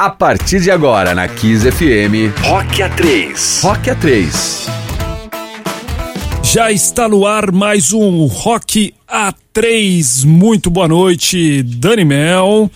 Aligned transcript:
A 0.00 0.08
partir 0.08 0.62
de 0.62 0.70
agora 0.70 1.14
na 1.14 1.28
Kiss 1.28 1.70
FM, 1.70 2.32
Rock 2.48 2.80
A3. 2.80 3.62
Rock 3.62 3.90
A3. 3.90 4.70
Já 6.42 6.72
está 6.72 7.06
no 7.06 7.26
ar 7.26 7.52
mais 7.52 7.92
um 7.92 8.24
Rock 8.24 8.94
A3. 9.06 10.24
Muito 10.24 10.70
boa 10.70 10.88
noite, 10.88 11.62
Dani 11.62 12.06
Mel. 12.06 12.70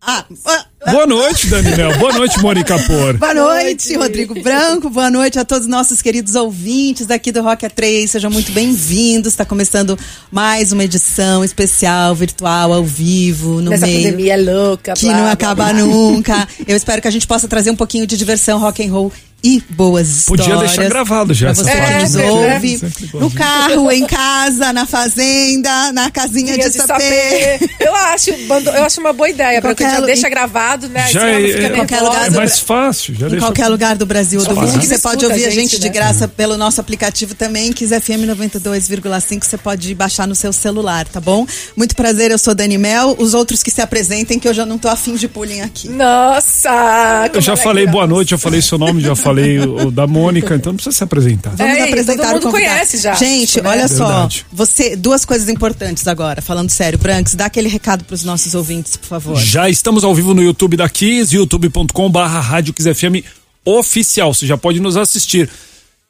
Ah, 0.00 0.24
ah, 0.46 0.66
Boa 0.88 1.06
noite, 1.06 1.46
Dani 1.48 1.76
Mel. 1.76 1.98
Boa 1.98 2.12
noite, 2.14 2.40
Mônica 2.40 2.78
Por. 2.78 3.18
boa 3.18 3.34
noite, 3.34 3.94
Rodrigo 3.96 4.34
Branco. 4.42 4.88
Boa 4.88 5.10
noite 5.10 5.38
a 5.38 5.44
todos 5.44 5.66
os 5.66 5.70
nossos 5.70 6.00
queridos 6.00 6.34
ouvintes 6.34 7.10
aqui 7.10 7.30
do 7.30 7.42
Rock 7.42 7.66
A3. 7.66 8.06
Sejam 8.06 8.30
muito 8.30 8.50
bem-vindos. 8.52 9.32
Está 9.32 9.44
começando 9.44 9.98
mais 10.30 10.72
uma 10.72 10.82
edição 10.82 11.44
especial, 11.44 12.14
virtual, 12.14 12.72
ao 12.72 12.82
vivo, 12.82 13.60
no 13.60 13.70
Nessa 13.70 13.86
meio. 13.86 14.04
pandemia 14.10 14.36
louca. 14.42 14.94
que 14.94 15.04
blá, 15.04 15.12
não 15.14 15.22
blá, 15.24 15.32
acaba 15.32 15.64
blá. 15.66 15.72
nunca. 15.74 16.48
Eu 16.66 16.74
espero 16.76 17.02
que 17.02 17.08
a 17.08 17.12
gente 17.12 17.26
possa 17.26 17.46
trazer 17.46 17.70
um 17.70 17.76
pouquinho 17.76 18.06
de 18.06 18.16
diversão, 18.16 18.58
rock 18.58 18.82
and 18.82 18.90
roll 18.90 19.12
e 19.42 19.62
boas 19.70 20.24
Podia 20.26 20.44
histórias. 20.46 20.72
deixar 20.76 20.88
gravado 20.90 21.32
já 21.34 21.50
essa 21.50 21.64
você 21.64 21.70
parte, 21.76 22.10
que 22.10 22.16
né? 22.16 22.30
ouve, 22.30 22.76
gosto 22.78 23.18
no 23.20 23.30
de- 23.30 23.36
carro, 23.36 23.90
em 23.90 24.06
casa, 24.06 24.72
na 24.72 24.86
fazenda, 24.86 25.92
na 25.92 26.10
casinha 26.10 26.54
Tinha 26.54 26.68
de, 26.70 26.76
sapê. 26.76 27.58
sapê. 27.58 27.70
Eu 27.80 27.94
acho, 27.94 28.30
eu 28.30 28.84
acho 28.84 29.00
uma 29.00 29.12
boa 29.12 29.28
ideia, 29.28 29.60
porque 29.62 29.82
já 29.82 30.00
deixa 30.00 30.26
em- 30.26 30.30
gravado, 30.30 30.88
né? 30.88 31.06
Já 31.10 31.28
é, 31.28 31.50
é- 31.64 31.70
qualquer 31.70 32.00
lugar 32.02 32.26
é 32.26 32.30
mais 32.30 32.58
fácil. 32.58 33.14
Já 33.14 33.26
Em 33.26 33.30
deixa... 33.30 33.46
qualquer 33.46 33.68
lugar 33.68 33.96
do 33.96 34.06
Brasil 34.06 34.40
ou 34.40 34.46
do 34.46 34.54
mundo. 34.56 34.70
Você 34.72 34.94
Escuta 34.94 35.00
pode 35.08 35.24
ouvir 35.26 35.44
a 35.46 35.50
gente 35.50 35.70
gente, 35.72 35.78
de 35.80 35.86
né? 35.88 35.92
graça 35.94 36.28
pelo 36.28 36.56
nosso 36.56 36.80
aplicativo 36.80 37.34
também, 37.34 37.72
Kiss 37.72 37.98
FM 38.00 38.26
92,5. 38.26 39.44
Você 39.44 39.56
pode 39.56 39.94
baixar 39.94 40.26
no 40.26 40.34
seu 40.34 40.52
celular, 40.52 41.06
tá 41.08 41.20
bom? 41.20 41.46
Muito 41.76 41.94
prazer, 41.96 42.30
eu 42.30 42.38
sou 42.38 42.54
Dani 42.54 42.76
Mel. 42.78 43.14
Os 43.18 43.34
outros 43.34 43.62
que 43.62 43.70
se 43.70 43.80
apresentem, 43.80 44.38
que 44.38 44.46
eu 44.48 44.54
já 44.54 44.64
não 44.66 44.78
tô 44.78 44.88
afim 44.88 45.14
de 45.14 45.26
pulling 45.28 45.60
aqui. 45.62 45.88
Nossa! 45.88 47.30
Eu 47.32 47.40
já 47.40 47.52
é 47.54 47.56
falei 47.56 47.86
boa 47.86 48.04
grossa. 48.06 48.14
noite, 48.14 48.32
eu 48.32 48.38
falei 48.38 48.60
seu 48.62 48.78
nome, 48.78 49.00
já 49.00 49.14
falei 49.14 49.29
o, 49.38 49.86
o 49.86 49.90
da 49.90 50.06
Mônica, 50.06 50.54
então 50.54 50.72
não 50.72 50.76
precisa 50.76 50.96
se 50.96 51.04
apresentar. 51.04 51.50
Vamos 51.56 51.76
É, 51.76 51.82
apresentar 51.84 52.22
todo 52.24 52.32
mundo 52.34 52.48
o 52.48 52.50
convidado. 52.50 52.74
conhece 52.76 52.98
já. 52.98 53.14
Gente, 53.14 53.60
Né? 53.62 53.68
olha 53.68 53.88
só. 53.88 54.06
Verdade. 54.06 54.46
Você, 54.52 54.96
duas 54.96 55.24
coisas 55.24 55.48
importantes 55.48 56.06
agora, 56.08 56.40
falando 56.42 56.70
sério. 56.70 56.98
Branks, 56.98 57.34
dá 57.34 57.46
aquele 57.46 57.68
recado 57.68 58.04
pros 58.04 58.24
nossos 58.24 58.54
ouvintes, 58.54 58.96
por 58.96 59.06
favor. 59.08 59.36
Já 59.36 59.68
estamos 59.68 60.02
ao 60.04 60.14
vivo 60.14 60.34
no 60.34 60.42
YouTube 60.42 60.76
da 60.76 60.88
Kiss, 60.88 61.34
youtube.com 61.34 62.10
barra 62.10 62.40
Rádio 62.40 62.72
Kiss 62.74 62.92
FM 62.94 63.24
oficial. 63.64 64.32
Você 64.34 64.46
já 64.46 64.56
pode 64.56 64.80
nos 64.80 64.96
assistir. 64.96 65.48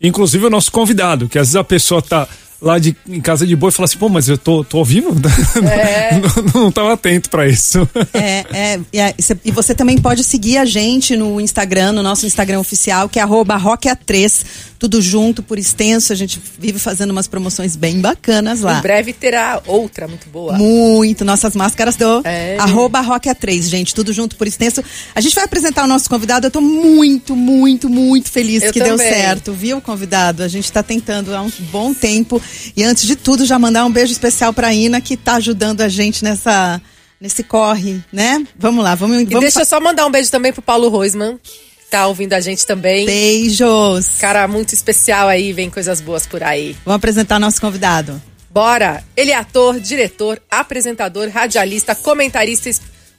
Inclusive 0.02 0.46
o 0.46 0.50
nosso 0.50 0.72
convidado, 0.72 1.28
que 1.28 1.38
às 1.38 1.48
vezes 1.48 1.56
a 1.56 1.64
pessoa 1.64 2.00
tá 2.00 2.26
lá 2.60 2.78
de, 2.78 2.94
em 3.08 3.20
casa 3.20 3.46
de 3.46 3.56
boa 3.56 3.70
e 3.70 3.72
fala 3.72 3.84
assim, 3.86 3.98
pô, 3.98 4.08
mas 4.08 4.28
eu 4.28 4.36
tô, 4.36 4.62
tô 4.64 4.78
ao 4.78 4.84
vivo? 4.84 5.10
É. 5.62 6.20
não, 6.54 6.64
não 6.64 6.72
tava 6.72 6.92
atento 6.92 7.30
pra 7.30 7.48
isso. 7.48 7.88
É, 8.12 8.44
é, 8.52 8.80
e 8.92 8.98
é, 8.98 9.14
e 9.44 9.50
você 9.50 9.74
também 9.74 9.98
pode 9.98 10.22
seguir 10.24 10.58
a 10.58 10.64
gente 10.64 11.16
no 11.16 11.40
Instagram, 11.40 11.92
no 11.92 12.02
nosso 12.02 12.26
Instagram 12.26 12.58
oficial, 12.60 13.08
que 13.08 13.18
é 13.18 13.22
arroba 13.22 13.58
rockea3, 13.58 14.44
tudo 14.78 15.00
junto, 15.00 15.42
por 15.42 15.58
extenso. 15.58 16.12
A 16.12 16.16
gente 16.16 16.40
vive 16.58 16.78
fazendo 16.78 17.10
umas 17.10 17.26
promoções 17.28 17.76
bem 17.76 18.00
bacanas 18.00 18.60
lá. 18.60 18.78
Em 18.78 18.82
breve 18.82 19.12
terá 19.12 19.60
outra 19.66 20.06
muito 20.08 20.28
boa. 20.28 20.54
Muito, 20.54 21.24
nossas 21.24 21.54
máscaras 21.54 21.96
do 21.96 22.22
É. 22.24 22.56
arroba 22.58 23.02
rockea3, 23.02 23.62
gente, 23.62 23.94
tudo 23.94 24.12
junto 24.12 24.36
por 24.36 24.46
extenso. 24.46 24.82
A 25.14 25.20
gente 25.20 25.34
vai 25.34 25.44
apresentar 25.44 25.84
o 25.84 25.86
nosso 25.88 26.08
convidado, 26.08 26.46
eu 26.46 26.50
tô 26.50 26.60
muito, 26.60 27.36
muito, 27.36 27.88
muito 27.88 28.30
feliz 28.30 28.62
Eu 28.62 28.72
que 28.72 28.80
deu 28.80 28.96
também. 28.96 29.12
certo, 29.12 29.52
viu, 29.52 29.80
convidado? 29.80 30.42
A 30.42 30.48
gente 30.48 30.70
tá 30.70 30.82
tentando 30.82 31.34
há 31.34 31.42
um 31.42 31.50
bom 31.70 31.92
tempo. 31.94 32.40
E 32.76 32.84
antes 32.84 33.06
de 33.06 33.16
tudo, 33.16 33.44
já 33.44 33.58
mandar 33.58 33.84
um 33.84 33.90
beijo 33.90 34.12
especial 34.12 34.52
pra 34.52 34.72
Ina, 34.72 35.00
que 35.00 35.16
tá 35.16 35.34
ajudando 35.34 35.80
a 35.80 35.88
gente 35.88 36.24
nessa, 36.24 36.80
nesse 37.20 37.42
corre, 37.42 38.00
né? 38.12 38.44
Vamos 38.56 38.82
lá, 38.82 38.94
vamos, 38.94 39.20
E 39.20 39.24
vamos 39.24 39.40
deixa 39.40 39.60
eu 39.60 39.66
só 39.66 39.80
mandar 39.80 40.06
um 40.06 40.10
beijo 40.10 40.30
também 40.30 40.52
pro 40.52 40.62
Paulo 40.62 40.88
Roisman, 40.88 41.38
que 41.38 41.90
tá 41.90 42.06
ouvindo 42.06 42.32
a 42.32 42.40
gente 42.40 42.66
também. 42.66 43.06
Beijos. 43.06 44.18
Cara 44.20 44.46
muito 44.48 44.74
especial 44.74 45.28
aí, 45.28 45.52
vem 45.52 45.70
coisas 45.70 46.00
boas 46.00 46.26
por 46.26 46.42
aí. 46.42 46.76
Vamos 46.84 46.96
apresentar 46.96 47.38
nosso 47.38 47.60
convidado. 47.60 48.20
Bora! 48.50 49.04
Ele 49.16 49.30
é 49.30 49.36
ator, 49.36 49.78
diretor, 49.78 50.42
apresentador, 50.50 51.28
radialista, 51.28 51.94
comentarista, 51.94 52.70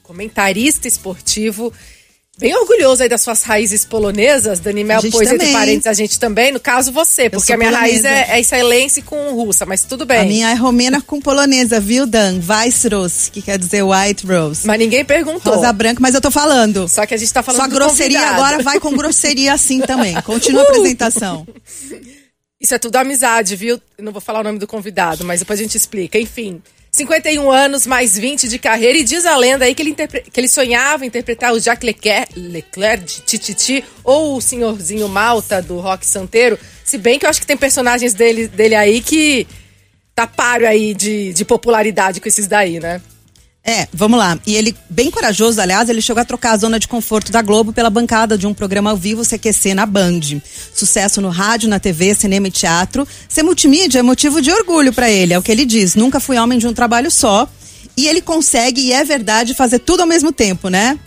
comentarista 0.02 0.86
esportivo. 0.86 1.72
Bem 2.42 2.56
orgulhoso 2.56 3.02
aí 3.04 3.08
das 3.08 3.22
suas 3.22 3.42
raízes 3.44 3.84
polonesas, 3.84 4.58
Dani 4.58 4.82
Mel 4.82 4.98
A 4.98 5.00
gente 5.00 5.12
pôs 5.12 5.26
entre 5.28 5.38
também. 5.38 5.52
parênteses 5.52 5.86
a 5.86 5.92
gente 5.92 6.18
também, 6.18 6.50
no 6.50 6.58
caso 6.58 6.90
você, 6.90 7.30
porque 7.30 7.52
a 7.52 7.56
minha 7.56 7.70
raiz 7.70 8.02
polonesa. 8.02 8.32
é, 8.32 8.36
é 8.36 8.40
israelense 8.40 9.00
com 9.02 9.32
russa, 9.32 9.64
mas 9.64 9.84
tudo 9.84 10.04
bem. 10.04 10.18
A 10.18 10.24
minha 10.24 10.50
é 10.50 10.54
romena 10.54 11.00
com 11.00 11.20
polonesa, 11.20 11.78
viu, 11.78 12.04
Dan? 12.04 12.40
Weissros, 12.46 13.28
que 13.32 13.40
quer 13.40 13.58
dizer 13.58 13.84
white 13.84 14.26
rose. 14.26 14.66
Mas 14.66 14.78
ninguém 14.78 15.04
perguntou. 15.04 15.54
Rosa 15.54 15.72
branca, 15.72 16.00
mas 16.00 16.14
eu 16.16 16.20
tô 16.20 16.30
falando. 16.32 16.88
Só 16.88 17.06
que 17.06 17.14
a 17.14 17.16
gente 17.16 17.32
tá 17.32 17.44
falando 17.44 17.60
Sua 17.60 17.68
grosseria 17.68 18.18
convidado. 18.18 18.42
agora 18.42 18.62
vai 18.62 18.80
com 18.80 18.92
grosseria 18.96 19.52
assim 19.52 19.80
também. 19.80 20.20
Continua 20.22 20.62
Uh! 20.62 20.66
a 20.66 20.68
apresentação. 20.68 21.46
Isso 22.60 22.74
é 22.74 22.78
tudo 22.78 22.96
amizade, 22.96 23.54
viu? 23.56 23.80
Não 24.00 24.10
vou 24.12 24.20
falar 24.20 24.40
o 24.40 24.44
nome 24.44 24.58
do 24.58 24.66
convidado, 24.66 25.24
mas 25.24 25.40
depois 25.40 25.58
a 25.58 25.62
gente 25.62 25.76
explica. 25.76 26.18
Enfim, 26.18 26.60
51 26.94 27.50
anos, 27.50 27.86
mais 27.86 28.18
20 28.18 28.46
de 28.48 28.58
carreira, 28.58 28.98
e 28.98 29.02
diz 29.02 29.24
a 29.24 29.34
lenda 29.34 29.64
aí 29.64 29.74
que 29.74 29.80
ele, 29.80 29.94
que 29.94 30.38
ele 30.38 30.46
sonhava 30.46 31.06
interpretar 31.06 31.54
o 31.54 31.58
Jacques 31.58 31.86
Leclerc, 31.86 32.38
Leclerc 32.38 33.04
de 33.06 33.22
Tititi 33.22 33.82
ou 34.04 34.36
o 34.36 34.42
senhorzinho 34.42 35.08
Malta 35.08 35.62
do 35.62 35.80
Rock 35.80 36.04
Santeiro. 36.04 36.58
Se 36.84 36.98
bem 36.98 37.18
que 37.18 37.24
eu 37.24 37.30
acho 37.30 37.40
que 37.40 37.46
tem 37.46 37.56
personagens 37.56 38.12
dele, 38.12 38.46
dele 38.46 38.74
aí 38.74 39.00
que 39.00 39.46
tá 40.14 40.26
páreo 40.26 40.68
aí 40.68 40.92
de, 40.92 41.32
de 41.32 41.46
popularidade 41.46 42.20
com 42.20 42.28
esses 42.28 42.46
daí, 42.46 42.78
né? 42.78 43.00
É, 43.64 43.86
vamos 43.92 44.18
lá. 44.18 44.38
E 44.44 44.56
ele, 44.56 44.76
bem 44.90 45.08
corajoso, 45.08 45.60
aliás, 45.60 45.88
ele 45.88 46.02
chegou 46.02 46.20
a 46.20 46.24
trocar 46.24 46.52
a 46.52 46.56
zona 46.56 46.80
de 46.80 46.88
conforto 46.88 47.30
da 47.30 47.40
Globo 47.40 47.72
pela 47.72 47.88
bancada 47.88 48.36
de 48.36 48.44
um 48.44 48.52
programa 48.52 48.90
ao 48.90 48.96
vivo 48.96 49.22
CQC 49.22 49.72
na 49.74 49.86
Band. 49.86 50.20
Sucesso 50.74 51.20
no 51.20 51.28
rádio, 51.28 51.68
na 51.68 51.78
TV, 51.78 52.12
cinema 52.14 52.48
e 52.48 52.50
teatro. 52.50 53.06
Ser 53.28 53.44
multimídia 53.44 54.00
é 54.00 54.02
motivo 54.02 54.42
de 54.42 54.50
orgulho 54.50 54.92
pra 54.92 55.08
ele, 55.08 55.32
é 55.32 55.38
o 55.38 55.42
que 55.42 55.52
ele 55.52 55.64
diz. 55.64 55.94
Nunca 55.94 56.18
fui 56.18 56.36
homem 56.38 56.58
de 56.58 56.66
um 56.66 56.72
trabalho 56.72 57.10
só. 57.10 57.48
E 57.96 58.08
ele 58.08 58.20
consegue, 58.20 58.80
e 58.80 58.92
é 58.92 59.04
verdade, 59.04 59.54
fazer 59.54 59.78
tudo 59.78 60.00
ao 60.00 60.06
mesmo 60.06 60.32
tempo, 60.32 60.68
né? 60.68 60.98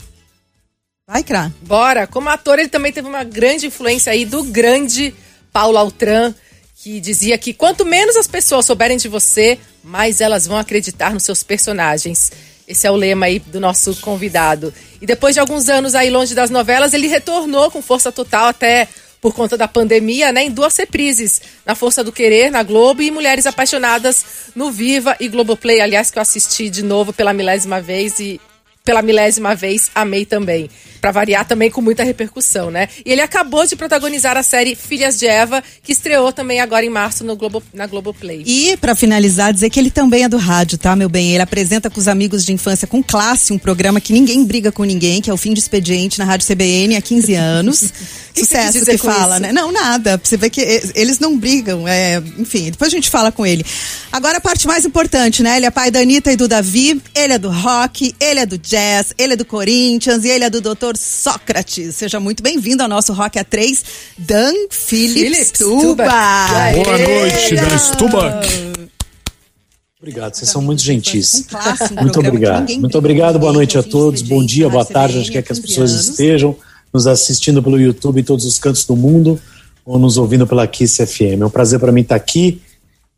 Vai, 1.07 1.23
Crá. 1.23 1.51
Bora! 1.61 2.07
Como 2.07 2.29
ator, 2.29 2.57
ele 2.57 2.69
também 2.69 2.91
teve 2.91 3.07
uma 3.07 3.23
grande 3.23 3.67
influência 3.67 4.11
aí 4.11 4.23
do 4.23 4.43
grande 4.43 5.13
Paulo 5.51 5.77
Altran, 5.77 6.33
que 6.75 6.99
dizia 6.99 7.37
que 7.37 7.53
quanto 7.53 7.85
menos 7.85 8.15
as 8.15 8.27
pessoas 8.27 8.65
souberem 8.65 8.97
de 8.97 9.07
você, 9.07 9.57
mais 9.83 10.19
elas 10.19 10.45
vão 10.45 10.57
acreditar 10.57 11.13
nos 11.13 11.23
seus 11.23 11.41
personagens. 11.41 12.31
Esse 12.67 12.85
é 12.85 12.91
o 12.91 12.95
lema 12.95 13.27
aí 13.27 13.39
do 13.39 13.59
nosso 13.59 13.95
convidado. 13.97 14.73
E 15.01 15.05
depois 15.05 15.33
de 15.35 15.39
alguns 15.39 15.69
anos 15.69 15.95
aí 15.95 16.09
longe 16.09 16.35
das 16.35 16.49
novelas, 16.49 16.93
ele 16.93 17.07
retornou 17.07 17.71
com 17.71 17.81
força 17.81 18.11
total 18.11 18.47
até 18.47 18.87
por 19.21 19.33
conta 19.33 19.57
da 19.57 19.67
pandemia, 19.67 20.31
né, 20.31 20.43
em 20.43 20.51
duas 20.51 20.77
reprises, 20.77 21.41
na 21.65 21.73
Força 21.73 22.03
do 22.03 22.11
Querer, 22.11 22.51
na 22.51 22.61
Globo, 22.61 23.01
e 23.01 23.09
Mulheres 23.09 23.47
Apaixonadas 23.47 24.23
no 24.53 24.69
Viva 24.69 25.15
e 25.19 25.27
Globoplay, 25.27 25.81
aliás, 25.81 26.11
que 26.11 26.19
eu 26.19 26.21
assisti 26.21 26.69
de 26.69 26.83
novo 26.83 27.11
pela 27.11 27.33
milésima 27.33 27.81
vez 27.81 28.19
e 28.19 28.39
pela 28.83 29.01
milésima 29.01 29.55
vez, 29.55 29.89
amei 29.95 30.25
também. 30.25 30.69
Pra 31.05 31.11
variar 31.11 31.45
também 31.45 31.69
com 31.69 31.81
muita 31.81 32.03
repercussão, 32.03 32.71
né? 32.71 32.89
E 33.05 33.11
ele 33.11 33.21
acabou 33.21 33.63
de 33.67 33.75
protagonizar 33.75 34.35
a 34.37 34.41
série 34.41 34.73
Filhas 34.73 35.19
de 35.19 35.27
Eva, 35.27 35.63
que 35.83 35.91
estreou 35.91 36.33
também 36.33 36.59
agora 36.59 36.83
em 36.83 36.89
março 36.89 37.23
no 37.23 37.35
Globo, 37.35 37.61
na 37.71 37.85
Globoplay. 37.85 38.41
E, 38.43 38.75
pra 38.77 38.95
finalizar, 38.95 39.53
dizer 39.53 39.69
que 39.69 39.79
ele 39.79 39.91
também 39.91 40.23
é 40.23 40.27
do 40.27 40.37
rádio, 40.37 40.79
tá, 40.79 40.95
meu 40.95 41.07
bem? 41.07 41.33
Ele 41.33 41.43
apresenta 41.43 41.91
com 41.91 41.99
os 41.99 42.07
amigos 42.07 42.43
de 42.43 42.53
infância 42.53 42.87
com 42.87 43.03
classe 43.03 43.53
um 43.53 43.59
programa 43.59 44.01
que 44.01 44.11
ninguém 44.13 44.43
briga 44.43 44.71
com 44.71 44.83
ninguém, 44.83 45.21
que 45.21 45.29
é 45.29 45.33
o 45.33 45.37
Fim 45.37 45.53
de 45.53 45.59
Expediente 45.59 46.17
na 46.17 46.25
Rádio 46.25 46.47
CBN 46.47 46.95
há 46.95 47.01
15 47.03 47.35
anos. 47.37 47.93
Que 48.33 48.41
que 48.41 48.45
Sucesso 48.47 48.85
que, 48.85 48.97
com 48.97 49.07
fala, 49.07 49.35
isso? 49.35 49.43
né? 49.43 49.53
Não, 49.53 49.71
nada. 49.71 50.19
Você 50.21 50.35
ver 50.35 50.49
que 50.49 50.59
eles 50.93 51.19
não 51.19 51.37
brigam. 51.37 51.87
É, 51.87 52.21
enfim, 52.37 52.69
depois 52.69 52.91
a 52.91 52.95
gente 52.95 53.09
fala 53.09 53.31
com 53.31 53.45
ele. 53.45 53.65
Agora 54.11 54.39
a 54.39 54.41
parte 54.41 54.67
mais 54.67 54.83
importante, 54.83 55.41
né? 55.41 55.55
Ele 55.55 55.65
é 55.65 55.71
pai 55.71 55.89
da 55.89 55.99
Anitta 55.99 56.33
e 56.33 56.35
do 56.35 56.45
Davi, 56.45 57.01
ele 57.13 57.33
é 57.33 57.37
do 57.37 57.49
rock, 57.49 58.13
ele 58.19 58.41
é 58.41 58.45
do 58.45 58.57
jazz, 58.57 59.13
ele 59.17 59.33
é 59.33 59.35
do 59.37 59.45
Corinthians 59.45 60.25
e 60.25 60.29
ele 60.29 60.43
é 60.43 60.49
do 60.49 60.59
Dr. 60.95 60.97
Sócrates. 60.97 61.95
Seja 61.95 62.19
muito 62.19 62.41
bem-vindo 62.41 62.81
ao 62.81 62.89
nosso 62.89 63.13
Rock 63.13 63.37
A3, 63.37 63.83
Dan 64.17 64.53
Phillips 64.69 65.21
Phillips 65.21 65.51
Tuba. 65.51 66.05
Boa 66.73 66.97
noite, 66.97 67.55
Dan 67.55 67.77
Stubach. 67.77 68.47
Obrigado, 69.99 70.35
vocês 70.35 70.49
são 70.49 70.61
muito 70.61 70.81
gentis. 70.81 71.47
Um 71.97 72.01
Muito 72.01 72.19
obrigado. 72.19 72.69
Muito 72.69 72.79
briga 72.79 72.97
obrigado, 72.97 73.39
boa 73.39 73.53
noite 73.53 73.77
a 73.77 73.83
todos. 73.83 74.21
Bom 74.21 74.45
dia, 74.45 74.69
boa 74.69 74.85
tarde, 74.85 75.17
onde 75.17 75.31
quer 75.31 75.41
que 75.41 75.51
as 75.51 75.59
pessoas 75.59 75.91
15 75.91 75.93
anos. 75.93 76.09
estejam, 76.09 76.55
nos 76.93 77.07
assistindo 77.07 77.61
pelo 77.61 77.79
YouTube 77.79 78.21
em 78.21 78.23
todos 78.23 78.45
os 78.45 78.59
cantos 78.59 78.85
do 78.85 78.95
mundo 78.95 79.39
ou 79.85 79.99
nos 79.99 80.17
ouvindo 80.17 80.47
pela 80.47 80.67
Kiss 80.67 81.05
FM. 81.05 81.41
É 81.41 81.45
um 81.45 81.49
prazer 81.49 81.79
para 81.79 81.91
mim 81.91 82.01
estar 82.01 82.15
aqui. 82.15 82.61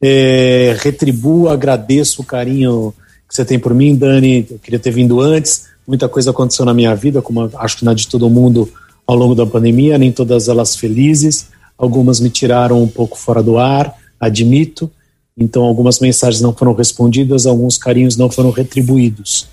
É, 0.02 0.78
retribuo, 0.80 1.50
agradeço 1.50 2.22
o 2.22 2.26
carinho 2.26 2.94
que 3.28 3.36
você 3.36 3.44
tem 3.44 3.60
por 3.60 3.74
mim, 3.74 3.96
Dani. 3.96 4.48
Eu 4.50 4.60
queria 4.60 4.80
ter 4.80 4.92
vindo 4.92 5.20
antes. 5.20 5.66
Muita 5.88 6.10
coisa 6.10 6.32
aconteceu 6.32 6.66
na 6.66 6.74
minha 6.74 6.94
vida, 6.94 7.22
como 7.22 7.50
acho 7.56 7.78
que 7.78 7.86
na 7.86 7.94
de 7.94 8.08
todo 8.08 8.30
mundo 8.30 8.70
ao 9.08 9.16
longo 9.16 9.34
da 9.34 9.46
pandemia, 9.46 9.98
nem 9.98 10.12
todas 10.12 10.50
elas 10.50 10.76
felizes. 10.76 11.48
Algumas 11.78 12.20
me 12.20 12.30
tiraram 12.30 12.84
um 12.84 12.88
pouco 12.88 13.18
fora 13.18 13.42
do 13.42 13.58
ar, 13.58 13.96
admito. 14.20 14.92
Então, 15.38 15.64
algumas 15.64 16.00
mensagens 16.00 16.42
não 16.42 16.54
foram 16.54 16.74
respondidas, 16.74 17.46
alguns 17.46 17.78
carinhos 17.78 18.18
não 18.18 18.30
foram 18.30 18.52
retribuídos. 18.52 19.48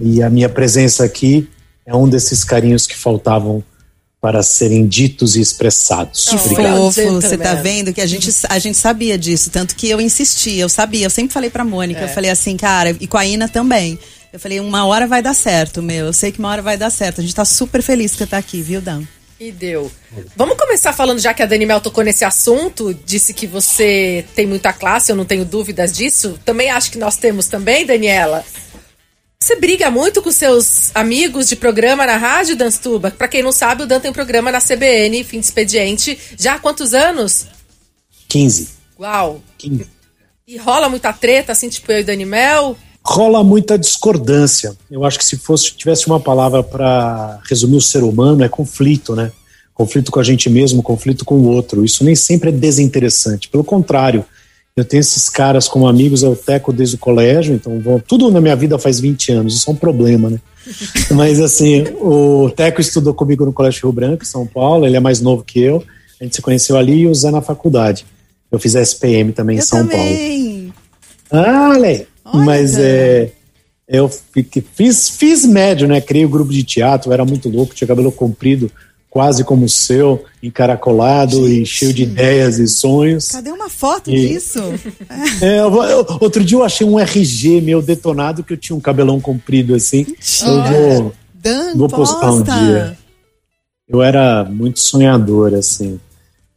E 0.00 0.22
a 0.22 0.30
minha 0.30 0.48
presença 0.48 1.02
aqui 1.04 1.48
é 1.84 1.96
um 1.96 2.08
desses 2.08 2.44
carinhos 2.44 2.86
que 2.86 2.96
faltavam 2.96 3.64
para 4.20 4.40
serem 4.40 4.86
ditos 4.86 5.34
e 5.34 5.40
expressados. 5.40 6.28
Que 6.28 6.36
Obrigado. 6.36 6.76
fofo, 6.76 7.10
você 7.14 7.36
tá 7.36 7.54
vendo 7.54 7.92
que 7.92 8.00
a 8.00 8.06
gente, 8.06 8.30
a 8.48 8.58
gente 8.60 8.78
sabia 8.78 9.18
disso, 9.18 9.50
tanto 9.50 9.74
que 9.74 9.88
eu 9.88 10.00
insisti, 10.00 10.58
eu 10.58 10.68
sabia, 10.68 11.06
eu 11.06 11.10
sempre 11.10 11.32
falei 11.32 11.50
pra 11.50 11.64
Mônica, 11.64 11.98
é. 11.98 12.04
eu 12.04 12.08
falei 12.08 12.30
assim, 12.30 12.56
cara, 12.56 12.96
e 13.00 13.06
com 13.08 13.18
a 13.18 13.26
Ina 13.26 13.48
também. 13.48 13.98
Eu 14.32 14.40
falei, 14.40 14.60
uma 14.60 14.86
hora 14.86 15.06
vai 15.06 15.20
dar 15.20 15.34
certo, 15.34 15.82
meu. 15.82 16.06
Eu 16.06 16.12
sei 16.12 16.32
que 16.32 16.38
uma 16.38 16.48
hora 16.48 16.62
vai 16.62 16.76
dar 16.76 16.88
certo. 16.88 17.20
A 17.20 17.22
gente 17.22 17.34
tá 17.34 17.44
super 17.44 17.82
feliz 17.82 18.12
que 18.12 18.18
você 18.18 18.26
tá 18.26 18.38
aqui, 18.38 18.62
viu, 18.62 18.80
Dan? 18.80 19.02
E 19.38 19.52
deu. 19.52 19.92
Vamos 20.36 20.56
começar 20.56 20.92
falando, 20.92 21.18
já 21.18 21.34
que 21.34 21.42
a 21.42 21.46
Dani 21.46 21.66
Mel 21.66 21.80
tocou 21.80 22.02
nesse 22.02 22.24
assunto, 22.24 22.94
disse 22.94 23.34
que 23.34 23.46
você 23.46 24.24
tem 24.34 24.46
muita 24.46 24.72
classe, 24.72 25.12
eu 25.12 25.16
não 25.16 25.24
tenho 25.24 25.44
dúvidas 25.44 25.92
disso. 25.92 26.38
Também 26.44 26.70
acho 26.70 26.90
que 26.92 26.98
nós 26.98 27.16
temos 27.16 27.46
também, 27.46 27.84
Daniela. 27.84 28.44
Você 29.38 29.56
briga 29.56 29.90
muito 29.90 30.22
com 30.22 30.30
seus 30.30 30.94
amigos 30.94 31.48
de 31.48 31.56
programa 31.56 32.06
na 32.06 32.16
rádio, 32.16 32.56
Dan 32.56 32.70
Stuba? 32.70 33.10
Pra 33.10 33.26
quem 33.26 33.42
não 33.42 33.52
sabe, 33.52 33.82
o 33.82 33.86
Dan 33.86 33.98
tem 34.00 34.12
um 34.12 34.14
programa 34.14 34.52
na 34.52 34.60
CBN, 34.60 35.24
fim 35.24 35.40
de 35.40 35.46
expediente. 35.46 36.16
Já 36.38 36.54
há 36.54 36.58
quantos 36.58 36.94
anos? 36.94 37.48
15. 38.28 38.68
Uau. 38.98 39.42
15. 39.58 39.88
E 40.46 40.56
rola 40.56 40.88
muita 40.88 41.12
treta, 41.12 41.50
assim, 41.50 41.68
tipo 41.68 41.90
eu 41.90 41.98
e 41.98 42.04
Dani 42.04 42.24
Mel? 42.24 42.78
Rola 43.04 43.42
muita 43.42 43.78
discordância. 43.78 44.76
Eu 44.90 45.04
acho 45.04 45.18
que 45.18 45.24
se 45.24 45.36
fosse 45.36 45.72
tivesse 45.74 46.06
uma 46.06 46.20
palavra 46.20 46.62
para 46.62 47.40
resumir 47.48 47.76
o 47.76 47.80
ser 47.80 48.04
humano, 48.04 48.44
é 48.44 48.48
conflito, 48.48 49.16
né? 49.16 49.32
Conflito 49.74 50.12
com 50.12 50.20
a 50.20 50.22
gente 50.22 50.48
mesmo, 50.48 50.82
conflito 50.82 51.24
com 51.24 51.36
o 51.36 51.48
outro. 51.48 51.84
Isso 51.84 52.04
nem 52.04 52.14
sempre 52.14 52.50
é 52.50 52.52
desinteressante. 52.52 53.48
Pelo 53.48 53.64
contrário, 53.64 54.24
eu 54.76 54.84
tenho 54.84 55.00
esses 55.00 55.28
caras 55.28 55.68
como 55.68 55.86
amigos, 55.88 56.22
eu 56.22 56.36
teco 56.36 56.72
desde 56.72 56.94
o 56.94 56.98
colégio, 56.98 57.54
então 57.54 57.82
tudo 58.06 58.30
na 58.30 58.40
minha 58.40 58.56
vida 58.56 58.78
faz 58.78 59.00
20 59.00 59.32
anos, 59.32 59.56
isso 59.56 59.68
é 59.68 59.72
um 59.72 59.76
problema, 59.76 60.30
né? 60.30 60.40
Mas 61.12 61.40
assim, 61.40 61.82
o 62.00 62.50
Teco 62.50 62.80
estudou 62.80 63.12
comigo 63.12 63.44
no 63.44 63.52
Colégio 63.52 63.82
Rio 63.82 63.92
Branco, 63.92 64.22
em 64.22 64.26
São 64.26 64.46
Paulo, 64.46 64.86
ele 64.86 64.96
é 64.96 65.00
mais 65.00 65.20
novo 65.20 65.42
que 65.42 65.60
eu, 65.60 65.84
a 66.20 66.24
gente 66.24 66.36
se 66.36 66.42
conheceu 66.42 66.76
ali 66.76 67.00
e 67.00 67.06
o 67.06 67.14
Zé 67.14 67.30
na 67.30 67.42
faculdade. 67.42 68.06
Eu 68.50 68.58
fiz 68.58 68.74
SPM 68.74 69.32
também 69.32 69.56
eu 69.56 69.62
em 69.62 69.66
São 69.66 69.86
também. 69.86 70.72
Paulo. 71.30 71.46
Ah, 71.46 71.70
olha 71.70 72.06
Mas 72.32 72.78
é, 72.78 73.32
eu 73.88 74.10
fiz, 74.74 75.10
fiz 75.10 75.44
médio, 75.44 75.86
né? 75.86 76.00
Criei 76.00 76.24
o 76.24 76.28
um 76.28 76.30
grupo 76.30 76.52
de 76.52 76.62
teatro, 76.62 77.12
era 77.12 77.24
muito 77.24 77.48
louco, 77.48 77.74
tinha 77.74 77.86
cabelo 77.86 78.10
comprido, 78.10 78.70
quase 79.10 79.44
como 79.44 79.66
o 79.66 79.68
seu, 79.68 80.24
encaracolado 80.42 81.46
Gente. 81.46 81.62
e 81.62 81.66
cheio 81.66 81.92
de 81.92 82.04
ideias 82.04 82.58
e 82.58 82.66
sonhos. 82.66 83.28
Cadê 83.28 83.50
uma 83.50 83.68
foto 83.68 84.10
e, 84.10 84.28
disso? 84.28 84.60
É, 85.42 85.58
eu, 85.58 85.82
eu, 85.82 86.06
outro 86.20 86.42
dia 86.42 86.56
eu 86.56 86.64
achei 86.64 86.86
um 86.86 86.98
RG 86.98 87.60
meu 87.60 87.82
detonado 87.82 88.42
que 88.42 88.52
eu 88.52 88.56
tinha 88.56 88.76
um 88.76 88.80
cabelão 88.80 89.20
comprido 89.20 89.74
assim. 89.74 90.06
Mentira. 90.06 90.50
Eu 90.50 91.02
vou, 91.02 91.14
Dan, 91.34 91.74
vou 91.74 91.88
postar 91.88 92.32
um 92.32 92.42
dia. 92.42 92.96
Eu 93.88 94.00
era 94.00 94.44
muito 94.44 94.80
sonhador, 94.80 95.52
assim. 95.54 96.00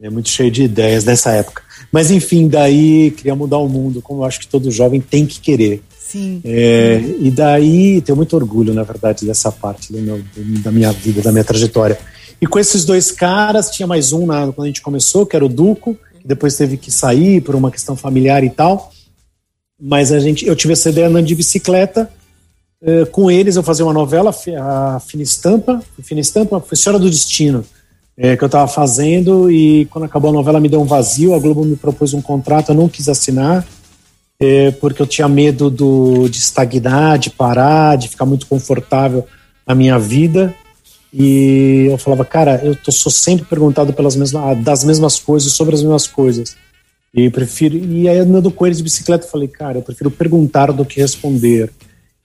É 0.00 0.08
muito 0.08 0.28
cheio 0.28 0.50
de 0.50 0.62
ideias 0.62 1.04
nessa 1.04 1.32
época. 1.32 1.62
Mas 1.92 2.10
enfim, 2.10 2.48
daí 2.48 3.10
queria 3.12 3.34
mudar 3.34 3.58
o 3.58 3.68
mundo, 3.68 4.02
como 4.02 4.20
eu 4.20 4.24
acho 4.24 4.40
que 4.40 4.48
todo 4.48 4.70
jovem 4.70 5.00
tem 5.00 5.26
que 5.26 5.40
querer. 5.40 5.82
Sim. 5.98 6.40
É, 6.44 7.00
e 7.18 7.30
daí 7.30 8.00
tenho 8.00 8.16
muito 8.16 8.36
orgulho, 8.36 8.72
na 8.72 8.82
verdade, 8.82 9.26
dessa 9.26 9.50
parte 9.50 9.92
meu, 9.92 10.22
da 10.62 10.70
minha 10.70 10.92
vida, 10.92 11.20
da 11.20 11.32
minha 11.32 11.44
trajetória. 11.44 11.98
E 12.40 12.46
com 12.46 12.58
esses 12.58 12.84
dois 12.84 13.10
caras, 13.10 13.70
tinha 13.70 13.86
mais 13.86 14.12
um 14.12 14.26
na, 14.26 14.52
quando 14.52 14.64
a 14.64 14.66
gente 14.68 14.82
começou, 14.82 15.26
que 15.26 15.34
era 15.34 15.44
o 15.44 15.48
Duco, 15.48 15.96
que 16.20 16.26
depois 16.26 16.56
teve 16.56 16.76
que 16.76 16.90
sair 16.90 17.40
por 17.40 17.54
uma 17.54 17.70
questão 17.70 17.96
familiar 17.96 18.44
e 18.44 18.50
tal. 18.50 18.92
Mas 19.80 20.12
a 20.12 20.18
gente, 20.20 20.46
eu 20.46 20.54
tive 20.54 20.74
essa 20.74 20.90
ideia 20.90 21.08
andando 21.08 21.26
de 21.26 21.34
bicicleta. 21.34 22.10
Uh, 22.80 23.06
com 23.06 23.30
eles 23.30 23.56
eu 23.56 23.62
fazia 23.62 23.84
uma 23.84 23.92
novela, 23.92 24.34
a 24.60 25.00
Fina 25.00 25.22
Estampa, 25.22 25.82
Fina 26.02 26.20
Estampa, 26.20 26.60
foi 26.60 26.76
Senhora 26.76 26.98
do 26.98 27.10
Destino, 27.10 27.64
é, 28.16 28.36
que 28.36 28.42
eu 28.42 28.46
estava 28.46 28.66
fazendo 28.66 29.50
e 29.50 29.84
quando 29.86 30.04
acabou 30.04 30.30
a 30.30 30.34
novela 30.34 30.58
me 30.58 30.68
deu 30.68 30.80
um 30.80 30.86
vazio, 30.86 31.34
a 31.34 31.38
Globo 31.38 31.64
me 31.64 31.76
propôs 31.76 32.14
um 32.14 32.22
contrato, 32.22 32.70
eu 32.70 32.74
não 32.74 32.88
quis 32.88 33.08
assinar, 33.08 33.66
é, 34.40 34.70
porque 34.72 35.02
eu 35.02 35.06
tinha 35.06 35.28
medo 35.28 35.68
do, 35.70 36.28
de 36.28 36.38
estagnar, 36.38 37.18
de 37.18 37.30
parar, 37.30 37.96
de 37.96 38.08
ficar 38.08 38.24
muito 38.24 38.46
confortável 38.46 39.26
na 39.66 39.74
minha 39.74 39.98
vida. 39.98 40.54
E 41.12 41.86
eu 41.90 41.96
falava, 41.96 42.24
cara, 42.24 42.60
eu 42.62 42.76
tô, 42.76 42.92
sou 42.92 43.10
sempre 43.10 43.46
perguntado 43.46 43.92
pelas 43.92 44.16
mesmas, 44.16 44.62
das 44.62 44.84
mesmas 44.84 45.18
coisas, 45.18 45.52
sobre 45.52 45.74
as 45.74 45.82
mesmas 45.82 46.06
coisas. 46.06 46.56
E 47.14 47.30
prefiro. 47.30 47.76
E 47.76 48.06
aí, 48.08 48.18
andando 48.18 48.50
com 48.50 48.66
eles 48.66 48.78
de 48.78 48.84
bicicleta, 48.84 49.24
eu 49.24 49.30
falei, 49.30 49.48
cara, 49.48 49.78
eu 49.78 49.82
prefiro 49.82 50.10
perguntar 50.10 50.70
do 50.72 50.84
que 50.84 51.00
responder. 51.00 51.70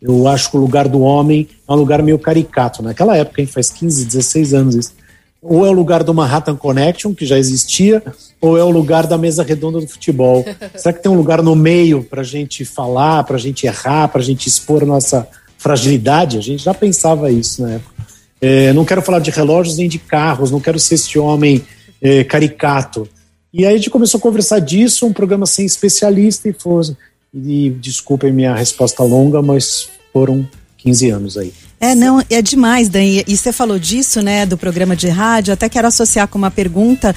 Eu 0.01 0.27
acho 0.27 0.51
que 0.51 0.57
o 0.57 0.59
lugar 0.59 0.89
do 0.89 0.99
homem 0.99 1.47
é 1.65 1.71
um 1.71 1.75
lugar 1.75 2.03
meio 2.03 2.19
caricato. 2.19 2.83
Naquela 2.83 3.15
época, 3.15 3.39
hein, 3.39 3.47
faz 3.47 3.69
15, 3.69 4.05
16 4.05 4.53
anos 4.53 4.75
isso. 4.75 4.93
Ou 5.41 5.65
é 5.65 5.69
o 5.69 5.73
lugar 5.73 6.03
do 6.03 6.13
Manhattan 6.13 6.55
Connection, 6.55 7.15
que 7.15 7.25
já 7.25 7.37
existia, 7.37 8.03
ou 8.39 8.57
é 8.57 8.63
o 8.63 8.69
lugar 8.69 9.07
da 9.07 9.17
mesa 9.17 9.43
redonda 9.43 9.79
do 9.79 9.87
futebol. 9.87 10.45
Será 10.77 10.93
que 10.93 11.01
tem 11.01 11.11
um 11.11 11.15
lugar 11.15 11.41
no 11.41 11.55
meio 11.55 12.03
para 12.03 12.21
a 12.21 12.23
gente 12.23 12.63
falar, 12.63 13.23
para 13.23 13.37
a 13.37 13.39
gente 13.39 13.65
errar, 13.65 14.07
para 14.09 14.21
a 14.21 14.23
gente 14.23 14.47
expor 14.47 14.83
a 14.83 14.85
nossa 14.85 15.27
fragilidade? 15.57 16.37
A 16.37 16.41
gente 16.41 16.63
já 16.63 16.73
pensava 16.73 17.31
isso 17.31 17.63
na 17.63 17.71
época. 17.73 17.91
É, 18.39 18.71
não 18.73 18.85
quero 18.85 19.01
falar 19.01 19.19
de 19.19 19.31
relógios 19.31 19.77
nem 19.77 19.89
de 19.89 19.97
carros, 19.99 20.51
não 20.51 20.59
quero 20.59 20.79
ser 20.79 20.95
esse 20.95 21.17
homem 21.17 21.63
é, 22.01 22.23
caricato. 22.23 23.07
E 23.53 23.65
aí 23.65 23.73
a 23.73 23.77
gente 23.77 23.89
começou 23.89 24.17
a 24.17 24.21
conversar 24.21 24.59
disso, 24.59 25.05
um 25.05 25.13
programa 25.13 25.45
sem 25.45 25.65
especialista, 25.65 26.49
e, 26.49 26.53
foi, 26.53 26.95
e 27.33 27.69
desculpem 27.69 28.31
minha 28.31 28.55
resposta 28.55 29.03
longa, 29.03 29.41
mas 29.41 29.89
foram 30.13 30.47
15 30.77 31.09
anos 31.09 31.37
aí. 31.37 31.53
É, 31.81 31.95
não, 31.95 32.23
é 32.29 32.43
demais, 32.43 32.87
Dani. 32.89 33.23
E 33.27 33.35
você 33.35 33.51
falou 33.51 33.79
disso, 33.79 34.21
né, 34.21 34.45
do 34.45 34.55
programa 34.55 34.95
de 34.95 35.07
rádio. 35.07 35.51
Até 35.51 35.67
quero 35.67 35.87
associar 35.87 36.27
com 36.27 36.37
uma 36.37 36.51
pergunta 36.51 37.13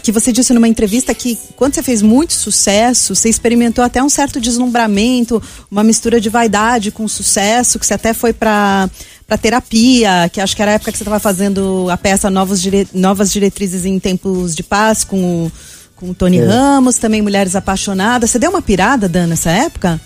que 0.00 0.12
você 0.12 0.30
disse 0.30 0.54
numa 0.54 0.68
entrevista 0.68 1.12
que 1.12 1.36
quando 1.56 1.74
você 1.74 1.82
fez 1.82 2.02
muito 2.02 2.32
sucesso, 2.32 3.16
você 3.16 3.28
experimentou 3.28 3.84
até 3.84 4.00
um 4.00 4.08
certo 4.08 4.40
deslumbramento, 4.40 5.42
uma 5.68 5.82
mistura 5.82 6.20
de 6.20 6.28
vaidade 6.28 6.92
com 6.92 7.08
sucesso, 7.08 7.80
que 7.80 7.86
você 7.86 7.94
até 7.94 8.14
foi 8.14 8.32
para 8.32 8.88
para 9.26 9.36
terapia, 9.36 10.30
que 10.32 10.40
acho 10.40 10.54
que 10.54 10.62
era 10.62 10.70
a 10.70 10.74
época 10.74 10.92
que 10.92 10.98
você 10.98 11.02
estava 11.02 11.18
fazendo 11.18 11.88
a 11.90 11.96
peça 11.96 12.30
Novos 12.30 12.62
Dire... 12.62 12.86
Novas 12.94 13.32
Diretrizes 13.32 13.84
em 13.84 13.98
Tempos 13.98 14.54
de 14.54 14.62
Paz 14.62 15.02
com 15.02 15.46
o, 15.46 15.52
com 15.96 16.10
o 16.10 16.14
Tony 16.14 16.38
é. 16.38 16.44
Ramos, 16.46 16.98
também 16.98 17.22
Mulheres 17.22 17.56
Apaixonadas. 17.56 18.30
Você 18.30 18.38
deu 18.38 18.50
uma 18.50 18.62
pirada, 18.62 19.08
Dan, 19.08 19.26
nessa 19.26 19.50
época? 19.50 20.00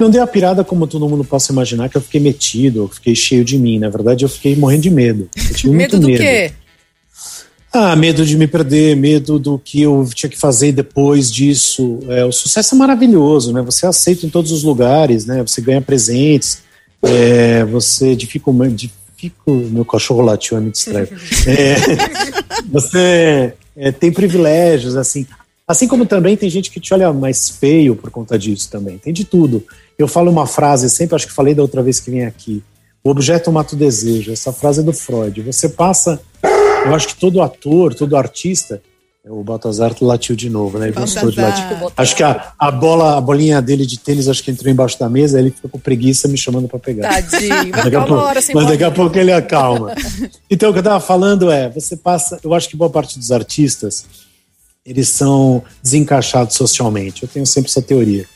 Não 0.00 0.08
deu 0.08 0.22
a 0.22 0.26
pirada 0.26 0.64
como 0.64 0.86
todo 0.86 1.06
mundo 1.06 1.22
possa 1.22 1.52
imaginar, 1.52 1.90
que 1.90 1.96
eu 1.98 2.00
fiquei 2.00 2.20
metido, 2.20 2.80
eu 2.80 2.88
fiquei 2.88 3.14
cheio 3.14 3.44
de 3.44 3.58
mim. 3.58 3.78
Na 3.78 3.90
verdade, 3.90 4.24
eu 4.24 4.30
fiquei 4.30 4.56
morrendo 4.56 4.82
de 4.82 4.90
medo. 4.90 5.28
medo 5.64 6.00
do 6.00 6.06
medo. 6.06 6.18
quê? 6.18 6.52
Ah, 7.72 7.94
medo 7.94 8.24
de 8.24 8.36
me 8.36 8.48
perder, 8.48 8.96
medo 8.96 9.38
do 9.38 9.58
que 9.58 9.82
eu 9.82 10.08
tinha 10.12 10.28
que 10.28 10.38
fazer 10.38 10.72
depois 10.72 11.30
disso. 11.30 12.00
É, 12.08 12.24
o 12.24 12.32
sucesso 12.32 12.74
é 12.74 12.78
maravilhoso, 12.78 13.52
né? 13.52 13.62
Você 13.62 13.86
é 13.86 13.88
aceita 13.90 14.26
em 14.26 14.30
todos 14.30 14.50
os 14.50 14.64
lugares, 14.64 15.26
né? 15.26 15.40
Você 15.46 15.60
ganha 15.60 15.82
presentes, 15.82 16.62
é, 17.02 17.64
você 17.64 18.16
dificulmente. 18.16 18.90
Fico, 19.16 19.52
meu 19.52 19.84
cachorro 19.84 20.22
latiu, 20.22 20.58
me 20.62 20.70
distrai. 20.70 21.06
É, 21.46 21.76
você 22.70 23.52
é, 23.76 23.92
tem 23.92 24.10
privilégios, 24.10 24.96
assim. 24.96 25.26
Assim 25.68 25.86
como 25.86 26.04
também 26.04 26.36
tem 26.36 26.50
gente 26.50 26.68
que 26.68 26.80
te 26.80 26.92
olha 26.92 27.12
mais 27.12 27.48
feio 27.48 27.94
por 27.94 28.10
conta 28.10 28.36
disso 28.36 28.68
também. 28.68 28.98
Tem 28.98 29.12
de 29.12 29.24
tudo. 29.24 29.64
Eu 30.02 30.08
falo 30.08 30.30
uma 30.30 30.46
frase, 30.46 30.88
sempre 30.88 31.16
acho 31.16 31.26
que 31.26 31.32
falei 31.32 31.54
da 31.54 31.62
outra 31.62 31.82
vez 31.82 32.00
que 32.00 32.10
vim 32.10 32.22
aqui. 32.22 32.62
O 33.02 33.10
objeto 33.10 33.50
mata 33.50 33.74
o 33.74 33.78
desejo. 33.78 34.32
Essa 34.32 34.52
frase 34.52 34.80
é 34.80 34.82
do 34.82 34.92
Freud. 34.92 35.40
Você 35.42 35.68
passa. 35.68 36.20
Eu 36.84 36.94
acho 36.94 37.08
que 37.08 37.16
todo 37.16 37.42
ator, 37.42 37.94
todo 37.94 38.16
artista, 38.16 38.80
o 39.26 39.44
Baltazar 39.44 39.94
latiu 40.00 40.34
de 40.34 40.48
novo, 40.48 40.78
né? 40.78 40.86
Ele 40.86 40.94
gostou 40.94 41.30
de 41.30 41.40
latir. 41.40 41.64
Acho 41.96 42.16
que 42.16 42.22
a, 42.22 42.52
a 42.58 42.70
bola, 42.70 43.18
a 43.18 43.20
bolinha 43.20 43.60
dele 43.60 43.84
de 43.84 43.98
tênis, 43.98 44.28
acho 44.28 44.42
que 44.42 44.50
entrou 44.50 44.72
embaixo 44.72 44.98
da 44.98 45.08
mesa, 45.08 45.38
ele 45.38 45.50
ficou 45.50 45.70
com 45.70 45.78
preguiça 45.78 46.26
me 46.26 46.38
chamando 46.38 46.68
para 46.68 46.78
pegar. 46.78 47.08
Tadinho, 47.08 47.72
hora 48.16 48.40
sem 48.40 48.54
Mas 48.54 48.66
daqui 48.66 48.84
a 48.84 48.90
pouco 48.90 49.18
ele 49.18 49.32
acalma. 49.32 49.94
então, 50.50 50.70
o 50.70 50.72
que 50.72 50.78
eu 50.78 50.82
tava 50.82 51.00
falando 51.00 51.50
é, 51.50 51.68
você 51.68 51.96
passa, 51.96 52.38
eu 52.42 52.54
acho 52.54 52.68
que 52.68 52.76
boa 52.76 52.90
parte 52.90 53.18
dos 53.18 53.30
artistas, 53.30 54.06
eles 54.84 55.08
são 55.08 55.62
desencaixados 55.82 56.56
socialmente. 56.56 57.22
Eu 57.22 57.28
tenho 57.28 57.46
sempre 57.46 57.70
essa 57.70 57.82
teoria. 57.82 58.26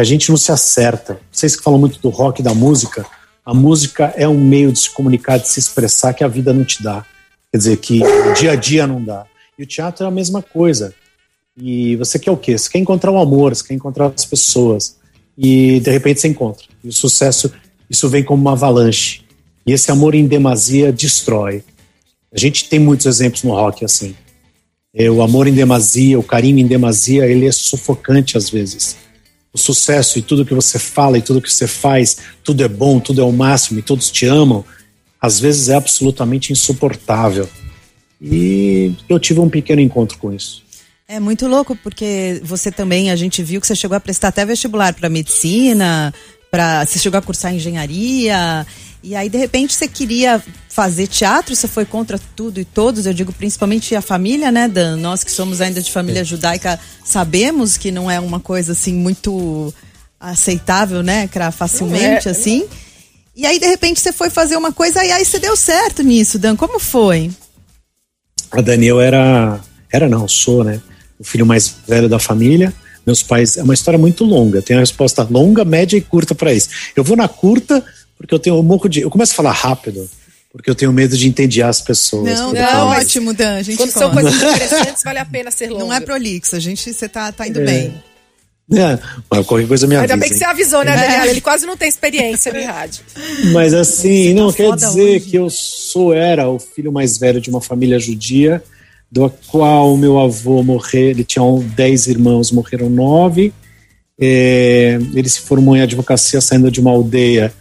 A 0.00 0.04
gente 0.04 0.30
não 0.30 0.36
se 0.38 0.50
acerta. 0.50 1.20
Vocês 1.30 1.54
que 1.54 1.62
falam 1.62 1.78
muito 1.78 2.00
do 2.00 2.08
rock, 2.08 2.42
da 2.42 2.54
música, 2.54 3.04
a 3.44 3.52
música 3.52 4.14
é 4.16 4.26
um 4.26 4.40
meio 4.40 4.72
de 4.72 4.78
se 4.78 4.90
comunicar, 4.90 5.36
de 5.36 5.46
se 5.46 5.60
expressar 5.60 6.14
que 6.14 6.24
a 6.24 6.26
vida 6.26 6.54
não 6.54 6.64
te 6.64 6.82
dá. 6.82 7.04
Quer 7.52 7.58
dizer, 7.58 7.76
que 7.76 8.02
o 8.02 8.32
dia 8.32 8.52
a 8.52 8.56
dia 8.56 8.86
não 8.86 9.04
dá. 9.04 9.26
E 9.58 9.62
o 9.62 9.66
teatro 9.66 10.06
é 10.06 10.08
a 10.08 10.10
mesma 10.10 10.40
coisa. 10.40 10.94
E 11.54 11.96
você 11.96 12.18
quer 12.18 12.30
o 12.30 12.36
quê? 12.38 12.56
Você 12.56 12.70
quer 12.70 12.78
encontrar 12.78 13.10
o 13.10 13.18
amor, 13.18 13.54
você 13.54 13.62
quer 13.62 13.74
encontrar 13.74 14.10
as 14.16 14.24
pessoas. 14.24 14.96
E 15.36 15.80
de 15.80 15.90
repente 15.90 16.22
você 16.22 16.28
encontra. 16.28 16.64
E 16.82 16.88
o 16.88 16.92
sucesso, 16.94 17.52
isso 17.90 18.08
vem 18.08 18.24
como 18.24 18.40
uma 18.40 18.52
avalanche. 18.52 19.20
E 19.66 19.72
esse 19.72 19.90
amor 19.90 20.14
em 20.14 20.26
demasia 20.26 20.90
destrói. 20.90 21.62
A 22.34 22.38
gente 22.38 22.70
tem 22.70 22.78
muitos 22.78 23.04
exemplos 23.04 23.42
no 23.42 23.50
rock 23.50 23.84
assim. 23.84 24.16
É, 24.94 25.10
o 25.10 25.20
amor 25.20 25.46
em 25.46 25.52
demasia, 25.52 26.18
o 26.18 26.22
carinho 26.22 26.58
em 26.58 26.66
demasia, 26.66 27.26
ele 27.26 27.46
é 27.46 27.52
sufocante 27.52 28.38
às 28.38 28.48
vezes. 28.48 28.96
O 29.52 29.58
sucesso 29.58 30.18
e 30.18 30.22
tudo 30.22 30.44
que 30.44 30.54
você 30.54 30.78
fala 30.78 31.18
e 31.18 31.22
tudo 31.22 31.42
que 31.42 31.52
você 31.52 31.66
faz, 31.66 32.18
tudo 32.44 32.62
é 32.62 32.68
bom, 32.68 33.00
tudo 33.00 33.20
é 33.20 33.24
o 33.24 33.32
máximo 33.32 33.78
e 33.78 33.82
todos 33.82 34.10
te 34.10 34.26
amam. 34.26 34.64
às 35.20 35.38
vezes 35.38 35.68
é 35.68 35.74
absolutamente 35.74 36.52
insuportável. 36.52 37.48
E 38.20 38.92
eu 39.08 39.18
tive 39.18 39.40
um 39.40 39.48
pequeno 39.48 39.80
encontro 39.80 40.18
com 40.18 40.32
isso. 40.32 40.62
É 41.08 41.18
muito 41.18 41.48
louco, 41.48 41.74
porque 41.74 42.40
você 42.44 42.70
também, 42.70 43.10
a 43.10 43.16
gente 43.16 43.42
viu 43.42 43.60
que 43.60 43.66
você 43.66 43.74
chegou 43.74 43.96
a 43.96 44.00
prestar 44.00 44.28
até 44.28 44.46
vestibular 44.46 44.94
para 44.94 45.08
medicina, 45.08 46.14
para 46.50 46.86
você 46.86 46.98
chegou 46.98 47.18
a 47.18 47.22
cursar 47.22 47.54
engenharia, 47.54 48.66
e 49.02 49.14
aí 49.14 49.28
de 49.28 49.38
repente 49.38 49.74
você 49.74 49.88
queria 49.88 50.42
fazer 50.68 51.06
teatro, 51.06 51.54
você 51.54 51.66
foi 51.66 51.84
contra 51.84 52.18
tudo 52.36 52.60
e 52.60 52.64
todos, 52.64 53.06
eu 53.06 53.14
digo 53.14 53.32
principalmente 53.32 53.94
a 53.94 54.02
família, 54.02 54.52
né, 54.52 54.68
Dan? 54.68 54.96
Nós 54.96 55.24
que 55.24 55.30
somos 55.30 55.60
ainda 55.60 55.80
de 55.80 55.90
família 55.90 56.24
judaica, 56.24 56.78
sabemos 57.04 57.76
que 57.76 57.90
não 57.90 58.10
é 58.10 58.20
uma 58.20 58.40
coisa 58.40 58.72
assim 58.72 58.94
muito 58.94 59.72
aceitável, 60.18 61.02
né, 61.02 61.28
facilmente 61.52 62.28
é. 62.28 62.30
assim. 62.30 62.66
E 63.34 63.46
aí 63.46 63.58
de 63.58 63.66
repente 63.66 64.00
você 64.00 64.12
foi 64.12 64.28
fazer 64.28 64.56
uma 64.56 64.72
coisa 64.72 65.04
e 65.04 65.10
aí 65.10 65.24
você 65.24 65.38
deu 65.38 65.56
certo 65.56 66.02
nisso, 66.02 66.38
Dan. 66.38 66.56
Como 66.56 66.78
foi? 66.78 67.30
A 68.50 68.60
Daniel 68.60 69.00
era 69.00 69.60
era 69.92 70.08
não, 70.08 70.28
sou, 70.28 70.62
né? 70.62 70.80
o 71.20 71.24
filho 71.24 71.44
mais 71.44 71.76
velho 71.86 72.08
da 72.08 72.18
família. 72.18 72.72
Meus 73.06 73.22
pais, 73.22 73.56
é 73.56 73.62
uma 73.62 73.74
história 73.74 73.98
muito 73.98 74.24
longa, 74.24 74.62
tem 74.62 74.76
a 74.76 74.80
resposta 74.80 75.26
longa, 75.30 75.64
média 75.64 75.96
e 75.96 76.00
curta 76.00 76.34
para 76.34 76.52
isso. 76.52 76.70
Eu 76.96 77.04
vou 77.04 77.16
na 77.16 77.28
curta 77.28 77.84
porque 78.20 78.34
eu 78.34 78.38
tenho 78.38 78.56
um 78.56 78.62
morro 78.62 78.86
de. 78.86 79.00
Eu 79.00 79.08
começo 79.08 79.32
a 79.32 79.36
falar 79.36 79.52
rápido, 79.52 80.06
porque 80.52 80.68
eu 80.68 80.74
tenho 80.74 80.92
medo 80.92 81.16
de 81.16 81.26
entediar 81.26 81.70
as 81.70 81.80
pessoas. 81.80 82.38
Não, 82.38 82.52
não, 82.52 82.88
ótimo, 82.88 83.32
Dan. 83.32 83.56
A 83.56 83.62
gente 83.62 83.78
Quando 83.78 83.92
são 83.92 84.10
coisas 84.10 84.34
interessantes, 84.36 85.02
vale 85.02 85.18
a 85.18 85.24
pena 85.24 85.50
ser 85.50 85.70
longo. 85.70 85.86
Não 85.86 85.92
é 85.92 86.00
prolixo, 86.00 86.54
a 86.54 86.60
gente, 86.60 86.92
você 86.92 87.08
tá, 87.08 87.32
tá 87.32 87.48
indo 87.48 87.60
é. 87.60 87.64
bem. 87.64 88.04
É, 88.72 88.98
mas 89.28 89.46
qualquer 89.46 89.66
coisa 89.66 89.86
me 89.86 89.96
avisa. 89.96 90.12
Ainda 90.12 90.20
bem 90.20 90.30
que 90.30 90.36
você 90.36 90.44
avisou, 90.44 90.84
né, 90.84 90.94
Daniela? 90.94 91.26
É. 91.26 91.30
Ele 91.30 91.40
quase 91.40 91.64
não 91.64 91.78
tem 91.78 91.88
experiência 91.88 92.50
em 92.56 92.64
rádio. 92.64 93.02
Mas 93.52 93.74
assim, 93.74 94.32
não 94.32 94.52
tá 94.52 94.58
quer 94.58 94.76
dizer 94.76 95.16
hoje. 95.16 95.20
que 95.20 95.36
eu 95.36 95.50
sou, 95.50 96.14
era 96.14 96.48
o 96.48 96.60
filho 96.60 96.92
mais 96.92 97.18
velho 97.18 97.40
de 97.40 97.50
uma 97.50 97.60
família 97.60 97.98
judia 97.98 98.62
do 99.10 99.28
qual 99.48 99.92
o 99.92 99.98
meu 99.98 100.20
avô 100.20 100.62
morreu, 100.62 101.08
ele 101.10 101.24
tinha 101.24 101.42
dez 101.74 102.06
irmãos, 102.06 102.52
morreram 102.52 102.88
nove. 102.88 103.52
É, 104.20 104.98
ele 105.14 105.28
se 105.28 105.40
formou 105.40 105.76
em 105.76 105.80
advocacia 105.80 106.40
saindo 106.40 106.70
de 106.70 106.78
uma 106.78 106.92
aldeia, 106.92 107.52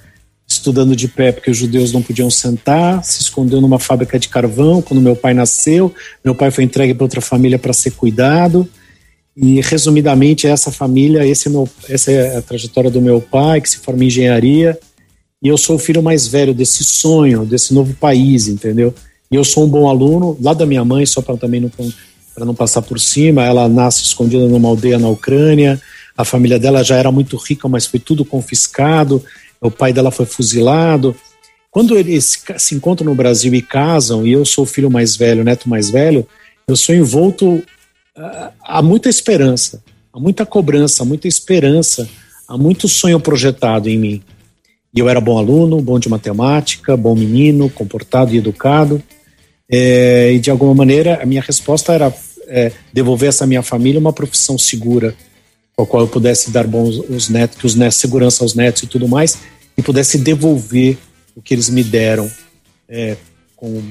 estudando 0.59 0.95
de 0.95 1.07
pé 1.07 1.31
porque 1.31 1.49
os 1.49 1.57
judeus 1.57 1.91
não 1.91 2.01
podiam 2.01 2.29
sentar, 2.29 3.03
se 3.03 3.21
escondeu 3.21 3.59
numa 3.59 3.79
fábrica 3.79 4.19
de 4.19 4.29
carvão 4.29 4.81
quando 4.81 5.01
meu 5.01 5.15
pai 5.15 5.33
nasceu. 5.33 5.93
Meu 6.23 6.35
pai 6.35 6.51
foi 6.51 6.63
entregue 6.63 6.93
para 6.93 7.05
outra 7.05 7.21
família 7.21 7.57
para 7.57 7.73
ser 7.73 7.91
cuidado. 7.91 8.67
E 9.35 9.61
resumidamente, 9.61 10.47
essa 10.47 10.71
família, 10.71 11.25
esse 11.25 11.47
é 11.47 11.51
meu, 11.51 11.67
essa 11.87 12.11
é 12.11 12.37
a 12.37 12.41
trajetória 12.41 12.91
do 12.91 13.01
meu 13.01 13.21
pai, 13.21 13.61
que 13.61 13.69
se 13.69 13.77
forma 13.77 14.03
em 14.03 14.07
engenharia. 14.07 14.77
E 15.41 15.47
eu 15.47 15.57
sou 15.57 15.77
o 15.77 15.79
filho 15.79 16.03
mais 16.03 16.27
velho 16.27 16.53
desse 16.53 16.83
sonho, 16.83 17.45
desse 17.45 17.73
novo 17.73 17.93
país, 17.93 18.49
entendeu? 18.49 18.93
E 19.31 19.35
eu 19.35 19.43
sou 19.45 19.63
um 19.63 19.69
bom 19.69 19.87
aluno, 19.87 20.37
lá 20.41 20.53
da 20.53 20.65
minha 20.65 20.83
mãe, 20.83 21.05
só 21.05 21.21
para 21.21 21.37
também 21.37 21.61
não, 21.61 21.71
para 22.35 22.45
não 22.45 22.53
passar 22.53 22.81
por 22.81 22.99
cima. 22.99 23.45
Ela 23.45 23.69
nasce 23.69 24.03
escondida 24.03 24.45
numa 24.45 24.67
aldeia 24.67 24.99
na 24.99 25.07
Ucrânia. 25.07 25.81
A 26.17 26.25
família 26.25 26.59
dela 26.59 26.83
já 26.83 26.97
era 26.97 27.09
muito 27.09 27.37
rica, 27.37 27.69
mas 27.69 27.85
foi 27.85 27.99
tudo 27.99 28.25
confiscado. 28.25 29.23
O 29.61 29.71
pai 29.71 29.91
dela 29.93 30.11
foi 30.11 30.25
fuzilado. 30.25 31.15
Quando 31.71 31.97
eles 31.97 32.43
se 32.57 32.75
encontram 32.75 33.07
no 33.07 33.15
Brasil 33.15 33.53
e 33.53 33.61
casam, 33.61 34.25
e 34.25 34.31
eu 34.31 34.45
sou 34.45 34.63
o 34.63 34.67
filho 34.67 34.89
mais 34.89 35.15
velho, 35.15 35.41
o 35.41 35.45
neto 35.45 35.69
mais 35.69 35.89
velho, 35.89 36.27
eu 36.67 36.75
sou 36.75 36.95
envolto 36.95 37.63
a 38.63 38.81
muita 38.81 39.09
esperança, 39.09 39.83
a 40.13 40.19
muita 40.19 40.45
cobrança, 40.45 41.03
a 41.03 41.05
muita 41.05 41.27
esperança, 41.27 42.09
há 42.47 42.57
muito 42.57 42.87
sonho 42.87 43.19
projetado 43.19 43.89
em 43.89 43.97
mim. 43.97 44.23
E 44.93 44.99
eu 44.99 45.07
era 45.07 45.21
bom 45.21 45.37
aluno, 45.37 45.81
bom 45.81 45.99
de 45.99 46.09
matemática, 46.09 46.97
bom 46.97 47.15
menino, 47.15 47.69
comportado 47.69 48.33
e 48.33 48.37
educado. 48.37 49.01
É, 49.71 50.31
e 50.33 50.39
de 50.39 50.49
alguma 50.49 50.73
maneira 50.73 51.21
a 51.21 51.25
minha 51.25 51.41
resposta 51.41 51.93
era 51.93 52.13
é, 52.47 52.71
devolver 52.91 53.29
essa 53.29 53.45
minha 53.45 53.61
família 53.61 53.99
uma 53.99 54.11
profissão 54.11 54.57
segura, 54.57 55.15
com 55.79 55.83
a 55.83 55.87
qual 55.87 56.03
eu 56.03 56.07
pudesse 56.09 56.51
dar 56.51 56.67
bons 56.67 56.97
os 57.09 57.29
netos, 57.29 57.57
que 57.57 57.65
os 57.65 57.73
netos, 57.73 57.97
segurança 57.97 58.43
aos 58.43 58.53
netos 58.53 58.83
e 58.83 58.87
tudo 58.87 59.07
mais, 59.07 59.37
e 59.77 59.81
pudesse 59.81 60.17
devolver 60.17 60.97
o 61.33 61.41
que 61.41 61.53
eles 61.53 61.69
me 61.69 61.83
deram 61.83 62.29
é, 62.87 63.15
com, 63.55 63.81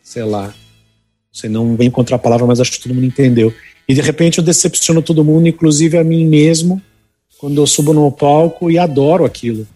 sei 0.00 0.22
lá, 0.22 0.54
você 1.32 1.48
não 1.48 1.74
vem 1.74 1.88
encontrar 1.88 2.16
a 2.16 2.20
palavra, 2.20 2.46
mas 2.46 2.60
acho 2.60 2.70
que 2.70 2.80
todo 2.80 2.94
mundo 2.94 3.06
entendeu. 3.06 3.52
E 3.88 3.94
de 3.94 4.00
repente 4.00 4.38
eu 4.38 4.44
decepciono 4.44 5.02
todo 5.02 5.24
mundo, 5.24 5.48
inclusive 5.48 5.98
a 5.98 6.04
mim 6.04 6.24
mesmo, 6.24 6.80
quando 7.38 7.60
eu 7.60 7.66
subo 7.66 7.92
no 7.92 8.12
palco 8.12 8.70
e 8.70 8.78
adoro 8.78 9.24
aquilo. 9.24 9.66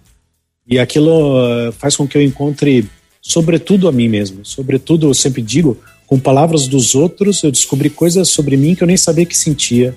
E 0.65 0.79
aquilo 0.79 1.41
eh, 1.41 1.73
faz 1.73 1.97
com 1.97 2.07
que 2.07 2.17
eu 2.17 2.23
encontre 2.23 2.89
sobretudo 3.21 3.89
a 3.89 3.93
mim 3.93 4.09
mesmo. 4.09 4.45
Sobretudo, 4.45 5.09
eu 5.09 5.15
sempre 5.15 5.43
digo, 5.43 5.77
com 6.07 6.21
palavras 6.21 6.69
dos 6.69 6.95
outros, 6.95 7.43
eu 7.43 7.51
descobri 7.51 7.91
coisas 7.91 8.29
sobre 8.29 8.57
mim 8.57 8.77
que 8.77 8.83
eu 8.85 8.87
nem 8.87 8.97
sabia 8.97 9.27
que 9.27 9.37
sentia. 9.37 9.97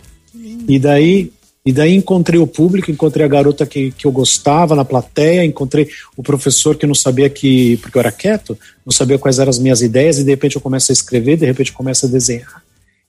E 0.68 0.80
daí, 0.80 1.32
e 1.63 1.72
daí 1.72 1.96
encontrei 1.96 2.39
o 2.39 2.48
público, 2.48 2.89
encontrei 2.89 3.24
a 3.24 3.30
garota 3.30 3.68
que, 3.68 3.91
que 3.91 4.08
eu 4.08 4.12
gostava 4.12 4.75
na 4.75 4.84
plateia, 4.84 5.46
encontrei 5.46 5.88
o 6.18 6.24
professor 6.24 6.75
que 6.75 6.88
não 6.88 6.96
sabia 6.96 7.30
que, 7.30 7.77
porque 7.77 7.98
eu 7.98 8.00
era 8.00 8.12
quieto, 8.12 8.58
não 8.84 8.91
sabia 8.91 9.20
quais 9.20 9.38
eram 9.38 9.51
as 9.51 9.60
minhas 9.60 9.82
ideias, 9.82 10.18
e 10.18 10.24
de 10.24 10.32
repente 10.32 10.56
eu 10.56 10.62
começo 10.62 10.91
a 10.91 10.94
escrever, 10.94 11.38
de 11.38 11.46
repente 11.46 11.70
eu 11.70 11.77
começo 11.77 12.08
a 12.08 12.10
desenhar. 12.10 12.63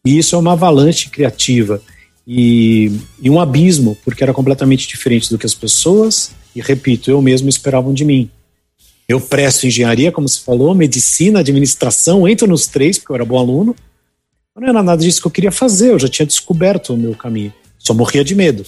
E 0.05 0.19
isso 0.19 0.37
é 0.37 0.39
uma 0.39 0.53
avalanche 0.53 1.09
criativa 1.09 1.81
e, 2.27 2.93
e 3.23 3.31
um 3.31 3.41
abismo, 3.41 3.97
porque 4.05 4.23
era 4.23 4.35
completamente 4.35 4.87
diferente 4.87 5.31
do 5.31 5.39
que 5.39 5.47
as 5.47 5.55
pessoas, 5.55 6.33
e 6.55 6.61
repito, 6.61 7.11
eu 7.11 7.23
mesmo 7.23 7.49
esperavam 7.49 7.95
de 7.95 8.05
mim. 8.05 8.31
Eu 9.09 9.19
presto 9.19 9.67
engenharia, 9.67 10.13
como 10.13 10.29
se 10.29 10.41
falou, 10.41 10.75
medicina, 10.75 11.41
administração, 11.41 12.29
entro 12.29 12.47
nos 12.47 12.67
três, 12.67 12.99
porque 12.99 13.13
eu 13.13 13.17
era 13.17 13.25
bom 13.25 13.39
aluno. 13.39 13.75
Não 14.55 14.69
era 14.69 14.83
nada 14.83 15.03
disso 15.03 15.23
que 15.23 15.27
eu 15.27 15.31
queria 15.31 15.51
fazer, 15.51 15.93
eu 15.93 15.99
já 15.99 16.09
tinha 16.09 16.27
descoberto 16.27 16.93
o 16.93 16.97
meu 16.99 17.15
caminho. 17.15 17.53
Só 17.83 17.93
morria 17.93 18.23
de 18.23 18.35
medo. 18.35 18.65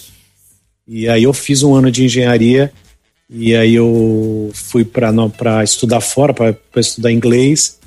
E 0.87 1.07
aí 1.07 1.23
eu 1.23 1.33
fiz 1.33 1.63
um 1.63 1.73
ano 1.73 1.89
de 1.89 2.03
engenharia, 2.03 2.71
e 3.29 3.55
aí 3.55 3.73
eu 3.73 4.51
fui 4.53 4.83
para 4.83 5.63
estudar 5.63 6.01
fora, 6.01 6.33
para 6.33 6.55
estudar 6.75 7.11
inglês. 7.11 7.79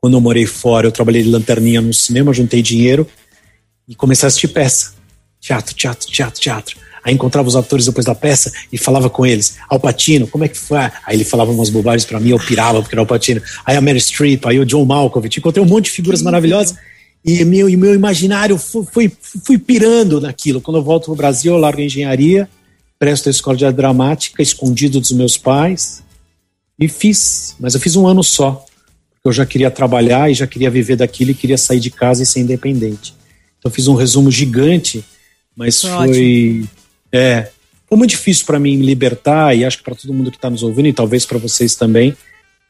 Quando 0.00 0.14
eu 0.14 0.20
morei 0.20 0.44
fora, 0.44 0.86
eu 0.86 0.92
trabalhei 0.92 1.22
de 1.22 1.30
lanterninha 1.30 1.80
no 1.80 1.94
cinema, 1.94 2.32
juntei 2.34 2.60
dinheiro 2.60 3.06
e 3.88 3.94
comecei 3.94 4.26
a 4.26 4.28
assistir 4.28 4.48
peça. 4.48 4.92
Teatro, 5.40 5.74
teatro, 5.74 6.08
teatro, 6.08 6.40
teatro. 6.40 6.76
Aí 7.02 7.14
encontrava 7.14 7.46
os 7.46 7.54
atores 7.54 7.86
depois 7.86 8.04
da 8.04 8.14
peça 8.14 8.52
e 8.72 8.76
falava 8.76 9.08
com 9.08 9.24
eles. 9.24 9.56
Alpatino, 9.68 10.26
como 10.26 10.44
é 10.44 10.48
que 10.48 10.58
foi? 10.58 10.78
Aí 10.78 11.16
ele 11.16 11.24
falava 11.24 11.52
umas 11.52 11.70
bobagens 11.70 12.04
para 12.04 12.18
mim, 12.18 12.30
eu 12.30 12.38
pirava 12.38 12.80
porque 12.80 12.94
era 12.94 13.02
Alpatino. 13.02 13.40
Aí 13.64 13.76
a 13.76 13.80
Mary 13.80 14.00
Streep, 14.00 14.44
aí 14.46 14.58
o 14.58 14.66
John 14.66 14.84
Malkovich. 14.84 15.38
Encontrei 15.38 15.64
um 15.64 15.68
monte 15.68 15.86
de 15.86 15.90
figuras 15.92 16.22
maravilhosas. 16.22 16.76
E 17.24 17.44
meu, 17.44 17.68
e 17.68 17.76
meu 17.76 17.94
imaginário 17.94 18.58
fui, 18.58 18.84
fui, 18.92 19.12
fui 19.20 19.58
pirando 19.58 20.20
naquilo. 20.20 20.60
Quando 20.60 20.76
eu 20.76 20.82
volto 20.82 21.06
pro 21.06 21.14
Brasil, 21.14 21.54
eu 21.54 21.58
largo 21.58 21.80
a 21.80 21.84
engenharia, 21.84 22.48
presto 22.98 23.28
a 23.28 23.30
escola 23.30 23.56
de 23.56 23.70
dramática, 23.72 24.42
escondido 24.42 25.00
dos 25.00 25.12
meus 25.12 25.38
pais. 25.38 26.02
E 26.78 26.88
fiz, 26.88 27.56
mas 27.58 27.74
eu 27.74 27.80
fiz 27.80 27.96
um 27.96 28.06
ano 28.06 28.22
só. 28.22 28.64
Porque 29.14 29.28
eu 29.28 29.32
já 29.32 29.46
queria 29.46 29.70
trabalhar 29.70 30.30
e 30.30 30.34
já 30.34 30.46
queria 30.46 30.70
viver 30.70 30.96
daquilo 30.96 31.30
e 31.30 31.34
queria 31.34 31.56
sair 31.56 31.80
de 31.80 31.90
casa 31.90 32.22
e 32.22 32.26
ser 32.26 32.40
independente. 32.40 33.14
Então 33.58 33.70
eu 33.70 33.74
fiz 33.74 33.88
um 33.88 33.94
resumo 33.94 34.30
gigante, 34.30 35.02
mas 35.56 35.80
foi, 35.80 35.88
foi 35.90 36.68
é, 37.10 37.48
foi 37.86 37.96
muito 37.96 38.10
difícil 38.10 38.44
para 38.44 38.58
mim 38.58 38.76
me 38.76 38.84
libertar, 38.84 39.56
e 39.56 39.64
acho 39.64 39.78
que 39.78 39.84
para 39.84 39.94
todo 39.94 40.12
mundo 40.12 40.30
que 40.30 40.36
está 40.36 40.50
nos 40.50 40.62
ouvindo, 40.62 40.88
e 40.88 40.92
talvez 40.92 41.24
para 41.24 41.38
vocês 41.38 41.76
também, 41.76 42.16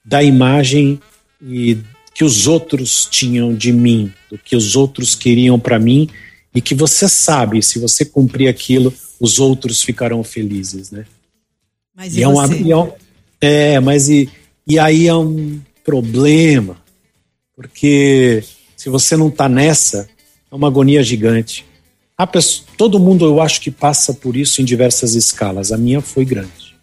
da 0.05 0.23
imagem 0.23 1.01
e 1.43 1.79
que 2.15 2.23
os 2.23 2.47
outros 2.47 3.07
tinham 3.11 3.53
de 3.55 3.73
mim, 3.73 4.13
do 4.31 4.39
que 4.39 4.55
os 4.55 4.77
outros 4.77 5.15
queriam 5.15 5.59
para 5.59 5.79
mim, 5.79 6.09
e 6.55 6.61
que 6.61 6.75
você 6.75 7.09
sabe, 7.09 7.61
se 7.61 7.81
você 7.81 8.05
cumprir 8.05 8.49
aquilo, 8.49 8.95
os 9.19 9.41
outros 9.41 9.83
ficarão 9.83 10.23
felizes, 10.23 10.93
né? 10.93 11.05
Mas 11.95 12.15
e, 12.15 12.21
e 12.21 12.23
é, 12.23 12.27
e 12.63 12.71
é, 12.71 12.77
um, 12.77 12.93
é, 13.41 13.81
mas 13.81 14.09
e, 14.09 14.31
e 14.67 14.79
aí 14.79 15.09
é 15.09 15.15
um 15.15 15.61
problema, 15.85 16.81
porque 17.57 18.45
se 18.77 18.89
você 18.89 19.17
não 19.17 19.29
está 19.29 19.49
nessa, 19.49 20.09
é 20.51 20.55
uma 20.55 20.69
agonia 20.69 21.03
gigante. 21.03 21.67
Pessoa, 22.31 22.67
todo 22.77 23.01
mundo 23.01 23.25
eu 23.25 23.41
acho 23.41 23.61
que 23.61 23.73
passa 23.73 24.15
por 24.15 24.37
isso 24.37 24.63
em 24.63 24.65
diversas 24.65 25.15
escalas. 25.15 25.73
A 25.73 25.77
minha 25.77 26.01
foi 26.01 26.25
grande. 26.25 26.77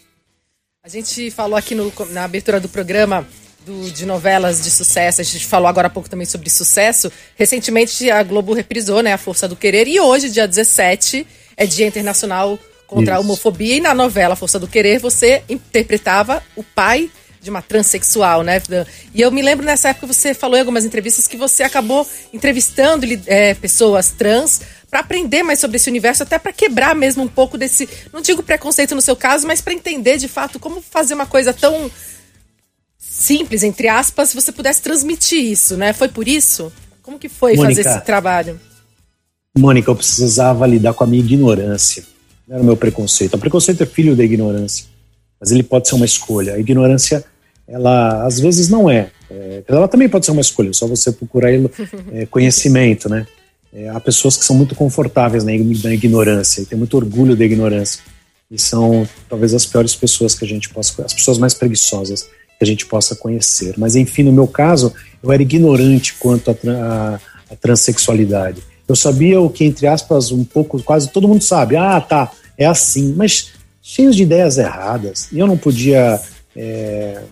A 0.83 0.89
gente 0.89 1.31
falou 1.31 1.55
aqui 1.55 1.73
no, 1.73 1.91
na 2.09 2.25
abertura 2.25 2.59
do 2.59 2.67
programa 2.67 3.25
do, 3.65 3.91
de 3.91 4.05
novelas 4.05 4.61
de 4.61 4.71
sucesso, 4.71 5.21
a 5.21 5.23
gente 5.23 5.45
falou 5.45 5.67
agora 5.67 5.87
há 5.87 5.89
pouco 5.89 6.09
também 6.09 6.25
sobre 6.25 6.49
sucesso. 6.49 7.11
Recentemente 7.35 8.09
a 8.09 8.23
Globo 8.23 8.53
reprisou 8.53 9.01
né, 9.01 9.13
A 9.13 9.17
Força 9.17 9.47
do 9.47 9.55
Querer 9.55 9.87
e 9.87 9.99
hoje, 9.99 10.29
dia 10.29 10.47
17, 10.47 11.25
é 11.55 11.65
Dia 11.65 11.87
Internacional 11.87 12.57
contra 12.87 13.13
isso. 13.13 13.17
a 13.17 13.19
Homofobia. 13.19 13.75
E 13.75 13.79
na 13.79 13.93
novela 13.93 14.35
Força 14.35 14.59
do 14.59 14.67
Querer 14.67 14.99
você 14.99 15.43
interpretava 15.47 16.43
o 16.55 16.63
pai 16.63 17.09
de 17.41 17.49
uma 17.49 17.61
transexual, 17.61 18.43
né? 18.43 18.61
E 19.15 19.19
eu 19.19 19.31
me 19.31 19.41
lembro 19.41 19.65
nessa 19.65 19.89
época 19.89 20.05
você 20.05 20.33
falou 20.33 20.57
em 20.57 20.59
algumas 20.59 20.85
entrevistas 20.85 21.27
que 21.27 21.35
você 21.35 21.63
acabou 21.63 22.07
entrevistando 22.31 23.05
é, 23.25 23.55
pessoas 23.55 24.09
trans 24.09 24.61
para 24.91 24.99
aprender 24.99 25.41
mais 25.41 25.59
sobre 25.59 25.77
esse 25.77 25.89
universo, 25.89 26.21
até 26.21 26.37
para 26.37 26.51
quebrar 26.51 26.93
mesmo 26.93 27.23
um 27.23 27.27
pouco 27.27 27.57
desse, 27.57 27.89
não 28.13 28.21
digo 28.21 28.43
preconceito 28.43 28.93
no 28.93 29.01
seu 29.01 29.15
caso, 29.15 29.47
mas 29.47 29.61
para 29.61 29.73
entender 29.73 30.17
de 30.17 30.27
fato 30.27 30.59
como 30.59 30.81
fazer 30.81 31.13
uma 31.13 31.25
coisa 31.25 31.53
tão 31.53 31.89
simples, 33.01 33.63
entre 33.63 33.87
aspas, 33.87 34.33
você 34.33 34.51
pudesse 34.51 34.81
transmitir 34.81 35.43
isso, 35.43 35.75
né? 35.75 35.91
Foi 35.91 36.07
por 36.07 36.27
isso? 36.27 36.71
Como 37.01 37.17
que 37.17 37.27
foi 37.27 37.55
Mônica, 37.55 37.75
fazer 37.75 37.89
esse 37.89 38.05
trabalho? 38.05 38.59
Mônica, 39.57 39.89
eu 39.89 39.95
precisava 39.95 40.67
lidar 40.67 40.93
com 40.93 41.03
a 41.03 41.07
minha 41.07 41.21
ignorância. 41.21 42.03
Não 42.47 42.55
era 42.55 42.63
o 42.63 42.65
meu 42.65 42.77
preconceito. 42.77 43.33
O 43.33 43.39
preconceito 43.39 43.81
é 43.81 43.85
filho 43.85 44.15
da 44.15 44.23
ignorância. 44.23 44.85
Mas 45.39 45.51
ele 45.51 45.63
pode 45.63 45.87
ser 45.87 45.95
uma 45.95 46.05
escolha. 46.05 46.53
A 46.53 46.59
ignorância, 46.59 47.25
ela 47.67 48.25
às 48.25 48.39
vezes 48.39 48.69
não 48.69 48.89
é. 48.89 49.09
é 49.29 49.63
ela 49.67 49.87
também 49.87 50.07
pode 50.07 50.25
ser 50.25 50.31
uma 50.31 50.41
escolha, 50.41 50.71
só 50.71 50.85
você 50.85 51.11
procurar 51.11 51.49
é, 52.13 52.25
conhecimento, 52.27 53.09
né? 53.09 53.25
É, 53.73 53.89
há 53.89 53.99
pessoas 53.99 54.37
que 54.37 54.45
são 54.45 54.55
muito 54.55 54.75
confortáveis 54.75 55.43
na, 55.43 55.51
na 55.51 55.93
ignorância 55.93 56.61
e 56.61 56.65
têm 56.65 56.77
muito 56.77 56.95
orgulho 56.95 57.35
da 57.35 57.43
ignorância. 57.43 58.01
E 58.49 58.59
são 58.59 59.07
talvez 59.29 59.53
as 59.53 59.65
piores 59.65 59.95
pessoas 59.95 60.35
que 60.35 60.45
a 60.45 60.47
gente 60.47 60.69
possa, 60.69 61.03
as 61.03 61.13
pessoas 61.13 61.37
mais 61.37 61.53
preguiçosas 61.53 62.27
que 62.61 62.63
a 62.63 62.67
gente 62.67 62.85
possa 62.85 63.15
conhecer. 63.15 63.73
Mas 63.75 63.95
enfim, 63.95 64.21
no 64.21 64.31
meu 64.31 64.47
caso, 64.47 64.93
eu 65.23 65.31
era 65.31 65.41
ignorante 65.41 66.13
quanto 66.13 66.51
à 66.51 67.19
transexualidade. 67.59 68.61
Eu 68.87 68.95
sabia 68.95 69.41
o 69.41 69.49
que, 69.49 69.63
entre 69.63 69.87
aspas, 69.87 70.31
um 70.31 70.43
pouco, 70.43 70.79
quase 70.83 71.09
todo 71.09 71.27
mundo 71.27 71.43
sabe. 71.43 71.75
Ah, 71.75 71.99
tá, 71.99 72.31
é 72.55 72.67
assim. 72.67 73.15
Mas 73.17 73.53
cheios 73.81 74.15
de 74.15 74.21
ideias 74.21 74.59
erradas. 74.59 75.27
E 75.31 75.39
eu 75.39 75.47
não 75.47 75.57
podia 75.57 76.21
é, 76.55 77.23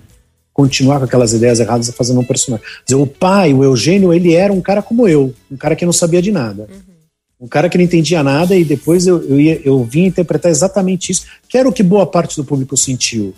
continuar 0.51 0.97
com 0.97 1.05
aquelas 1.05 1.31
ideias 1.31 1.59
erradas 1.59 1.91
fazendo 1.91 2.21
um 2.21 2.25
personagem. 2.25 2.65
Dizer, 2.83 2.99
o 2.99 3.05
pai, 3.05 3.53
o 3.53 3.63
Eugênio, 3.63 4.11
ele 4.11 4.33
era 4.33 4.51
um 4.51 4.61
cara 4.61 4.81
como 4.81 5.07
eu, 5.07 5.31
um 5.51 5.57
cara 5.57 5.75
que 5.75 5.85
não 5.85 5.93
sabia 5.93 6.23
de 6.23 6.31
nada. 6.31 6.67
Uhum. 6.71 7.45
Um 7.45 7.47
cara 7.47 7.69
que 7.69 7.77
não 7.77 7.85
entendia 7.85 8.23
nada 8.23 8.55
e 8.55 8.65
depois 8.65 9.05
eu, 9.05 9.21
eu, 9.29 9.39
ia, 9.39 9.61
eu 9.63 9.83
vim 9.83 10.05
interpretar 10.05 10.49
exatamente 10.49 11.11
isso, 11.11 11.27
que 11.47 11.55
era 11.55 11.69
o 11.69 11.71
que 11.71 11.83
boa 11.83 12.07
parte 12.07 12.35
do 12.35 12.43
público 12.43 12.75
sentiu. 12.75 13.35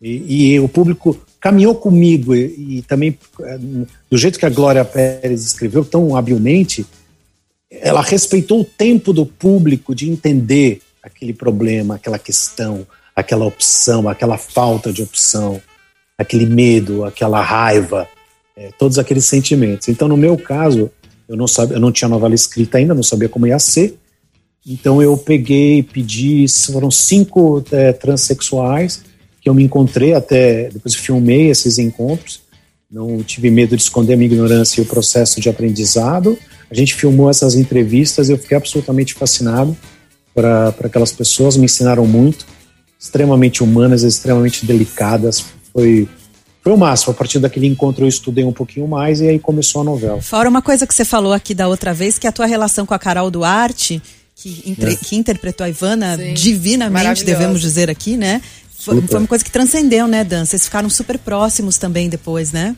E, 0.00 0.54
e 0.54 0.60
o 0.60 0.68
público 0.68 1.18
caminhou 1.40 1.74
comigo 1.74 2.34
e, 2.34 2.78
e, 2.78 2.82
também, 2.82 3.16
é, 3.40 3.58
do 4.10 4.18
jeito 4.18 4.38
que 4.38 4.46
a 4.46 4.50
Glória 4.50 4.84
Pérez 4.84 5.44
escreveu 5.44 5.84
tão 5.84 6.16
habilmente, 6.16 6.86
ela 7.70 8.02
respeitou 8.02 8.60
o 8.60 8.64
tempo 8.64 9.12
do 9.12 9.24
público 9.24 9.94
de 9.94 10.10
entender 10.10 10.80
aquele 11.02 11.32
problema, 11.32 11.94
aquela 11.94 12.18
questão, 12.18 12.86
aquela 13.14 13.44
opção, 13.46 14.08
aquela 14.08 14.38
falta 14.38 14.92
de 14.92 15.02
opção, 15.02 15.60
aquele 16.16 16.46
medo, 16.46 17.04
aquela 17.04 17.40
raiva, 17.40 18.08
é, 18.56 18.70
todos 18.78 18.98
aqueles 18.98 19.24
sentimentos. 19.24 19.88
Então, 19.88 20.08
no 20.08 20.16
meu 20.16 20.36
caso, 20.36 20.90
eu 21.28 21.36
não 21.36 21.46
sabia, 21.46 21.76
eu 21.76 21.80
não 21.80 21.92
tinha 21.92 22.08
novela 22.08 22.34
escrita 22.34 22.78
ainda, 22.78 22.94
não 22.94 23.02
sabia 23.02 23.28
como 23.28 23.46
ia 23.46 23.58
ser. 23.58 23.98
Então 24.66 25.00
eu 25.00 25.16
peguei, 25.16 25.82
pedi, 25.82 26.46
foram 26.48 26.90
cinco 26.90 27.64
é, 27.70 27.92
transexuais 27.92 29.02
que 29.40 29.48
eu 29.48 29.54
me 29.54 29.62
encontrei 29.62 30.14
até 30.14 30.68
depois 30.70 30.94
eu 30.94 31.00
filmei 31.00 31.50
esses 31.50 31.78
encontros. 31.78 32.40
Não 32.90 33.22
tive 33.22 33.50
medo 33.50 33.76
de 33.76 33.82
esconder 33.82 34.14
a 34.14 34.16
minha 34.16 34.30
ignorância 34.30 34.80
e 34.80 34.84
o 34.84 34.86
processo 34.86 35.40
de 35.40 35.48
aprendizado. 35.48 36.38
A 36.70 36.74
gente 36.74 36.94
filmou 36.94 37.28
essas 37.28 37.54
entrevistas 37.54 38.28
e 38.28 38.32
eu 38.32 38.38
fiquei 38.38 38.56
absolutamente 38.56 39.14
fascinado 39.14 39.76
para 40.34 40.68
aquelas 40.84 41.12
pessoas, 41.12 41.56
me 41.56 41.64
ensinaram 41.64 42.06
muito, 42.06 42.46
extremamente 42.98 43.62
humanas, 43.62 44.02
extremamente 44.02 44.64
delicadas. 44.64 45.44
Foi, 45.72 46.08
foi 46.62 46.72
o 46.72 46.76
máximo. 46.76 47.12
A 47.12 47.14
partir 47.14 47.38
daquele 47.38 47.66
encontro 47.66 48.04
eu 48.04 48.08
estudei 48.08 48.44
um 48.44 48.52
pouquinho 48.52 48.86
mais 48.86 49.20
e 49.20 49.28
aí 49.28 49.38
começou 49.38 49.82
a 49.82 49.84
novela. 49.84 50.22
Fora 50.22 50.48
uma 50.48 50.62
coisa 50.62 50.86
que 50.86 50.94
você 50.94 51.04
falou 51.04 51.32
aqui 51.32 51.54
da 51.54 51.68
outra 51.68 51.92
vez, 51.92 52.18
que 52.18 52.26
é 52.26 52.30
a 52.30 52.32
tua 52.32 52.46
relação 52.46 52.86
com 52.86 52.94
a 52.94 52.98
Carol 52.98 53.30
Duarte, 53.30 54.00
que, 54.34 54.62
entre, 54.66 54.92
é. 54.92 54.96
que 54.96 55.16
interpretou 55.16 55.64
a 55.64 55.68
Ivana 55.68 56.16
Sim, 56.16 56.34
divinamente, 56.34 57.24
devemos 57.24 57.60
dizer 57.60 57.90
aqui, 57.90 58.16
né? 58.16 58.40
Foi, 58.88 59.02
foi, 59.02 59.18
uma 59.18 59.28
coisa 59.28 59.44
que 59.44 59.50
transcendeu, 59.50 60.06
né, 60.06 60.24
Dan? 60.24 60.46
Vocês 60.46 60.64
ficaram 60.64 60.88
super 60.88 61.18
próximos 61.18 61.76
também 61.76 62.08
depois, 62.08 62.52
né? 62.52 62.74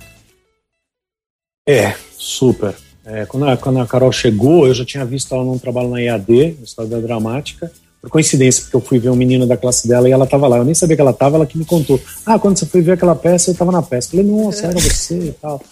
É, 1.68 1.94
super. 2.18 2.74
É, 3.04 3.24
quando, 3.26 3.48
a, 3.48 3.56
quando 3.56 3.78
a 3.78 3.86
Carol 3.86 4.10
chegou, 4.10 4.66
eu 4.66 4.74
já 4.74 4.84
tinha 4.84 5.04
visto 5.04 5.32
ela 5.32 5.44
num 5.44 5.58
trabalho 5.58 5.88
na 5.88 6.02
EAD, 6.02 6.56
no 6.58 6.64
Estado 6.64 6.88
da 6.88 6.98
Dramática, 6.98 7.70
por 8.00 8.10
coincidência, 8.10 8.62
porque 8.64 8.76
eu 8.76 8.80
fui 8.80 8.98
ver 8.98 9.10
um 9.10 9.16
menino 9.16 9.46
da 9.46 9.56
classe 9.56 9.86
dela 9.86 10.08
e 10.08 10.12
ela 10.12 10.24
estava 10.24 10.48
lá. 10.48 10.58
Eu 10.58 10.64
nem 10.64 10.74
sabia 10.74 10.96
que 10.96 11.02
ela 11.02 11.12
estava, 11.12 11.36
ela 11.36 11.46
que 11.46 11.56
me 11.56 11.64
contou. 11.64 12.00
Ah, 12.26 12.38
quando 12.38 12.58
você 12.58 12.66
foi 12.66 12.80
ver 12.80 12.92
aquela 12.92 13.14
peça, 13.14 13.50
eu 13.50 13.52
estava 13.52 13.70
na 13.70 13.82
peça. 13.82 14.08
Eu 14.08 14.10
falei, 14.10 14.26
nossa, 14.26 14.66
era 14.66 14.80
você 14.80 15.16
e 15.16 15.34
tal. 15.40 15.62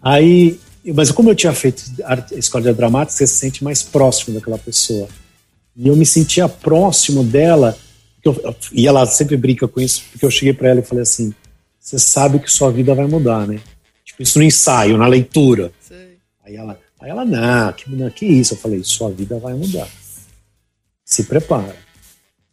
Aí, 0.00 0.60
mas 0.94 1.10
como 1.10 1.30
eu 1.30 1.34
tinha 1.34 1.52
feito 1.52 1.82
a 2.04 2.24
escola 2.32 2.64
de 2.64 2.72
dramática, 2.72 3.16
você 3.16 3.26
se 3.26 3.38
sente 3.38 3.64
mais 3.64 3.82
próximo 3.82 4.34
daquela 4.34 4.58
pessoa. 4.58 5.08
E 5.76 5.88
eu 5.88 5.96
me 5.96 6.06
sentia 6.06 6.48
próximo 6.48 7.24
dela, 7.24 7.76
eu, 8.24 8.56
e 8.72 8.86
ela 8.86 9.06
sempre 9.06 9.36
brinca 9.36 9.66
com 9.66 9.80
isso, 9.80 10.04
porque 10.10 10.24
eu 10.24 10.30
cheguei 10.30 10.52
para 10.52 10.68
ela 10.68 10.80
e 10.80 10.84
falei 10.84 11.02
assim: 11.02 11.32
você 11.78 11.98
sabe 11.98 12.38
que 12.38 12.50
sua 12.50 12.70
vida 12.70 12.94
vai 12.94 13.06
mudar, 13.06 13.46
né? 13.46 13.60
Tipo, 14.04 14.22
isso 14.22 14.38
no 14.38 14.44
ensaio, 14.44 14.98
na 14.98 15.06
leitura. 15.06 15.72
Aí 16.44 16.56
ela, 16.56 16.78
aí 17.00 17.10
ela 17.10 17.24
não, 17.24 17.72
que, 17.72 17.90
não, 17.90 18.10
que 18.10 18.26
isso? 18.26 18.54
Eu 18.54 18.58
falei, 18.58 18.82
sua 18.84 19.10
vida 19.10 19.38
vai 19.38 19.54
mudar. 19.54 19.88
Se 21.04 21.24
prepara. 21.24 21.76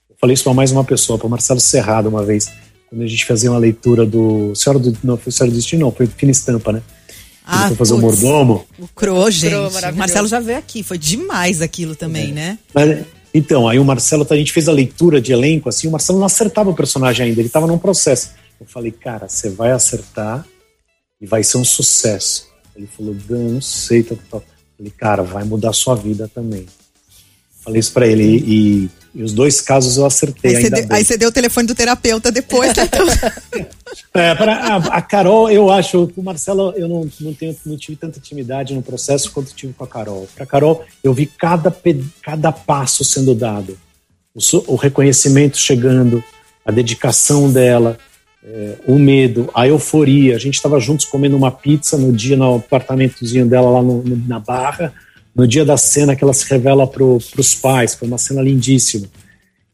Eu 0.10 0.15
falei 0.19 0.34
isso 0.34 0.43
para 0.43 0.53
mais 0.53 0.71
uma 0.71 0.84
pessoa, 0.84 1.19
para 1.19 1.27
Marcelo 1.27 1.60
Serrado 1.60 2.08
uma 2.10 2.23
vez, 2.23 2.49
quando 2.89 3.01
a 3.03 3.08
gente 3.08 3.25
fazia 3.25 3.51
uma 3.51 3.60
leitura 3.60 4.06
do 4.06 4.56
Senhora 4.56 4.80
do 4.80 4.97
não 5.03 5.17
foi 5.17 5.32
Senhora 5.32 5.51
do 5.51 5.56
Destino, 5.56 5.86
não, 5.86 5.91
foi 5.91 6.08
Fina 6.08 6.32
Estampa, 6.32 6.71
né? 6.71 6.82
Ah, 7.45 7.60
Ele 7.60 7.67
foi 7.69 7.77
fazer 7.77 7.93
o 7.93 7.99
mordomo. 7.99 8.65
O 8.77 8.88
Cro, 8.89 9.30
gente. 9.32 9.56
O 9.56 9.95
Marcelo 9.95 10.27
já 10.27 10.39
veio 10.39 10.58
aqui, 10.58 10.84
foi 10.84 10.97
demais 10.97 11.62
aquilo 11.62 11.95
também, 11.95 12.32
é. 12.32 12.34
né? 12.34 12.60
Mas, 12.73 13.06
então, 13.38 13.67
aí 13.67 13.80
o 13.80 13.86
Marcelo, 13.86 14.26
a 14.30 14.36
gente 14.36 14.52
fez 14.52 14.67
a 14.67 14.71
leitura 14.71 15.21
de 15.21 15.32
elenco, 15.32 15.69
assim, 15.69 15.88
o 15.88 15.91
Marcelo 15.91 16.19
não 16.19 16.26
acertava 16.26 16.69
o 16.69 16.76
personagem 16.76 17.28
ainda, 17.28 17.39
ele 17.39 17.47
estava 17.47 17.67
num 17.67 17.78
processo. 17.78 18.32
Eu 18.60 18.65
falei, 18.65 18.91
cara, 18.91 19.28
você 19.28 19.50
vai 19.50 19.71
acertar 19.71 20.45
e 21.21 21.26
vai 21.26 21.43
ser 21.43 21.58
um 21.58 21.65
sucesso. 21.65 22.47
Ele 22.76 22.88
falou, 22.88 23.15
não 23.30 23.62
sei. 23.62 24.04
Tal, 24.04 24.17
tal. 24.30 24.43
Falei, 24.78 24.93
cara, 24.95 25.23
vai 25.23 25.43
mudar 25.43 25.69
a 25.69 25.73
sua 25.73 25.95
vida 25.95 26.30
também. 26.34 26.65
Falei 27.63 27.80
isso 27.80 27.91
pra 27.91 28.08
ele. 28.08 28.23
E, 28.23 28.89
e 29.17 29.23
os 29.23 29.34
dois 29.34 29.60
casos 29.60 29.97
eu 29.97 30.06
acertei. 30.06 30.51
Aí, 30.51 30.58
ainda 30.58 30.77
você, 30.77 30.82
deu, 30.84 30.95
aí 30.95 31.03
você 31.03 31.17
deu 31.17 31.30
o 31.30 31.32
telefone 31.32 31.65
do 31.65 31.73
terapeuta 31.73 32.32
depois. 32.32 32.71
Né? 32.77 33.65
é, 34.13 34.36
pra, 34.36 34.53
a, 34.53 34.75
a, 34.75 35.01
Carol, 35.01 35.49
eu 35.49 35.71
acho, 35.71 36.12
o 36.15 36.21
Marcelo, 36.21 36.71
eu 36.75 36.88
não, 36.88 37.10
não, 37.19 37.34
tenho, 37.34 37.56
não 37.65 37.75
tive 37.75 37.97
tanta 37.97 38.19
intimidade 38.19 38.75
no 38.75 38.84
processo 38.84 39.32
quanto 39.32 39.56
tive 39.56 39.73
com 39.73 39.84
a 39.84 39.88
Carol. 39.88 40.27
Pra 40.36 40.45
Carol, 40.45 40.86
eu 41.03 41.15
vi 41.15 41.25
cada, 41.25 41.75
cada 42.21 42.51
passo 42.51 43.03
sendo 43.03 43.34
dado. 43.34 43.75
O, 44.36 44.73
o 44.73 44.75
reconhecimento 44.75 45.58
chegando, 45.58 46.23
a 46.63 46.71
dedicação 46.71 47.51
dela, 47.51 47.97
é, 48.43 48.75
o 48.86 48.99
medo, 48.99 49.49
a 49.51 49.67
euforia. 49.67 50.36
A 50.36 50.39
gente 50.39 50.56
estava 50.56 50.80
juntos 50.80 51.06
comendo 51.06 51.36
uma 51.36 51.51
pizza 51.51 51.97
no 51.97 52.13
dia 52.13 52.38
no 52.38 52.58
apartamentozinho 52.58 53.47
dela 53.47 53.71
lá 53.71 53.82
no, 53.82 54.03
no, 54.03 54.27
na 54.27 54.39
Barra, 54.39 54.93
no 55.38 55.47
dia 55.47 55.63
da 55.63 55.78
cena 55.78 56.15
que 56.15 56.23
ela 56.23 56.34
se 56.34 56.50
revela 56.50 56.88
para 56.88 57.04
os 57.04 57.54
pais. 57.54 57.93
Foi 57.93 58.08
uma 58.08 58.17
cena 58.17 58.41
lindíssima. 58.41 59.08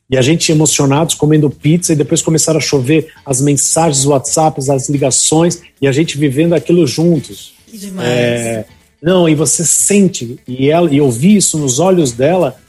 E 0.10 0.18
a 0.18 0.22
gente 0.22 0.52
emocionados 0.52 1.16
comendo 1.16 1.50
pizza 1.50 1.94
e 1.94 1.96
depois 1.96 2.22
começaram 2.22 2.60
a 2.60 2.62
chover 2.62 3.12
as 3.26 3.40
mensagens, 3.40 4.00
os 4.00 4.06
WhatsApps, 4.06 4.70
as 4.70 4.90
ligações 4.90 5.62
e 5.82 5.88
a 5.88 5.92
gente 5.94 6.18
vivendo 6.18 6.54
aquilo 6.54 6.86
juntos. 6.86 7.54
Que 7.66 7.78
demais. 7.78 8.08
É, 8.08 8.66
não, 9.02 9.28
e 9.28 9.34
você 9.34 9.64
sente 9.64 10.38
e 10.46 10.70
ela 10.70 10.94
e 10.94 10.98
eu 10.98 11.10
vi 11.10 11.38
isso 11.38 11.58
nos 11.58 11.80
olhos 11.80 12.12
dela 12.12 12.60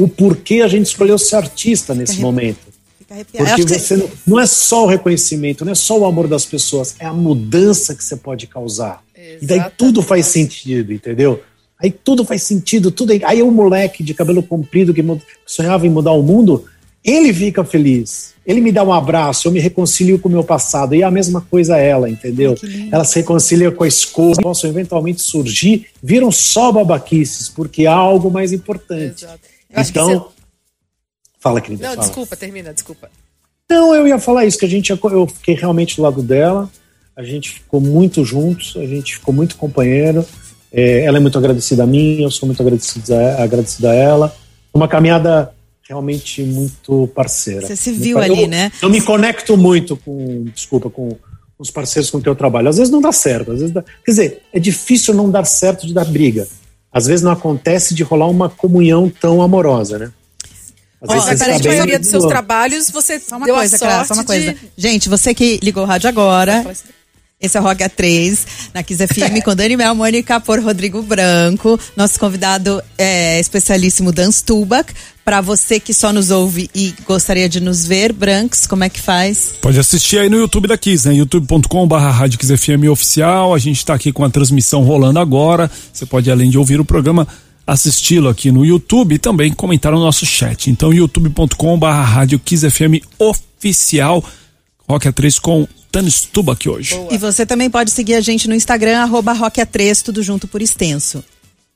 o 0.00 0.08
porquê 0.08 0.62
a 0.62 0.68
gente 0.68 0.86
escolheu 0.86 1.18
ser 1.18 1.36
artista 1.36 1.94
nesse 1.94 2.18
momento. 2.20 2.68
Porque 3.32 3.62
você 3.78 3.96
não, 3.96 4.10
não, 4.26 4.40
é 4.40 4.46
só 4.46 4.84
o 4.84 4.86
reconhecimento, 4.86 5.64
não 5.64 5.72
é 5.72 5.74
só 5.74 5.98
o 5.98 6.04
amor 6.04 6.28
das 6.28 6.44
pessoas, 6.44 6.94
é 6.98 7.06
a 7.06 7.12
mudança 7.12 7.94
que 7.94 8.04
você 8.04 8.16
pode 8.16 8.46
causar. 8.46 9.02
Exatamente. 9.14 9.44
E 9.44 9.46
daí 9.46 9.70
tudo 9.76 10.02
faz 10.02 10.26
sentido, 10.26 10.92
entendeu? 10.92 11.42
Aí 11.80 11.90
tudo 11.90 12.24
faz 12.24 12.42
sentido, 12.42 12.90
tudo 12.90 13.12
aí, 13.12 13.20
aí 13.24 13.42
o 13.42 13.50
moleque 13.50 14.02
de 14.02 14.14
cabelo 14.14 14.42
comprido 14.42 14.92
que 14.92 15.04
sonhava 15.46 15.86
em 15.86 15.90
mudar 15.90 16.12
o 16.12 16.22
mundo, 16.22 16.64
ele 17.04 17.32
fica 17.32 17.64
feliz. 17.64 18.34
Ele 18.44 18.60
me 18.60 18.72
dá 18.72 18.82
um 18.82 18.92
abraço, 18.92 19.46
eu 19.46 19.52
me 19.52 19.60
reconcilio 19.60 20.18
com 20.18 20.28
o 20.28 20.32
meu 20.32 20.42
passado. 20.42 20.94
E 20.94 21.02
é 21.02 21.04
a 21.04 21.10
mesma 21.10 21.40
coisa 21.40 21.76
ela, 21.76 22.08
entendeu? 22.08 22.56
Ela 22.90 23.04
se 23.04 23.20
reconcilia 23.20 23.70
com 23.70 23.84
a 23.84 23.88
escola, 23.88 24.36
possam 24.42 24.70
eventualmente 24.70 25.20
surgir, 25.20 25.86
viram 26.02 26.32
só 26.32 26.72
babaquices, 26.72 27.48
porque 27.48 27.86
há 27.86 27.94
algo 27.94 28.30
mais 28.30 28.52
importante. 28.52 29.26
Então, 29.70 30.30
Fala, 31.38 31.60
querida. 31.60 31.82
Não, 31.82 31.94
fala. 31.94 32.06
desculpa, 32.06 32.36
termina, 32.36 32.74
desculpa. 32.74 33.10
Não, 33.70 33.94
eu 33.94 34.06
ia 34.06 34.18
falar 34.18 34.44
isso, 34.44 34.58
que 34.58 34.64
a 34.64 34.68
gente, 34.68 34.90
eu 34.90 35.26
fiquei 35.26 35.54
realmente 35.54 35.96
do 35.96 36.02
lado 36.02 36.22
dela, 36.22 36.70
a 37.16 37.22
gente 37.22 37.50
ficou 37.50 37.80
muito 37.80 38.24
juntos, 38.24 38.76
a 38.76 38.86
gente 38.86 39.14
ficou 39.14 39.32
muito 39.32 39.56
companheiro. 39.56 40.24
É, 40.72 41.04
ela 41.04 41.18
é 41.18 41.20
muito 41.20 41.38
agradecida 41.38 41.84
a 41.84 41.86
mim, 41.86 42.22
eu 42.22 42.30
sou 42.30 42.46
muito 42.46 42.60
agradecido 42.60 43.14
a, 43.14 43.42
agradecido 43.42 43.88
a 43.88 43.94
ela. 43.94 44.36
Uma 44.72 44.86
caminhada 44.86 45.52
realmente 45.88 46.42
muito 46.42 47.08
parceira. 47.14 47.66
Você 47.66 47.76
se 47.76 47.92
viu 47.92 48.18
ali, 48.18 48.42
eu, 48.42 48.48
né? 48.48 48.70
Eu 48.82 48.90
me 48.90 49.00
conecto 49.00 49.56
muito 49.56 49.96
com, 49.96 50.44
desculpa, 50.54 50.90
com 50.90 51.16
os 51.58 51.70
parceiros 51.70 52.10
com 52.10 52.20
quem 52.20 52.30
eu 52.30 52.36
trabalho. 52.36 52.68
Às 52.68 52.76
vezes 52.76 52.92
não 52.92 53.00
dá 53.00 53.10
certo, 53.10 53.52
às 53.52 53.60
vezes 53.60 53.74
dá, 53.74 53.82
quer 53.82 54.10
dizer, 54.10 54.42
é 54.52 54.60
difícil 54.60 55.14
não 55.14 55.30
dar 55.30 55.44
certo 55.44 55.86
de 55.86 55.94
dar 55.94 56.04
briga. 56.04 56.46
Às 56.92 57.06
vezes 57.06 57.22
não 57.22 57.32
acontece 57.32 57.94
de 57.94 58.02
rolar 58.02 58.28
uma 58.28 58.48
comunhão 58.48 59.10
tão 59.10 59.42
amorosa, 59.42 59.98
né? 59.98 60.12
Às 61.00 61.10
oh, 61.10 61.26
vezes 61.26 61.42
a 61.42 61.68
maioria 61.68 61.98
dos 61.98 62.08
seus 62.08 62.26
trabalhos, 62.26 62.90
você 62.90 63.20
só 63.20 63.36
uma 63.36 63.46
coisa, 63.46 63.78
cara, 63.78 64.04
só 64.04 64.14
uma 64.14 64.24
coisa. 64.24 64.52
De... 64.52 64.58
Gente, 64.76 65.08
você 65.08 65.32
que 65.32 65.60
ligou 65.62 65.84
o 65.84 65.86
rádio 65.86 66.08
agora, 66.08 66.64
Esse 67.40 67.56
é 67.56 67.60
o 67.60 67.62
Rock 67.62 67.84
A3, 67.84 68.36
na 68.74 68.82
Kiss 68.82 69.06
FM, 69.06 69.42
com 69.46 69.54
Dani 69.54 69.76
Mel, 69.76 69.94
Mônica 69.94 70.40
por 70.40 70.58
Rodrigo 70.58 71.00
Branco. 71.02 71.78
Nosso 71.96 72.18
convidado 72.18 72.82
é 72.98 73.38
especialíssimo 73.38 74.10
Dan 74.10 74.32
Stubach. 74.32 74.92
Para 75.24 75.40
você 75.40 75.78
que 75.78 75.94
só 75.94 76.12
nos 76.12 76.32
ouve 76.32 76.68
e 76.74 76.92
gostaria 77.06 77.48
de 77.48 77.60
nos 77.60 77.86
ver, 77.86 78.12
Branks, 78.12 78.66
como 78.66 78.82
é 78.82 78.88
que 78.88 79.00
faz? 79.00 79.54
Pode 79.60 79.78
assistir 79.78 80.18
aí 80.18 80.28
no 80.28 80.36
YouTube 80.36 80.66
da 80.66 80.76
Kiss, 80.76 81.06
né? 81.06 81.14
youtube.com.br 81.14 81.96
FM 82.56 82.90
oficial. 82.90 83.54
A 83.54 83.58
gente 83.58 83.76
está 83.76 83.94
aqui 83.94 84.10
com 84.10 84.24
a 84.24 84.30
transmissão 84.30 84.82
rolando 84.82 85.20
agora. 85.20 85.70
Você 85.92 86.04
pode, 86.04 86.28
além 86.32 86.50
de 86.50 86.58
ouvir 86.58 86.80
o 86.80 86.84
programa, 86.84 87.28
assisti-lo 87.64 88.28
aqui 88.28 88.50
no 88.50 88.64
YouTube 88.64 89.14
e 89.14 89.18
também 89.18 89.52
comentar 89.52 89.92
no 89.92 90.00
nosso 90.00 90.26
chat. 90.26 90.70
Então, 90.70 90.92
youtube.com.br 90.92 91.86
Rádio 91.86 92.40
Kiss 92.40 92.68
FM 92.68 93.04
oficial. 93.16 94.24
Rock 94.88 95.06
A3 95.06 95.38
com 95.38 95.68
Tânia 95.90 96.10
Stuba 96.10 96.52
aqui 96.52 96.68
hoje. 96.68 96.94
Boa. 96.94 97.14
E 97.14 97.18
você 97.18 97.46
também 97.46 97.70
pode 97.70 97.90
seguir 97.90 98.14
a 98.14 98.20
gente 98.20 98.48
no 98.48 98.54
Instagram, 98.54 98.98
arroba 98.98 99.32
Rock 99.32 99.60
A3, 99.60 100.02
tudo 100.02 100.22
junto 100.22 100.46
por 100.46 100.60
extenso. 100.60 101.24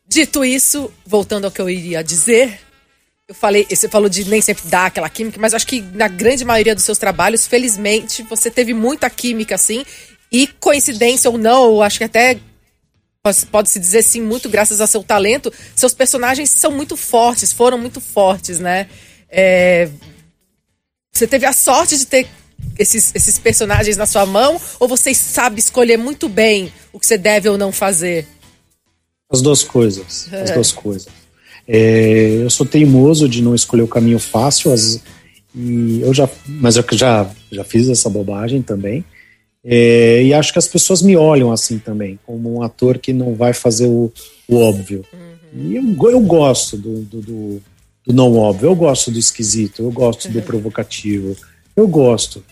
Dito 0.07 0.45
isso, 0.45 0.93
voltando 1.07 1.47
ao 1.47 1.51
que 1.51 1.61
eu 1.61 1.71
iria 1.71 2.05
dizer, 2.05 2.61
eu 3.27 3.35
falei, 3.35 3.67
você 3.69 3.89
falou 3.89 4.09
de 4.09 4.29
nem 4.29 4.43
sempre 4.43 4.69
dar 4.69 4.87
aquela 4.87 5.09
química, 5.09 5.41
mas 5.41 5.55
acho 5.55 5.67
que 5.67 5.81
na 5.81 6.07
grande 6.09 6.45
maioria 6.45 6.75
dos 6.75 6.85
seus 6.85 6.99
trabalhos, 6.99 7.47
felizmente, 7.47 8.23
você 8.25 8.51
teve 8.51 8.75
muita 8.75 9.09
química, 9.09 9.55
assim, 9.55 9.85
e 10.31 10.47
coincidência 10.47 11.31
ou 11.31 11.39
não, 11.39 11.81
acho 11.81 11.99
que 11.99 12.05
até 12.05 12.39
pode-se 13.51 13.79
dizer 13.79 14.03
sim, 14.03 14.21
muito 14.21 14.49
graças 14.49 14.81
ao 14.81 14.87
seu 14.87 15.03
talento, 15.03 15.53
seus 15.77 15.95
personagens 15.95 16.51
são 16.51 16.73
muito 16.73 16.97
fortes, 16.97 17.53
foram 17.53 17.79
muito 17.79 18.01
fortes, 18.01 18.59
né? 18.59 18.89
É... 19.31 19.89
Você 21.13 21.27
teve 21.27 21.47
a 21.47 21.53
sorte 21.53 21.97
de 21.97 22.07
ter 22.07 22.29
esses, 22.79 23.13
esses 23.15 23.39
personagens 23.39 23.97
na 23.97 24.07
sua 24.07 24.27
mão? 24.27 24.61
Ou 24.79 24.89
você 24.89 25.15
sabe 25.15 25.61
escolher 25.61 25.97
muito 25.97 26.29
bem 26.29 26.73
o 26.93 26.99
que 26.99 27.07
você 27.07 27.19
deve 27.19 27.49
ou 27.49 27.59
não 27.59 27.73
fazer? 27.73 28.27
As 29.31 29.41
duas 29.41 29.63
coisas. 29.63 30.29
As 30.33 30.51
é. 30.51 30.55
duas 30.55 30.73
coisas. 30.73 31.09
É, 31.67 32.39
eu 32.43 32.51
sou 32.51 32.67
teimoso 32.67 33.29
de 33.29 33.41
não 33.41 33.55
escolher 33.55 33.83
o 33.83 33.89
caminho 33.89 34.19
fácil, 34.19 34.73
as, 34.73 35.01
e 35.55 36.01
eu 36.01 36.13
já, 36.13 36.29
mas 36.47 36.77
eu 36.77 36.85
já, 36.93 37.31
já 37.51 37.65
fiz 37.65 37.89
essa 37.89 38.11
bobagem 38.11 38.63
também. 38.63 39.05
É, 39.65 40.23
e 40.23 40.35
acho 40.35 40.53
que 40.53 40.59
as 40.59 40.67
pessoas 40.67 41.03
me 41.03 41.17
olham 41.17 41.53
assim 41.53 41.79
também, 41.79 42.19
como 42.27 42.53
um 42.53 42.63
ator 42.63 42.99
que 42.99 43.13
não 43.13 43.35
vai 43.35 43.53
fazer 43.53 43.87
o, 43.87 44.13
o 44.49 44.57
óbvio. 44.57 45.05
Uhum. 45.13 45.71
E 45.71 45.77
eu, 45.77 46.11
eu 46.11 46.21
gosto 46.21 46.77
do, 46.77 47.03
do, 47.03 47.21
do, 47.21 47.63
do, 48.05 48.13
não 48.13 48.37
óbvio, 48.37 48.71
eu 48.71 48.75
gosto 48.75 49.11
do 49.11 49.19
esquisito, 49.19 49.83
eu 49.83 49.91
gosto 49.91 50.27
uhum. 50.27 50.33
do 50.33 50.43
provocativo, 50.43 51.37
eu 51.77 51.89
gosto. 51.89 52.45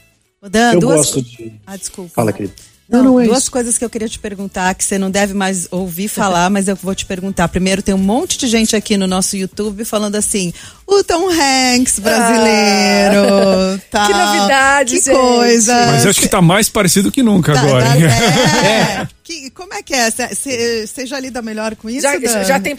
Dan, 0.42 0.74
eu 0.74 0.80
duas... 0.80 0.96
gosto 0.96 1.22
de. 1.22 1.52
Ah, 1.66 1.76
desculpa. 1.76 2.10
Fala, 2.14 2.32
querido. 2.32 2.54
Não, 2.90 3.04
não, 3.04 3.20
é 3.20 3.24
duas 3.24 3.42
isso. 3.42 3.52
coisas 3.52 3.78
que 3.78 3.84
eu 3.84 3.90
queria 3.90 4.08
te 4.08 4.18
perguntar, 4.18 4.74
que 4.74 4.82
você 4.82 4.98
não 4.98 5.12
deve 5.12 5.32
mais 5.32 5.68
ouvir 5.70 6.08
falar, 6.08 6.50
mas 6.50 6.66
eu 6.66 6.74
vou 6.74 6.92
te 6.92 7.06
perguntar. 7.06 7.46
Primeiro, 7.46 7.82
tem 7.82 7.94
um 7.94 7.98
monte 7.98 8.36
de 8.36 8.48
gente 8.48 8.74
aqui 8.74 8.96
no 8.96 9.06
nosso 9.06 9.36
YouTube 9.36 9.84
falando 9.84 10.16
assim: 10.16 10.52
o 10.84 11.04
Tom 11.04 11.28
Hanks 11.30 12.00
brasileiro. 12.00 13.28
Ah, 13.32 13.78
tal, 13.88 14.06
que 14.08 14.12
novidade, 14.12 14.96
que 14.96 15.04
gente. 15.04 15.14
coisa. 15.14 15.86
Mas 15.86 16.04
eu 16.04 16.10
acho 16.10 16.20
que 16.20 16.28
tá 16.28 16.42
mais 16.42 16.68
parecido 16.68 17.12
que 17.12 17.22
nunca 17.22 17.52
tá, 17.52 17.60
agora. 17.60 17.84
Tá, 17.84 17.96
é. 18.66 19.08
Que, 19.22 19.50
como 19.50 19.72
é 19.72 19.84
que 19.84 19.94
é? 19.94 20.10
Você 20.10 21.06
já 21.06 21.20
lida 21.20 21.40
melhor 21.40 21.76
com 21.76 21.88
isso? 21.88 22.02
Já, 22.02 22.18
já 22.42 22.58
tem 22.58 22.76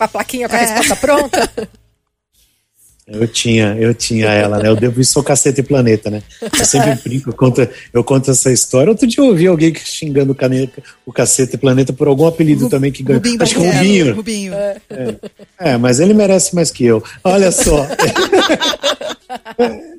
a 0.00 0.08
plaquinha 0.08 0.48
com 0.48 0.56
a 0.56 0.58
é. 0.58 0.64
resposta 0.64 0.96
pronta? 0.96 1.50
Eu 3.10 3.26
tinha, 3.26 3.74
eu 3.80 3.94
tinha 3.94 4.26
ela, 4.26 4.58
né? 4.58 4.68
Eu 4.68 4.76
devo 4.76 5.00
isso 5.00 5.18
ao 5.18 5.24
Cacete 5.24 5.62
Planeta, 5.62 6.10
né? 6.10 6.22
Eu 6.42 6.64
sempre 6.64 6.94
brinco, 7.02 7.30
eu 7.30 7.34
conto, 7.34 7.66
eu 7.92 8.04
conto 8.04 8.30
essa 8.30 8.52
história. 8.52 8.90
Outro 8.90 9.06
dia 9.06 9.24
eu 9.24 9.28
ouvi 9.28 9.46
alguém 9.46 9.74
xingando 9.74 10.32
o, 10.32 10.34
caneta, 10.34 10.82
o 11.06 11.12
Cacete 11.12 11.56
Planeta 11.56 11.90
por 11.90 12.06
algum 12.06 12.26
apelido 12.26 12.68
também 12.68 12.92
que 12.92 13.02
ganhou. 13.02 13.22
Rubinho 13.22 13.42
Acho 13.42 13.54
que 13.54 13.64
é 13.64 13.72
Rubinho. 13.72 14.14
Rubinho. 14.14 14.54
É. 14.54 14.76
É. 15.58 15.76
mas 15.78 16.00
ele 16.00 16.12
merece 16.12 16.54
mais 16.54 16.70
que 16.70 16.84
eu. 16.84 17.02
Olha 17.24 17.50
só. 17.50 17.86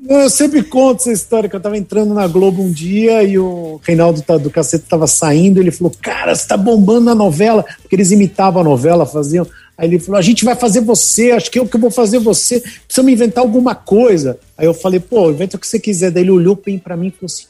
eu 0.07 0.29
sempre 0.29 0.61
conto 0.61 1.01
essa 1.01 1.11
história 1.11 1.49
que 1.49 1.55
eu 1.55 1.59
tava 1.59 1.77
entrando 1.77 2.13
na 2.13 2.27
Globo 2.27 2.61
um 2.61 2.71
dia 2.71 3.23
e 3.23 3.39
o 3.39 3.81
Reinaldo 3.83 4.21
tá, 4.21 4.37
do 4.37 4.51
Cacete 4.51 4.85
tava 4.87 5.07
saindo. 5.07 5.59
Ele 5.59 5.71
falou: 5.71 5.91
Cara, 5.99 6.35
você 6.35 6.47
tá 6.47 6.55
bombando 6.55 7.01
na 7.01 7.15
novela, 7.15 7.65
porque 7.81 7.95
eles 7.95 8.11
imitavam 8.11 8.61
a 8.61 8.65
novela, 8.65 9.03
faziam. 9.03 9.47
Aí 9.79 9.87
ele 9.87 9.97
falou: 9.97 10.19
a 10.19 10.21
gente 10.21 10.43
vai 10.43 10.55
fazer 10.55 10.81
você, 10.81 11.31
acho 11.31 11.49
que 11.49 11.57
eu 11.57 11.65
que 11.65 11.77
vou 11.77 11.89
fazer 11.89 12.19
você, 12.19 12.59
precisa 12.59 13.01
me 13.01 13.13
inventar 13.13 13.41
alguma 13.41 13.73
coisa. 13.73 14.37
Aí 14.57 14.65
eu 14.65 14.73
falei: 14.73 14.99
pô, 14.99 15.31
inventa 15.31 15.55
o 15.55 15.59
que 15.59 15.65
você 15.65 15.79
quiser. 15.79 16.11
Daí 16.11 16.23
ele 16.23 16.31
olhou 16.31 16.53
bem 16.53 16.77
para 16.77 16.97
mim 16.97 17.07
e 17.07 17.11
falou 17.11 17.27
assim: 17.27 17.45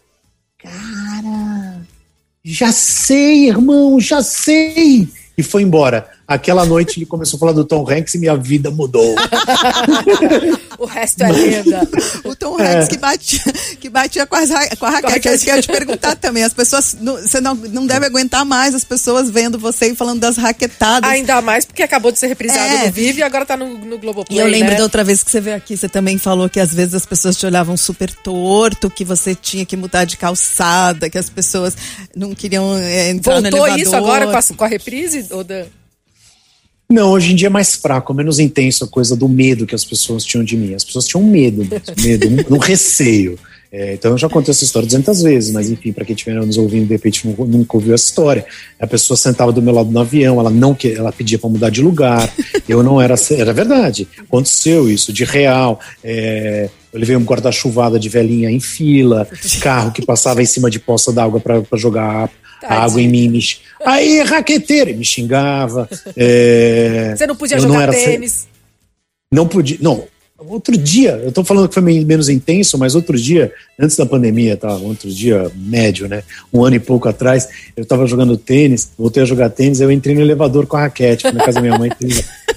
cara, 0.60 1.82
já 2.44 2.72
sei, 2.72 3.48
irmão, 3.48 4.00
já 4.00 4.22
sei. 4.22 5.10
E 5.36 5.42
foi 5.42 5.64
embora. 5.64 6.08
Aquela 6.30 6.64
noite 6.64 7.00
ele 7.00 7.08
começou 7.08 7.38
a 7.38 7.40
falar 7.40 7.54
do 7.54 7.66
Tom 7.66 7.84
Hanks 7.90 8.14
e 8.14 8.20
minha 8.20 8.38
vida 8.38 8.70
mudou. 8.70 9.16
o 10.78 10.86
resto 10.86 11.24
é 11.24 11.32
lenda. 11.32 11.90
o 12.24 12.36
Tom 12.36 12.54
Hanks 12.54 12.86
é. 12.86 12.88
que 12.88 12.98
batia, 13.00 13.54
que 13.80 13.90
batia 13.90 14.28
com, 14.28 14.36
as, 14.36 14.50
com 14.78 14.86
a 14.86 14.92
raquete. 14.92 15.28
É 15.28 15.34
isso 15.34 15.46
que 15.46 15.50
eu 15.50 15.56
ia 15.56 15.62
te 15.64 15.68
perguntar 15.68 16.16
também. 16.18 16.44
As 16.44 16.54
pessoas. 16.54 16.96
Não, 17.02 17.16
você 17.16 17.42
não, 17.42 17.56
não 17.56 17.88
deve 17.88 18.06
aguentar 18.06 18.46
mais 18.46 18.76
as 18.76 18.84
pessoas 18.84 19.28
vendo 19.28 19.58
você 19.58 19.88
e 19.88 19.96
falando 19.96 20.20
das 20.20 20.38
raquetadas. 20.38 21.10
Ainda 21.10 21.42
mais 21.42 21.66
porque 21.66 21.82
acabou 21.82 22.12
de 22.12 22.20
ser 22.20 22.28
reprisado 22.28 22.76
é. 22.76 22.86
no 22.86 22.92
Vive 22.92 23.22
e 23.22 23.24
agora 23.24 23.44
tá 23.44 23.58
no, 23.58 23.80
no 23.80 23.98
Globoplay. 23.98 24.38
E 24.38 24.40
eu 24.40 24.46
lembro 24.46 24.74
né? 24.74 24.78
da 24.78 24.84
outra 24.84 25.04
vez 25.04 25.24
que 25.24 25.32
você 25.32 25.42
veio 25.42 25.58
aqui, 25.58 25.76
você 25.76 25.90
também 25.90 26.20
falou 26.20 26.48
que 26.48 26.60
às 26.60 26.72
vezes 26.72 26.94
as 26.94 27.08
pessoas 27.08 27.36
te 27.38 27.48
olhavam 27.48 27.76
super 27.76 28.14
torto, 28.14 28.88
que 28.88 29.04
você 29.04 29.34
tinha 29.34 29.66
que 29.66 29.76
mudar 29.76 30.06
de 30.06 30.16
calçada, 30.16 31.10
que 31.10 31.18
as 31.18 31.28
pessoas 31.28 31.76
não 32.16 32.36
queriam 32.36 32.78
é, 32.78 33.10
entrar 33.10 33.42
Voltou 33.42 33.52
no 33.52 33.66
elevador. 33.66 33.80
isso 33.80 33.96
agora 33.96 34.28
com 34.28 34.38
a, 34.38 34.44
com 34.58 34.64
a 34.64 34.68
reprise, 34.68 35.26
Oda? 35.34 35.79
Não, 36.92 37.12
hoje 37.12 37.34
em 37.34 37.36
dia 37.36 37.50
é 37.50 37.52
mais 37.52 37.76
fraco, 37.76 38.16
menos 38.16 38.40
intenso 38.40 38.84
a 38.84 38.88
coisa 38.88 39.16
do 39.16 39.30
medo 39.30 39.68
que 39.68 39.76
as 39.76 39.86
pessoas 39.86 40.26
tinham 40.26 40.44
de 40.44 40.58
mim. 40.58 40.74
As 40.74 40.84
pessoas 40.84 41.06
tinham 41.06 41.24
medo, 41.24 41.64
medo, 42.02 42.28
um, 42.28 42.56
um 42.56 42.58
receio. 42.58 43.38
É, 43.72 43.94
então 43.94 44.10
eu 44.10 44.18
já 44.18 44.28
contei 44.28 44.52
essa 44.52 44.64
história 44.64 44.88
200 44.88 45.22
vezes, 45.22 45.52
mas 45.52 45.70
enfim, 45.70 45.94
para 45.94 46.04
quem 46.04 46.16
estiver 46.16 46.34
nos 46.34 46.58
ouvindo, 46.58 46.88
de 46.88 46.94
repente 46.94 47.28
nunca 47.28 47.78
ouviu 47.78 47.94
essa 47.94 48.06
história. 48.06 48.44
A 48.80 48.88
pessoa 48.88 49.16
sentava 49.16 49.52
do 49.52 49.62
meu 49.62 49.72
lado 49.72 49.92
no 49.92 50.00
avião, 50.00 50.40
ela 50.40 50.50
não 50.50 50.74
que 50.74 50.92
ela 50.92 51.12
pedia 51.12 51.38
para 51.38 51.52
mudar 51.52 51.70
de 51.70 51.80
lugar. 51.80 52.28
Eu 52.68 52.82
não 52.82 53.00
era, 53.00 53.14
era 53.38 53.54
verdade. 53.54 54.08
Aconteceu 54.18 54.90
isso 54.90 55.14
de 55.14 55.24
real. 55.24 55.80
É, 56.04 56.72
eu 56.92 57.00
levei 57.00 57.16
um 57.16 57.24
guarda-chuvada 57.24 58.00
de 58.00 58.10
velhinha 58.10 58.50
em 58.50 58.60
fila, 58.60 59.28
carro 59.62 59.92
que 59.92 60.04
passava 60.04 60.42
em 60.42 60.48
cima 60.48 60.72
de 60.72 60.80
poça 60.80 61.14
d'água 61.14 61.40
para 61.40 61.78
jogar 61.78 62.32
Tadinho. 62.62 62.82
água 62.82 63.02
em 63.02 63.08
mim. 63.08 63.30
Me... 63.30 63.40
Aí, 63.86 64.22
raqueteiro, 64.22 64.96
me 64.96 65.06
xingava. 65.06 65.88
É... 66.16 67.14
Você 67.16 67.28
não 67.28 67.36
podia 67.36 67.60
jogar 67.60 67.88
não 67.88 67.94
tênis. 67.94 68.48
Não 69.32 69.48
podia. 69.48 69.78
Não. 69.82 70.08
Outro 70.48 70.78
dia, 70.78 71.20
eu 71.22 71.34
tô 71.34 71.44
falando 71.44 71.68
que 71.68 71.74
foi 71.74 71.84
menos 71.84 72.30
intenso, 72.30 72.78
mas 72.78 72.96
outro 72.96 73.18
dia, 73.18 73.52
antes 73.78 73.98
da 73.98 74.06
pandemia, 74.06 74.56
tá? 74.56 74.74
Outro 74.74 75.10
dia 75.10 75.52
médio, 75.54 76.08
né? 76.08 76.24
Um 76.54 76.64
ano 76.64 76.78
e 76.78 76.80
pouco 76.80 77.10
atrás, 77.10 77.50
eu 77.76 77.86
tava 77.86 78.08
jogando 78.08 78.38
tênis, 78.38 78.90
voltei 78.98 79.22
a 79.22 79.26
jogar 79.26 79.50
tênis, 79.50 79.82
eu 79.82 79.92
entrei 79.92 80.16
no 80.16 80.22
elevador 80.22 80.66
com 80.66 80.78
a 80.78 80.82
raquete, 80.82 81.26
na 81.26 81.44
casa 81.44 81.56
da 81.56 81.62
minha 81.62 81.78
mãe. 81.78 81.92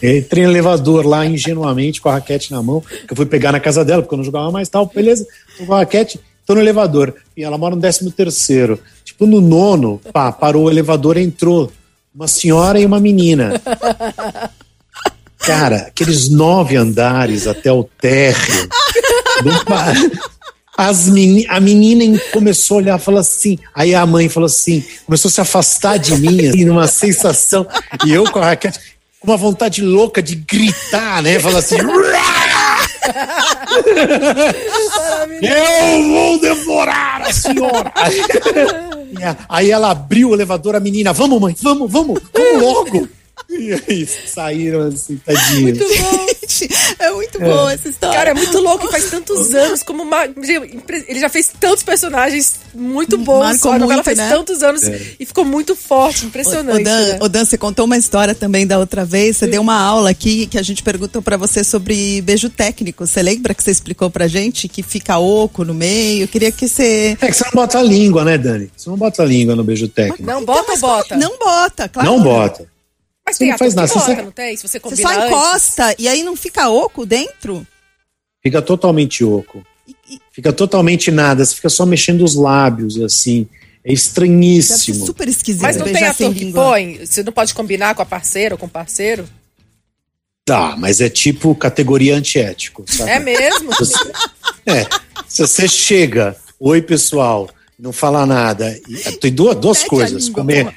entrei 0.00 0.44
no 0.44 0.50
elevador 0.52 1.04
lá 1.04 1.26
ingenuamente 1.26 2.00
com 2.00 2.08
a 2.08 2.12
raquete 2.12 2.52
na 2.52 2.62
mão, 2.62 2.80
que 2.80 3.12
eu 3.12 3.16
fui 3.16 3.26
pegar 3.26 3.50
na 3.50 3.58
casa 3.58 3.84
dela, 3.84 4.00
porque 4.00 4.14
eu 4.14 4.18
não 4.18 4.24
jogava 4.24 4.52
mais 4.52 4.68
tal, 4.68 4.86
beleza, 4.86 5.26
tô 5.58 5.66
com 5.66 5.74
a 5.74 5.78
raquete, 5.78 6.20
tô 6.46 6.54
no 6.54 6.60
elevador. 6.60 7.12
E 7.36 7.42
ela 7.42 7.58
mora 7.58 7.74
no 7.74 7.80
13 7.80 8.12
terceiro. 8.12 8.78
No 9.26 9.40
nono, 9.40 10.00
pá, 10.12 10.32
parou 10.32 10.64
o 10.64 10.70
elevador, 10.70 11.16
entrou 11.16 11.72
uma 12.14 12.28
senhora 12.28 12.78
e 12.78 12.87
uma 12.87 13.00
menina. 13.00 13.61
Cara, 15.38 15.76
aqueles 15.88 16.28
nove 16.28 16.76
andares 16.76 17.46
até 17.46 17.72
o 17.72 17.85
térreo. 17.85 18.68
As 20.76 21.06
meni, 21.06 21.46
a 21.48 21.61
menina 21.61 22.18
começou 22.32 22.76
a 22.76 22.80
olhar 22.80 22.98
e 22.98 23.02
falou 23.02 23.20
assim. 23.20 23.58
Aí 23.74 23.94
a 23.94 24.06
mãe 24.06 24.28
falou 24.28 24.46
assim, 24.46 24.82
começou 25.04 25.28
a 25.28 25.32
se 25.32 25.40
afastar 25.40 25.98
de 25.98 26.16
mim, 26.16 26.48
assim, 26.48 26.64
numa 26.64 26.88
sensação. 26.88 27.66
E 28.06 28.12
eu 28.12 28.24
com 28.24 28.38
a 28.38 28.46
raquete, 28.46 28.80
com 29.20 29.30
uma 29.30 29.37
vontade 29.37 29.82
louca 29.82 30.22
de 30.22 30.35
gritar, 30.35 31.22
né? 31.22 31.38
Falou 31.38 31.58
assim. 31.58 31.76
eu 35.42 36.08
vou 36.08 36.40
devorar 36.40 37.20
a 37.22 37.32
senhora! 37.32 37.92
Aí 39.48 39.70
ela 39.70 39.90
abriu 39.90 40.31
o 40.31 40.35
elevador, 40.35 40.77
a 40.77 40.81
menina, 40.81 41.12
vamos, 41.12 41.40
mãe, 41.40 41.55
vamos, 41.61 41.90
vamos, 41.90 42.20
vamos 42.33 42.62
logo! 42.62 43.09
E 43.49 43.73
aí 43.73 44.07
saíram 44.27 44.83
assim, 44.83 45.16
tadinho. 45.25 45.62
Muito 45.62 45.85
bom. 45.85 46.27
é 46.99 47.11
muito 47.12 47.38
boa 47.40 47.73
essa 47.73 47.88
história. 47.88 48.16
Cara, 48.16 48.31
é 48.31 48.35
muito 48.35 48.59
louco, 48.61 48.88
faz 48.90 49.11
tantos 49.11 49.53
anos, 49.55 49.83
como 49.83 50.03
uma. 50.03 50.25
Ele 50.25 51.21
já 51.21 51.29
fez 51.29 51.51
tantos 51.61 51.83
personagens 51.83 52.61
muito 52.75 53.18
bons. 53.18 53.40
Marcou 53.40 53.73
a 53.73 53.79
novela 53.79 53.95
muito, 54.03 54.05
faz 54.05 54.18
né? 54.18 54.29
tantos 54.31 54.62
anos 54.62 54.83
e 55.18 55.27
ficou 55.27 55.45
muito 55.45 55.75
forte, 55.77 56.25
impressionante. 56.25 56.81
Ô, 56.81 56.85
Dan, 56.85 57.07
né? 57.09 57.18
ô, 57.21 57.29
Dan, 57.29 57.45
você 57.45 57.59
contou 57.59 57.85
uma 57.85 57.97
história 57.97 58.35
também 58.35 58.66
da 58.66 58.79
outra 58.79 59.05
vez. 59.05 59.37
Você 59.37 59.47
deu 59.47 59.61
uma 59.61 59.79
aula 59.79 60.11
aqui 60.11 60.47
que 60.47 60.59
a 60.59 60.62
gente 60.62 60.83
perguntou 60.83 61.21
pra 61.21 61.37
você 61.37 61.62
sobre 61.64 62.21
beijo 62.23 62.49
técnico. 62.49 63.07
Você 63.07 63.23
lembra 63.23 63.55
que 63.55 63.62
você 63.62 63.71
explicou 63.71 64.09
pra 64.11 64.29
gente 64.29 64.68
que 64.68 64.83
fica 64.83 65.18
oco 65.18 65.64
no 65.64 65.75
meio? 65.75 66.25
Eu 66.25 66.29
queria 66.29 66.53
que 66.53 66.68
você. 66.68 67.16
É 67.21 67.27
que 67.27 67.33
você 67.35 67.45
não 67.45 67.53
bota 67.53 67.79
a 67.79 67.83
língua, 67.83 68.25
né, 68.25 68.38
Dani? 68.38 68.71
Você 68.77 68.88
não 68.88 68.97
bota 68.97 69.23
a 69.23 69.27
língua 69.27 69.55
no 69.57 69.64
beijo 69.64 69.88
técnico. 69.88 70.23
Não 70.23 70.45
bota 70.45 70.64
como- 70.64 70.79
bota? 70.81 71.16
Não 71.16 71.38
bota, 71.38 71.88
claro. 71.88 72.09
Não 72.11 72.23
bota. 72.23 72.71
Mas 73.33 73.37
Você 73.37 73.45
tem 73.45 73.51
não 73.51 73.59
faz 73.59 73.75
nada, 73.75 73.88
você- 73.88 73.99
bota, 73.99 74.23
não 74.23 74.31
tem? 74.31 74.57
Se 74.57 74.68
você 74.68 74.79
Você 74.79 75.03
só 75.03 75.09
antes. 75.09 75.27
encosta 75.27 75.95
e 75.99 76.07
aí 76.09 76.23
não 76.23 76.37
fica 76.37 76.68
oco 76.68 77.07
dentro? 77.07 77.66
Fica 78.42 78.61
totalmente 78.61 79.25
oco. 79.25 79.64
E- 79.88 79.95
e- 80.14 80.21
Fica 80.33 80.53
totalmente 80.53 81.11
nada. 81.11 81.45
Você 81.45 81.55
fica 81.55 81.68
só 81.68 81.85
mexendo 81.87 82.23
os 82.25 82.35
lábios, 82.35 83.01
assim. 83.01 83.47
É 83.85 83.88
Deve 83.88 83.97
ser 83.97 84.05
estranhíssimo. 84.09 85.07
super 85.07 85.27
esquisito 85.29 85.62
Mas 85.62 85.77
não 85.77 85.85
tem 85.87 86.05
ator 86.05 86.33
que 86.35 86.53
põe? 86.53 87.05
Você 87.05 87.23
não 87.23 87.33
pode 87.33 87.53
combinar 87.55 87.95
com 87.95 88.03
a 88.03 88.07
parceira 88.07 88.55
ou 88.55 88.59
com 88.59 88.66
o 88.66 88.68
parceiro? 88.68 89.29
Tá, 90.45 90.77
mas 90.77 91.01
é 91.01 91.09
tipo 91.09 91.55
categoria 91.55 92.16
antiético, 92.16 92.85
sabe? 92.87 93.11
É 93.11 93.18
mesmo? 93.18 93.71
Você- 93.79 94.12
é, 94.66 94.87
se 95.29 95.47
você 95.47 95.68
chega, 95.68 96.37
oi 96.61 96.83
pessoal, 96.83 97.49
não 97.79 97.92
fala 97.92 98.27
nada, 98.27 98.77
e, 98.88 99.12
tem 99.18 99.33
duas, 99.33 99.57
duas 99.57 99.83
coisas, 99.85 100.27
língua, 100.27 100.40
comer, 100.42 100.64
porra. 100.64 100.77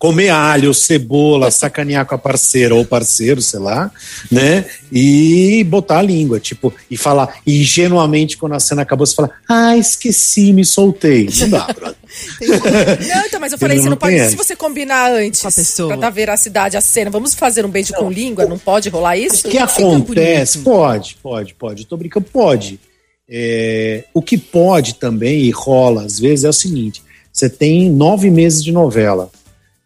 Comer 0.00 0.30
alho, 0.30 0.72
cebola, 0.72 1.50
sacanear 1.52 2.06
com 2.06 2.14
a 2.14 2.18
parceira 2.18 2.74
ou 2.74 2.86
parceiro, 2.86 3.42
sei 3.42 3.60
lá, 3.60 3.92
né, 4.32 4.64
e 4.90 5.62
botar 5.64 5.98
a 5.98 6.02
língua, 6.02 6.40
tipo, 6.40 6.72
e 6.90 6.96
falar, 6.96 7.36
e 7.46 7.60
ingenuamente 7.60 8.38
quando 8.38 8.54
a 8.54 8.60
cena 8.60 8.80
acabou, 8.80 9.06
você 9.06 9.14
fala, 9.14 9.30
ah, 9.46 9.76
esqueci, 9.76 10.54
me 10.54 10.64
soltei, 10.64 11.28
não 11.40 11.50
dá, 11.50 11.66
brother. 11.76 11.96
Não, 12.40 13.26
então, 13.26 13.38
mas 13.38 13.52
eu 13.52 13.58
falei, 13.58 13.76
você 13.76 13.84
não 13.84 13.90
não 13.90 13.96
pode. 13.96 14.30
Se 14.30 14.36
você 14.36 14.56
combinar 14.56 15.12
antes 15.12 15.42
Com 15.42 15.48
a 15.48 15.52
pessoa. 15.52 15.88
pra 15.88 15.96
dar 15.98 16.10
veracidade 16.10 16.76
à 16.76 16.80
cena, 16.80 17.10
vamos 17.10 17.34
fazer 17.34 17.64
um 17.64 17.70
beijo 17.70 17.92
com 17.92 18.10
língua? 18.10 18.46
Não 18.46 18.58
pode 18.58 18.88
rolar 18.88 19.16
isso? 19.16 19.46
O 19.46 19.50
que 19.50 19.58
acontece? 19.58 20.58
Pode, 20.60 21.18
pode, 21.22 21.54
pode. 21.54 21.86
Tô 21.86 21.96
brincando, 21.96 22.26
pode. 22.32 22.80
É, 23.28 24.04
o 24.12 24.20
que 24.20 24.36
pode 24.36 24.94
também, 24.94 25.42
e 25.42 25.50
rola 25.50 26.02
às 26.02 26.18
vezes, 26.18 26.44
é 26.44 26.48
o 26.48 26.52
seguinte: 26.52 27.02
você 27.32 27.48
tem 27.48 27.88
nove 27.88 28.28
meses 28.28 28.64
de 28.64 28.72
novela, 28.72 29.30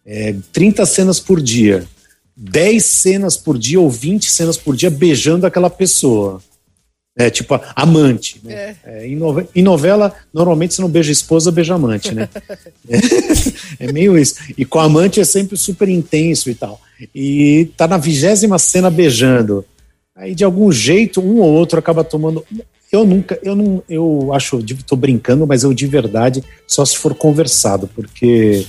é, 0.07 0.35
30 0.53 0.85
cenas 0.87 1.19
por 1.21 1.41
dia, 1.41 1.85
10 2.37 2.85
cenas 2.85 3.37
por 3.37 3.59
dia 3.59 3.81
ou 3.81 3.89
20 3.91 4.31
cenas 4.31 4.57
por 4.57 4.77
dia 4.77 4.91
beijando 4.91 5.47
aquela 5.47 5.71
pessoa. 5.71 6.43
É 7.17 7.31
tipo 7.31 7.59
amante. 7.77 8.41
Né? 8.43 8.75
É, 8.85 9.07
em, 9.07 9.15
nove- 9.15 9.47
em 9.55 9.63
novela, 9.63 10.13
normalmente 10.33 10.75
você 10.75 10.83
não 10.83 10.89
beija 10.89 11.13
esposa, 11.13 11.53
beija 11.53 11.75
amante, 11.75 12.13
né? 12.13 12.29
É, 13.81 13.87
é 13.87 13.93
meio 13.93 14.19
isso. 14.19 14.35
E 14.59 14.65
com 14.65 14.79
a 14.81 14.85
amante 14.85 15.21
é 15.21 15.25
sempre 15.25 15.57
super 15.57 15.89
intenso 15.89 16.51
e 16.51 16.55
tal. 16.55 16.81
E 17.15 17.71
tá 17.77 17.87
na 17.87 17.97
vigésima 17.99 18.59
cena 18.59 18.91
beijando. 18.91 19.65
Aí, 20.15 20.35
de 20.35 20.45
algum 20.45 20.71
jeito, 20.71 21.21
um 21.21 21.41
ou 21.41 21.53
outro 21.53 21.79
acaba 21.79 22.05
tomando. 22.05 22.45
Eu 22.93 23.05
nunca, 23.05 23.39
eu 23.43 23.57
não, 23.57 23.83
eu 23.89 24.33
acho, 24.33 24.63
tô 24.87 24.95
brincando, 24.95 25.47
mas 25.47 25.63
eu 25.65 25.73
de 25.73 25.87
verdade, 25.87 26.45
só 26.69 26.85
se 26.85 26.97
for 26.97 27.15
conversado, 27.15 27.89
porque 27.95 28.65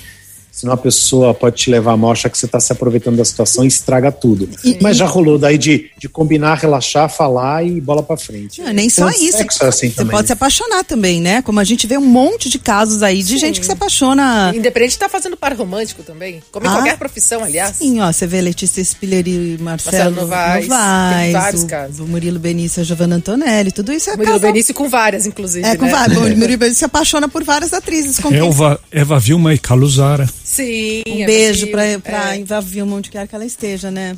senão 0.56 0.74
a 0.74 0.78
pessoa 0.78 1.34
pode 1.34 1.58
te 1.58 1.70
levar 1.70 1.92
a 1.94 1.98
mal, 1.98 2.12
achar 2.12 2.30
que 2.30 2.38
você 2.38 2.48
tá 2.48 2.60
se 2.60 2.72
aproveitando 2.72 3.18
da 3.18 3.26
situação 3.26 3.64
e 3.66 3.68
estraga 3.68 4.12
tudo. 4.12 4.48
mas 4.82 4.96
já 4.98 5.06
rolou 5.06 5.38
daí 5.38 5.58
de, 5.58 5.90
de 5.98 6.08
combinar, 6.08 6.56
relaxar, 6.56 7.10
falar 7.10 7.66
e 7.66 7.82
bola 7.82 8.02
pra 8.02 8.16
frente. 8.16 8.62
Não, 8.62 8.72
nem 8.72 8.90
só 8.90 9.10
Então, 9.10 9.22
isso. 9.22 9.38
sexo 9.38 9.64
é 9.64 9.68
assim 9.68 9.90
Você 9.90 9.96
também, 9.96 10.16
pode 10.16 10.28
se 10.28 10.34
apaixonar 10.34 10.84
também, 10.86 11.20
né? 11.22 11.42
Como 11.42 11.60
a 11.60 11.64
gente 11.64 11.86
vê 11.86 11.98
um 11.98 12.06
monte 12.06 12.50
de 12.50 12.58
casos 12.58 13.04
aí 13.04 13.22
de 13.22 13.38
gente 13.38 13.60
que 13.60 13.66
se 13.66 13.72
apaixona. 13.72 14.54
Independente 14.56 14.92
de 14.92 14.98
tá 15.00 15.10
fazendo 15.10 15.36
par 15.36 15.54
romântico 15.54 16.04
também. 16.04 16.42
Como 16.52 16.66
em 16.66 16.70
Ah, 16.70 16.74
qualquer 16.74 16.98
profissão, 16.98 17.44
aliás. 17.44 17.76
Sim, 17.76 18.00
ó, 18.02 18.12
você 18.12 18.26
vê 18.26 18.40
Letícia 18.42 18.84
Spiller 18.84 19.28
e 19.28 19.58
Marcelo, 19.60 20.16
Marcelo 20.16 20.16
Novaes, 20.16 20.68
tem 20.68 21.32
vários 21.34 21.64
o, 21.64 21.68
casos. 21.68 22.00
o 22.00 22.06
Murilo 22.08 22.40
Benício 22.40 22.80
e 22.80 22.82
a 22.82 22.84
Giovanna 22.86 23.16
Antonelli, 23.18 23.72
tudo 23.72 23.92
isso 23.92 24.10
é 24.10 24.14
Murilo 24.16 24.36
casal- 24.36 24.52
Benício 24.52 24.74
com 24.74 24.88
várias, 24.88 25.26
inclusive. 25.26 25.68
É, 25.68 25.76
com 25.76 25.86
né? 25.86 25.92
vários. 25.92 26.18
O 26.18 26.22
Murilo 26.38 26.58
Benício 26.58 26.80
se 26.80 26.86
apaixona 26.86 27.28
por 27.28 27.44
várias 27.44 27.74
atrizes. 27.74 28.20
Elva, 28.32 28.80
Eva 28.92 29.20
Vilma 29.20 29.54
e 29.54 29.58
Caluzara. 29.58 30.28
Sim. 30.44 30.55
Um 30.64 31.22
é 31.22 31.26
beijo 31.26 31.68
possível. 31.68 32.02
pra, 32.02 32.36
É. 32.36 32.40
Eva 32.40 32.62
Vilma, 32.62 32.96
onde 32.96 33.10
quer 33.10 33.28
que 33.28 33.36
ela 33.36 33.46
esteja, 33.46 33.90
né? 33.92 34.18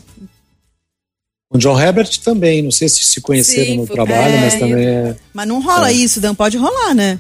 O 1.49 1.57
John 1.57 1.79
Herbert 1.79 2.19
também, 2.23 2.61
não 2.61 2.71
sei 2.71 2.89
se 2.89 3.03
se 3.05 3.21
conheceram 3.21 3.65
Sim, 3.65 3.77
no 3.77 3.87
trabalho, 3.87 4.35
é, 4.35 4.41
mas 4.41 4.55
também 4.59 4.85
é. 4.85 5.15
Mas 5.33 5.47
não 5.47 5.61
rola 5.61 5.91
isso, 5.91 6.19
Dan, 6.19 6.35
pode 6.35 6.57
rolar, 6.57 6.93
né? 6.93 7.19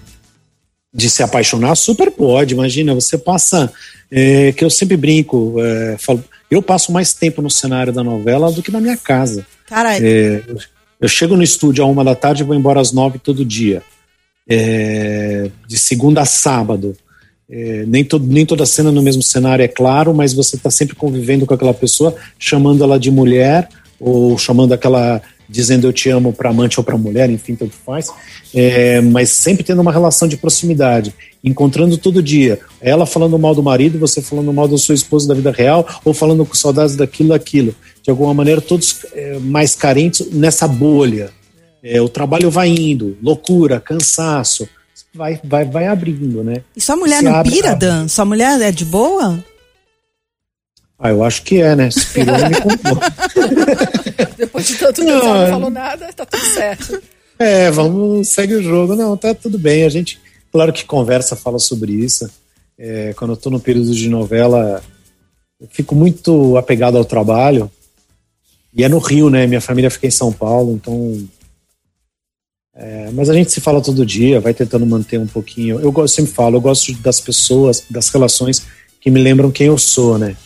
de 0.93 1.09
se 1.11 1.21
apaixonar, 1.21 1.75
super 1.75 2.09
pode. 2.09 2.55
Imagina, 2.55 2.95
você 2.95 3.17
passa. 3.17 3.71
é, 4.11 4.51
que 4.51 4.63
eu 4.63 4.69
sempre 4.69 4.97
brinco, 4.97 5.55
é, 5.61 5.95
falo, 5.99 6.23
eu 6.49 6.61
passo 6.61 6.91
mais 6.91 7.13
tempo 7.13 7.41
no 7.41 7.51
cenário 7.51 7.93
da 7.93 8.03
novela 8.03 8.51
do 8.51 8.63
que 8.63 8.71
na 8.71 8.81
minha 8.81 8.97
casa. 8.97 9.45
Cara, 9.67 9.97
É, 9.97 10.43
eu, 10.47 10.57
eu 11.01 11.07
chego 11.07 11.35
no 11.35 11.43
estúdio 11.43 11.83
a 11.83 11.87
uma 11.87 12.03
da 12.03 12.15
tarde 12.15 12.41
e 12.41 12.45
vou 12.45 12.55
embora 12.55 12.81
às 12.81 12.91
nove 12.91 13.19
todo 13.19 13.45
dia. 13.45 13.83
É, 14.49 15.51
de 15.67 15.77
segunda 15.77 16.21
a 16.21 16.25
sábado. 16.25 16.97
É, 17.49 17.85
nem, 17.87 18.03
to, 18.03 18.19
nem 18.19 18.45
toda 18.45 18.65
cena 18.65 18.91
no 18.91 19.01
mesmo 19.01 19.23
cenário 19.23 19.63
é 19.63 19.67
claro, 19.67 20.13
mas 20.13 20.33
você 20.33 20.57
está 20.57 20.69
sempre 20.69 20.95
convivendo 20.95 21.45
com 21.45 21.53
aquela 21.53 21.73
pessoa, 21.73 22.13
chamando 22.37 22.83
ela 22.83 22.99
de 22.99 23.09
mulher, 23.09 23.69
ou 23.99 24.37
chamando 24.37 24.73
aquela. 24.73 25.21
dizendo 25.49 25.87
eu 25.87 25.93
te 25.93 26.09
amo 26.09 26.33
para 26.33 26.49
amante 26.49 26.77
ou 26.77 26.83
para 26.83 26.97
mulher, 26.97 27.29
enfim, 27.29 27.55
tanto 27.55 27.73
faz. 27.85 28.11
É, 28.53 28.99
mas 28.99 29.29
sempre 29.29 29.63
tendo 29.63 29.81
uma 29.81 29.93
relação 29.93 30.27
de 30.27 30.35
proximidade, 30.35 31.13
encontrando 31.43 31.97
todo 31.97 32.21
dia. 32.21 32.59
Ela 32.81 33.05
falando 33.05 33.39
mal 33.39 33.55
do 33.55 33.63
marido, 33.63 33.97
você 33.97 34.21
falando 34.21 34.51
mal 34.51 34.67
do 34.67 34.77
seu 34.77 34.93
esposo 34.93 35.27
da 35.27 35.33
vida 35.33 35.51
real, 35.51 35.87
ou 36.03 36.13
falando 36.13 36.45
com 36.45 36.53
saudades 36.53 36.95
daquilo, 36.97 37.29
daquilo. 37.29 37.73
De 38.03 38.09
alguma 38.09 38.33
maneira, 38.33 38.59
todos 38.59 39.05
é, 39.13 39.39
mais 39.39 39.73
carentes 39.73 40.29
nessa 40.31 40.67
bolha. 40.67 41.29
É, 41.81 42.01
o 42.01 42.09
trabalho 42.09 42.51
vai 42.51 42.67
indo, 42.67 43.17
loucura, 43.21 43.79
cansaço, 43.79 44.67
vai, 45.17 45.39
vai, 45.43 45.65
vai 45.65 45.87
abrindo, 45.87 46.43
né? 46.43 46.63
e 46.75 46.79
sua 46.81 46.95
mulher 46.95 47.17
se 47.19 47.23
não 47.25 47.35
abre- 47.35 47.51
pira, 47.51 47.75
Dan? 47.75 48.07
Sua 48.07 48.23
mulher 48.23 48.61
é 48.61 48.71
de 48.71 48.85
boa? 48.85 49.43
Ah, 50.99 51.09
eu 51.09 51.23
acho 51.23 51.43
que 51.43 51.61
é, 51.61 51.75
né? 51.75 51.91
Se 51.91 52.05
pirou, 52.13 52.35
me 52.37 52.55
contou. 52.61 52.97
Depois 54.37 54.65
de 54.67 54.75
tanto 54.77 55.01
tempo, 55.05 55.11
Não, 55.25 55.35
é. 55.35 55.43
não 55.45 55.51
falou 55.51 55.69
nada, 55.69 56.11
tá 56.13 56.25
tudo 56.25 56.43
certo. 56.45 57.01
É, 57.37 57.69
vamos, 57.69 58.29
segue 58.29 58.55
o 58.55 58.63
jogo. 58.63 58.95
Não, 58.95 59.15
tá 59.15 59.33
tudo 59.35 59.59
bem. 59.59 59.83
A 59.83 59.89
gente, 59.89 60.19
claro 60.51 60.73
que 60.73 60.85
conversa, 60.85 61.35
fala 61.35 61.59
sobre 61.59 61.91
isso. 61.91 62.27
É, 62.79 63.13
quando 63.15 63.31
eu 63.33 63.37
tô 63.37 63.49
no 63.51 63.59
período 63.59 63.93
de 63.93 64.09
novela, 64.09 64.81
eu 65.61 65.67
fico 65.71 65.93
muito 65.93 66.57
apegado 66.57 66.97
ao 66.97 67.05
trabalho. 67.05 67.69
E 68.73 68.83
é 68.83 68.89
no 68.89 68.97
Rio, 68.99 69.29
né? 69.29 69.45
Minha 69.45 69.61
família 69.61 69.91
fica 69.91 70.07
em 70.07 70.11
São 70.11 70.31
Paulo, 70.31 70.73
então. 70.73 71.27
É, 72.79 73.09
mas 73.11 73.27
a 73.27 73.33
gente 73.33 73.51
se 73.51 73.59
fala 73.59 73.81
todo 73.81 74.05
dia, 74.05 74.39
vai 74.39 74.53
tentando 74.53 74.85
manter 74.85 75.19
um 75.19 75.25
pouquinho. 75.25 75.79
Eu 75.79 75.91
gosto, 75.91 76.15
sempre 76.15 76.31
falo, 76.31 76.57
eu 76.57 76.61
gosto 76.61 76.93
das 77.01 77.19
pessoas, 77.19 77.83
das 77.89 78.09
relações 78.09 78.67
que 79.01 79.09
me 79.09 79.19
lembram 79.19 79.51
quem 79.51 79.65
eu 79.65 79.79
sou, 79.79 80.19
né? 80.19 80.37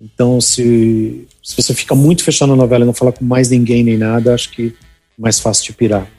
Então, 0.00 0.40
se, 0.40 1.28
se 1.44 1.54
você 1.54 1.74
fica 1.74 1.94
muito 1.94 2.24
fechado 2.24 2.48
na 2.48 2.56
novela 2.56 2.84
e 2.84 2.86
não 2.86 2.94
fala 2.94 3.12
com 3.12 3.24
mais 3.24 3.50
ninguém 3.50 3.84
nem 3.84 3.98
nada, 3.98 4.34
acho 4.34 4.50
que 4.50 4.74
é 5.18 5.20
mais 5.20 5.38
fácil 5.38 5.66
de 5.66 5.74
pirar. 5.74 6.10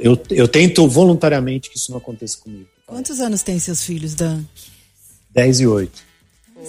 Eu, 0.00 0.20
eu 0.30 0.48
tento 0.48 0.88
voluntariamente 0.88 1.70
que 1.70 1.78
isso 1.78 1.92
não 1.92 1.98
aconteça 1.98 2.38
comigo. 2.38 2.68
Quantos 2.84 3.20
anos 3.20 3.42
tem 3.42 3.58
seus 3.60 3.82
filhos, 3.82 4.14
Dan? 4.14 4.42
10 5.30 5.60
e 5.60 5.66
8. 5.66 6.03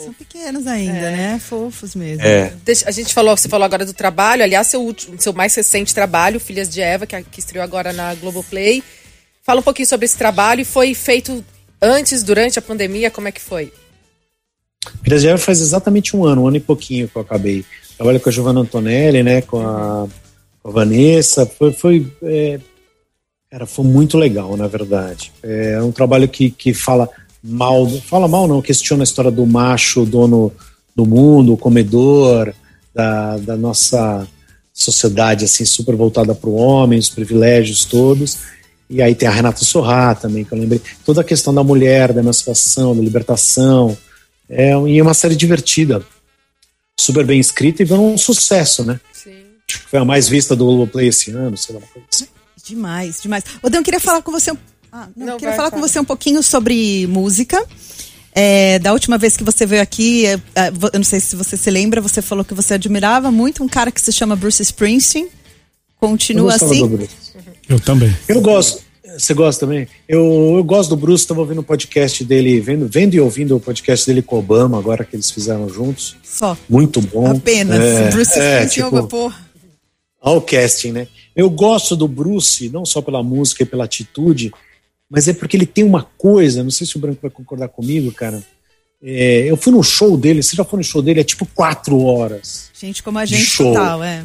São 0.04 0.14
pequenos 0.14 0.68
ainda, 0.68 1.12
né? 1.12 1.40
Fofos 1.40 1.96
mesmo. 1.96 2.24
É. 2.26 2.54
Deixa- 2.64 2.88
a 2.88 2.92
gente 2.92 3.14
falou, 3.14 3.36
você 3.36 3.48
falou 3.50 3.66
agora 3.66 3.86
do 3.86 3.94
trabalho, 3.94 4.44
aliás, 4.44 4.68
seu, 4.68 4.82
último, 4.82 5.20
seu 5.20 5.34
mais 5.34 5.54
recente 5.56 5.94
trabalho, 5.94 6.40
Filhas 6.40 6.70
de 6.70 6.82
Eva, 6.82 7.06
que, 7.06 7.22
que 7.24 7.40
estreou 7.40 7.64
agora 7.64 7.92
na 7.94 8.14
Globoplay. 8.16 8.84
Fala 9.44 9.60
um 9.60 9.64
pouquinho 9.64 9.88
sobre 9.88 10.06
esse 10.06 10.18
trabalho 10.18 10.62
e 10.62 10.66
foi 10.66 10.94
feito 10.94 11.44
antes, 11.82 12.24
durante 12.24 12.58
a 12.58 12.62
pandemia, 12.62 13.12
como 13.12 13.28
é 13.28 13.32
que 13.32 13.42
foi? 13.42 13.72
Filhas 15.04 15.22
de 15.22 15.28
Eva 15.28 15.38
faz 15.38 15.62
exatamente 15.62 16.16
um 16.16 16.26
ano, 16.26 16.44
um 16.44 16.48
ano 16.48 16.58
e 16.58 16.62
pouquinho 16.62 17.08
que 17.08 17.16
eu 17.16 17.22
acabei. 17.22 17.64
Trabalho 17.98 18.20
com 18.20 18.30
a 18.30 18.32
Giovanna 18.32 18.60
Antonelli, 18.62 19.24
né, 19.24 19.42
com 19.42 19.60
a, 19.66 20.08
com 20.62 20.70
a 20.70 20.72
Vanessa. 20.72 21.46
Foi, 21.46 21.72
foi 21.72 22.12
é, 22.24 22.60
cara, 23.50 23.66
foi 23.66 23.86
muito 23.86 24.18
legal, 24.18 24.56
na 24.58 24.68
verdade. 24.68 25.32
É 25.42 25.82
um 25.82 25.92
trabalho 25.92 26.28
que, 26.28 26.50
que 26.52 26.74
fala 26.74 27.10
mal, 27.46 27.88
fala 28.02 28.28
mal 28.28 28.48
não, 28.48 28.62
questiona 28.62 29.04
a 29.04 29.06
história 29.06 29.32
do 29.32 29.46
macho, 29.46 30.06
dono 30.06 30.52
do 30.96 31.06
mundo, 31.06 31.54
o 31.54 31.58
comedor, 31.58 32.54
da, 32.94 33.38
da 33.38 33.56
nossa 33.58 34.28
sociedade 34.74 35.46
assim 35.46 35.64
super 35.66 35.96
voltada 35.96 36.34
para 36.36 36.50
o 36.50 36.56
homem, 36.56 37.00
os 37.00 37.10
privilégios 37.10 37.86
todos. 37.86 38.38
E 38.90 39.02
aí 39.02 39.16
tem 39.16 39.28
a 39.28 39.32
Renata 39.32 39.64
Sorrá 39.66 40.14
também, 40.16 40.44
que 40.44 40.52
eu 40.54 40.58
lembrei. 40.60 40.82
Toda 41.06 41.22
a 41.22 41.24
questão 41.24 41.54
da 41.54 41.64
mulher, 41.64 42.14
da 42.14 42.22
emancipação, 42.22 42.96
da 42.96 43.02
libertação. 43.02 43.98
É, 44.50 44.72
e 44.88 45.00
é 45.00 45.02
uma 45.02 45.14
série 45.14 45.36
divertida. 45.36 46.06
super 47.00 47.26
bem 47.26 47.40
escrita 47.40 47.82
e 47.82 47.86
virou 47.86 48.14
um 48.14 48.18
sucesso, 48.18 48.84
né? 48.86 49.00
Sim. 49.12 49.32
Acho 49.68 49.80
que 49.82 49.90
foi 49.90 50.00
a 50.00 50.06
mais 50.06 50.28
vista 50.30 50.56
do 50.56 50.66
Globoplay 50.66 51.08
esse 51.08 51.32
ano, 51.32 51.58
sei 51.58 51.74
lá, 51.76 51.82
uma 51.82 51.88
coisa 51.88 52.08
assim. 52.14 52.28
Demais, 52.68 53.22
demais. 53.22 53.44
Dan, 53.70 53.80
eu 53.80 53.84
queria 53.84 54.00
falar 54.00 54.22
com 54.22 54.32
você. 54.32 54.52
um- 54.52 54.58
Ah, 54.98 55.10
não, 55.14 55.26
Não, 55.26 55.34
eu 55.34 55.40
queria 55.40 55.56
falar 55.56 55.70
com 55.72 55.76
fala. 55.76 55.90
você 55.90 56.00
um 56.00 56.06
pouquinho 56.06 56.42
sobre 56.42 57.06
música. 57.08 57.62
É, 58.34 58.80
da 58.80 58.94
última 58.94 59.18
vez 59.18 59.36
que 59.36 59.44
você 59.44 59.66
veio 59.66 59.82
aqui, 59.82 60.26
é, 60.26 60.40
é, 60.56 60.72
eu 60.94 61.00
não 61.00 61.04
sei 61.04 61.20
se 61.20 61.36
você 61.36 61.58
se 61.58 61.70
lembra, 61.70 62.00
você 62.00 62.22
falou 62.22 62.46
que 62.46 62.54
você 62.54 62.76
admirava 62.76 63.30
muito 63.30 63.62
um 63.62 63.68
cara 63.68 63.92
que 63.92 64.00
se 64.00 64.14
chama 64.14 64.38
Bruce 64.38 64.62
Springsteen. 64.62 65.26
Eu 65.26 65.32
Continua 66.00 66.54
gostava 66.54 66.72
assim? 66.72 67.08
Eu 67.68 67.78
também. 67.78 68.16
Eu 68.26 68.40
gosto. 68.40 68.84
Você 69.18 69.34
gosta 69.34 69.66
também? 69.66 69.86
Eu, 70.08 70.56
eu 70.58 70.64
gosto 70.64 70.92
do 70.92 70.96
Bruce, 70.96 71.24
estava 71.24 71.42
ouvindo 71.42 71.60
o 71.60 71.64
podcast 71.64 72.24
dele, 72.24 72.62
vendo, 72.62 72.88
vendo 72.88 73.16
e 73.16 73.20
ouvindo 73.20 73.56
o 73.56 73.60
podcast 73.60 74.06
dele 74.06 74.22
com 74.22 74.38
o 74.38 74.40
Obama, 74.40 74.78
agora 74.78 75.04
que 75.04 75.16
eles 75.16 75.30
fizeram 75.30 75.68
juntos. 75.68 76.16
Só. 76.24 76.58
Muito 76.70 77.02
bom. 77.02 77.32
Apenas. 77.32 77.82
É, 77.82 78.10
Bruce 78.12 78.40
é, 78.40 78.64
Springsteen, 78.64 78.86
tipo, 78.86 78.96
tipo... 78.96 79.08
porra. 79.10 79.46
ao 80.22 80.42
casting, 80.42 80.94
né? 80.94 81.08
Eu 81.36 81.50
gosto 81.50 81.98
do 81.98 82.08
Bruce, 82.08 82.70
não 82.70 82.86
só 82.86 83.02
pela 83.02 83.22
música 83.22 83.64
e 83.64 83.66
pela 83.66 83.84
atitude, 83.84 84.54
mas 85.10 85.28
é 85.28 85.34
porque 85.34 85.56
ele 85.56 85.65
tem 85.65 85.84
uma 85.84 86.04
coisa, 86.18 86.63
não 86.63 86.72
sei 86.72 86.86
se 86.86 86.98
o 86.98 87.00
Branco 87.00 87.20
vai 87.22 87.32
concordar 87.32 87.68
comigo, 87.70 88.12
cara. 88.12 88.44
É, 89.04 89.50
eu 89.50 89.58
fui 89.58 89.72
no 89.72 89.84
show 89.84 90.18
dele, 90.18 90.41
você 90.41 90.56
já 90.56 90.63
foi 90.63 90.78
no 90.78 90.84
show 90.84 91.02
dele, 91.02 91.20
é 91.20 91.24
tipo 91.24 91.46
quatro 91.54 92.00
horas. 92.02 92.70
Gente 92.74 93.04
como 93.04 93.20
a 93.20 93.26
gente 93.26 93.44
show. 93.44 93.74
total, 93.74 94.04
é. 94.04 94.24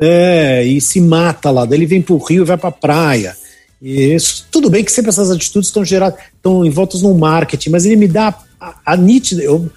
É, 0.00 0.64
e 0.64 0.80
se 0.80 1.00
mata 1.00 1.50
lá, 1.50 1.64
daí 1.64 1.78
ele 1.78 1.86
vem 1.86 2.02
pro 2.02 2.16
Rio 2.16 2.42
e 2.42 2.46
vai 2.46 2.56
pra 2.56 2.72
praia. 2.72 3.36
E 3.80 4.14
isso, 4.14 4.46
tudo 4.50 4.68
bem 4.68 4.82
que 4.84 4.92
sempre 4.92 5.10
essas 5.10 5.30
atitudes 5.30 5.68
estão 5.68 5.84
geradas, 5.84 6.18
estão 6.34 6.64
envoltas 6.64 7.02
no 7.02 7.14
marketing, 7.14 7.70
mas 7.70 7.84
ele 7.84 7.96
me 7.96 8.08
dá 8.08 8.36
a, 8.58 8.80
a 8.84 8.96
nítida 8.96 9.42
eu, 9.42 9.70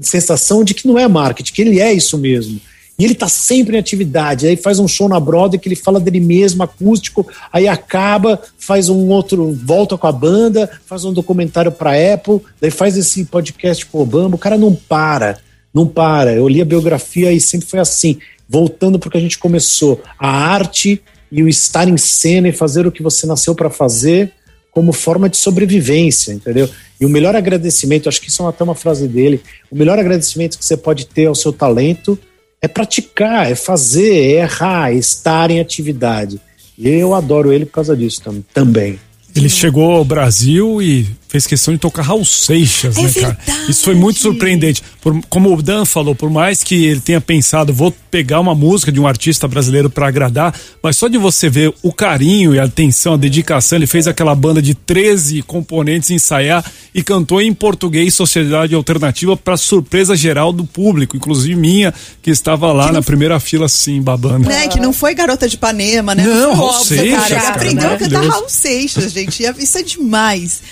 sensação 0.00 0.64
de 0.64 0.74
que 0.74 0.86
não 0.86 0.98
é 0.98 1.06
marketing, 1.06 1.52
que 1.52 1.62
ele 1.62 1.80
é 1.80 1.92
isso 1.92 2.18
mesmo. 2.18 2.60
E 2.98 3.04
ele 3.04 3.14
tá 3.14 3.28
sempre 3.28 3.76
em 3.76 3.80
atividade, 3.80 4.46
aí 4.46 4.56
faz 4.56 4.78
um 4.78 4.86
show 4.86 5.08
na 5.08 5.18
Broadway 5.18 5.58
que 5.58 5.68
ele 5.68 5.74
fala 5.74 5.98
dele 5.98 6.20
mesmo, 6.20 6.62
acústico, 6.62 7.26
aí 7.52 7.66
acaba, 7.66 8.40
faz 8.56 8.88
um 8.88 9.08
outro, 9.08 9.52
volta 9.52 9.98
com 9.98 10.06
a 10.06 10.12
banda, 10.12 10.70
faz 10.86 11.04
um 11.04 11.12
documentário 11.12 11.72
pra 11.72 11.92
Apple, 12.14 12.40
daí 12.60 12.70
faz 12.70 12.96
esse 12.96 13.24
podcast 13.24 13.84
com 13.86 13.98
o 13.98 14.02
Obama, 14.02 14.36
o 14.36 14.38
cara 14.38 14.56
não 14.56 14.72
para, 14.72 15.38
não 15.72 15.88
para. 15.88 16.34
Eu 16.34 16.46
li 16.46 16.60
a 16.60 16.64
biografia 16.64 17.32
e 17.32 17.40
sempre 17.40 17.66
foi 17.66 17.80
assim, 17.80 18.18
voltando 18.48 18.98
porque 18.98 19.18
a 19.18 19.20
gente 19.20 19.38
começou, 19.38 20.00
a 20.16 20.28
arte 20.28 21.02
e 21.32 21.42
o 21.42 21.48
estar 21.48 21.88
em 21.88 21.96
cena 21.96 22.48
e 22.48 22.52
fazer 22.52 22.86
o 22.86 22.92
que 22.92 23.02
você 23.02 23.26
nasceu 23.26 23.56
para 23.56 23.70
fazer 23.70 24.32
como 24.70 24.92
forma 24.92 25.28
de 25.28 25.36
sobrevivência, 25.36 26.32
entendeu? 26.32 26.68
E 27.00 27.04
o 27.04 27.08
melhor 27.08 27.34
agradecimento, 27.34 28.08
acho 28.08 28.20
que 28.20 28.28
isso 28.28 28.42
é 28.44 28.46
até 28.46 28.62
uma 28.62 28.74
frase 28.74 29.08
dele, 29.08 29.40
o 29.68 29.76
melhor 29.76 29.98
agradecimento 29.98 30.58
que 30.58 30.64
você 30.64 30.76
pode 30.76 31.06
ter 31.06 31.26
ao 31.26 31.34
seu 31.34 31.52
talento 31.52 32.18
é 32.64 32.68
praticar, 32.68 33.50
é 33.50 33.54
fazer, 33.54 34.14
é 34.14 34.30
errar, 34.42 34.90
é 34.90 34.94
estar 34.94 35.50
em 35.50 35.60
atividade. 35.60 36.40
E 36.78 36.88
eu 36.88 37.14
adoro 37.14 37.52
ele 37.52 37.66
por 37.66 37.72
causa 37.72 37.94
disso 37.96 38.22
tam- 38.22 38.42
também. 38.54 38.98
Ele 39.36 39.48
chegou 39.48 39.92
ao 39.92 40.04
Brasil 40.04 40.80
e 40.80 41.06
fez 41.34 41.48
questão 41.48 41.74
de 41.74 41.80
tocar 41.80 42.02
Raul 42.02 42.24
Seixas, 42.24 42.96
É 42.96 43.02
né, 43.02 43.10
cara? 43.12 43.38
verdade. 43.44 43.70
Isso 43.70 43.82
foi 43.82 43.94
muito 43.96 44.20
surpreendente. 44.20 44.82
Por- 45.00 45.20
como 45.28 45.52
o 45.52 45.60
Dan 45.60 45.84
falou, 45.84 46.14
por 46.14 46.30
mais 46.30 46.62
que 46.62 46.84
ele 46.84 47.00
tenha 47.00 47.20
pensado, 47.20 47.72
vou 47.74 47.92
pegar 48.08 48.38
uma 48.38 48.54
música 48.54 48.92
de 48.92 49.00
um 49.00 49.06
artista 49.06 49.48
brasileiro 49.48 49.90
para 49.90 50.06
agradar, 50.06 50.54
mas 50.80 50.96
só 50.96 51.08
de 51.08 51.18
você 51.18 51.50
ver 51.50 51.74
o 51.82 51.92
carinho 51.92 52.54
e 52.54 52.60
a 52.60 52.64
atenção, 52.64 53.14
a 53.14 53.16
dedicação, 53.16 53.76
ele 53.78 53.86
fez 53.88 54.06
aquela 54.06 54.32
banda 54.34 54.62
de 54.62 54.74
13 54.74 55.42
componentes 55.42 56.10
ensaiar 56.12 56.64
e 56.94 57.02
cantou 57.02 57.42
em 57.42 57.52
português 57.52 58.14
Sociedade 58.14 58.72
Alternativa 58.74 59.36
para 59.36 59.56
surpresa 59.56 60.14
geral 60.14 60.52
do 60.52 60.64
público, 60.64 61.16
inclusive 61.16 61.56
minha, 61.56 61.92
que 62.22 62.30
estava 62.30 62.72
lá 62.72 62.92
na 62.92 63.02
primeira 63.02 63.40
fila 63.40 63.66
assim, 63.66 64.00
babando. 64.00 64.48
Né, 64.48 64.68
que 64.68 64.78
não 64.78 64.92
foi 64.92 65.14
garota 65.14 65.48
de 65.48 65.56
Ipanema, 65.56 66.14
né? 66.14 66.22
Não, 66.24 66.50
foi 66.50 66.54
Raul 66.56 66.68
óbvio, 66.68 66.84
Seixas, 66.96 67.16
cara. 67.18 67.26
Ele 67.34 67.40
cara, 67.40 67.54
aprendeu 67.54 67.90
a 67.90 67.96
cantar. 67.96 68.24
Raul 68.28 68.48
Seixas, 68.48 69.12
gente. 69.12 69.42
Isso 69.58 69.78
é 69.78 69.82
demais. 70.04 70.62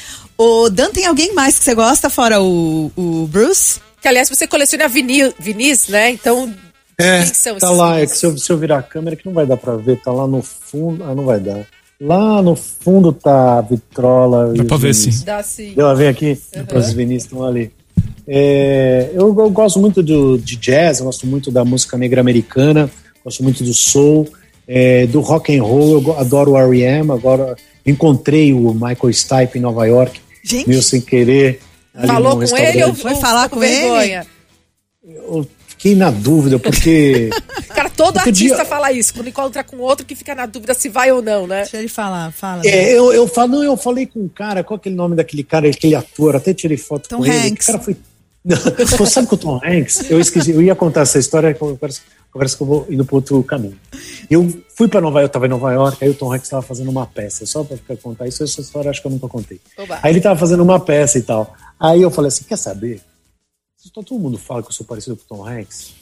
Ô, 0.43 0.69
Dan, 0.71 0.91
tem 0.91 1.07
alguém 1.07 1.33
mais 1.35 1.59
que 1.59 1.65
você 1.65 1.75
gosta 1.75 2.11
fora 2.11 2.43
o, 2.43 2.91
o 2.97 3.27
Bruce? 3.31 3.81
Que, 4.01 4.09
aliás, 4.09 4.29
você 4.29 4.47
coleciona 4.47 4.89
vinil, 4.89 5.33
vinis, 5.39 5.87
né? 5.89 6.11
Então, 6.11 6.53
É, 6.99 7.23
quem 7.23 7.35
são 7.35 7.57
tá 7.59 7.71
lá, 7.71 8.01
é 8.01 8.07
que 8.07 8.17
se 8.19 8.27
eu, 8.27 8.37
se 8.37 8.51
eu 8.51 8.59
virar 8.59 8.79
a 8.79 8.83
câmera 8.83 9.15
que 9.15 9.25
não 9.25 9.33
vai 9.33 9.47
dar 9.47 9.57
pra 9.57 9.77
ver, 9.77 10.01
tá 10.01 10.11
lá 10.11 10.27
no 10.27 10.43
fundo, 10.43 11.05
ah, 11.05 11.15
não 11.15 11.25
vai 11.25 11.39
dar. 11.39 11.65
Lá 12.01 12.43
no 12.43 12.57
fundo 12.57 13.13
tá 13.13 13.59
a 13.59 13.61
vitrola. 13.61 14.53
Dá 14.53 14.63
e 14.65 14.67
pra 14.67 14.77
ver, 14.77 14.93
vinis. 14.93 15.15
sim. 15.19 15.25
Dá 15.25 15.37
assim. 15.37 15.73
Deu 15.75 15.87
a 15.87 15.95
ver 15.95 16.09
aqui? 16.09 16.37
Os 16.75 16.93
vinis 16.93 17.23
estão 17.23 17.45
ali. 17.47 17.71
É, 18.27 19.11
eu, 19.15 19.29
eu 19.39 19.51
gosto 19.51 19.79
muito 19.79 20.03
do, 20.03 20.39
de 20.39 20.57
jazz, 20.57 20.99
eu 20.99 21.05
gosto 21.07 21.27
muito 21.27 21.51
da 21.53 21.65
música 21.65 21.97
negra 21.97 22.21
americana, 22.21 22.91
gosto 23.25 23.43
muito 23.45 23.63
do 23.63 23.73
soul, 23.75 24.29
é, 24.67 25.07
do 25.07 25.21
rock 25.21 25.57
and 25.57 25.63
roll, 25.63 25.93
eu 25.93 26.01
go- 26.01 26.13
adoro 26.19 26.53
o 26.53 26.57
R.E.M., 26.59 27.11
agora 27.13 27.55
encontrei 27.85 28.53
o 28.53 28.73
Michael 28.73 29.13
Stipe 29.13 29.59
em 29.59 29.61
Nova 29.61 29.87
York, 29.87 30.21
Gente. 30.43 30.69
meio 30.69 30.83
sem 30.83 31.01
querer. 31.01 31.61
ali 31.95 32.07
Falou 32.07 32.37
com 32.37 32.57
ele 32.57 32.85
ou. 32.85 32.95
Foi 32.95 33.15
falar 33.17 33.49
com 33.49 33.63
ele? 33.63 33.75
vergonha? 33.75 34.27
Eu 35.05 35.47
fiquei 35.69 35.95
na 35.97 36.11
dúvida, 36.11 36.59
porque 36.59 37.29
Cara, 37.75 37.91
todo 37.91 38.15
Porque 38.15 38.29
artista 38.31 38.57
dia- 38.57 38.65
fala 38.65 38.93
isso. 38.93 39.13
Quando 39.15 39.29
encontra 39.29 39.65
com 39.65 39.79
outro 39.79 40.07
que 40.07 40.15
fica 40.15 40.35
na 40.35 40.47
dúvida 40.47 40.75
se 40.75 40.89
vai 40.89 41.11
ou 41.11 41.21
não, 41.23 41.47
né? 41.47 41.63
Deixa 41.63 41.79
ele 41.79 41.89
falar, 41.89 42.31
fala. 42.33 42.63
É, 42.65 42.93
eu, 42.93 43.13
eu, 43.13 43.27
falo, 43.27 43.53
não, 43.53 43.65
eu 43.65 43.77
falei 43.77 44.07
com 44.07 44.21
um 44.21 44.29
cara, 44.29 44.63
qual 44.63 44.77
é 44.77 44.81
aquele 44.81 44.95
nome 44.95 45.17
daquele 45.17 45.43
cara, 45.43 45.69
aquele 45.69 45.95
ator, 45.95 46.37
até 46.37 46.55
tirei 46.55 46.77
foto 46.77 47.09
Tom 47.09 47.19
com 47.19 47.27
ele. 47.27 47.49
Hanks. 47.49 47.69
O 47.69 47.73
cara 47.73 47.79
foi. 47.85 47.97
Não, 48.45 48.57
pô, 48.99 49.07
sabe 49.07 49.29
que 49.29 49.35
o 49.35 49.39
Tom 49.39 49.61
Hanks, 49.65 50.11
eu 50.11 50.21
esqueci, 50.21 50.51
eu 50.51 50.61
ia 50.63 50.75
contar 50.75 51.03
essa 51.03 51.19
história, 51.19 51.57
conversa 52.33 52.57
que 52.57 52.63
eu 52.63 52.67
vou 52.67 52.87
indo 52.89 53.05
para 53.05 53.17
outro 53.17 53.43
caminho. 53.45 53.79
Eu 54.31 54.49
fui 54.75 54.89
para 54.89 55.01
Nova 55.01 55.21
York, 55.21 55.25
eu 55.25 55.27
estava 55.27 55.47
em 55.47 55.51
Nova 55.51 55.73
York, 55.73 56.03
aí 56.03 56.11
o 56.11 56.15
Tom 56.15 56.33
Hanks 56.33 56.47
estava 56.47 56.63
fazendo 56.63 56.91
uma 56.91 57.07
peça, 57.07 57.45
só 57.45 57.63
para 57.63 57.77
ficar 57.77 57.97
contar 57.99 58.27
isso, 58.27 58.43
essa 58.43 58.61
história 58.61 58.91
acho 58.91 59.01
que 59.01 59.07
eu 59.07 59.13
nunca 59.13 59.29
contei. 59.29 59.61
Oba. 59.79 60.01
Aí 60.03 60.11
ele 60.11 60.19
estava 60.19 60.39
fazendo 60.39 60.63
uma 60.63 60.81
peça 60.81 61.19
e 61.19 61.23
tal. 61.23 61.55
Aí 61.79 62.01
eu 62.01 62.11
falei 62.11 62.29
assim: 62.29 62.45
quer 62.45 62.57
saber? 62.57 63.01
Todo 63.93 64.19
mundo 64.19 64.39
fala 64.39 64.63
que 64.63 64.69
eu 64.69 64.73
sou 64.73 64.87
parecido 64.87 65.17
com 65.17 65.35
o 65.35 65.39
Tom 65.39 65.47
Hanks. 65.47 65.93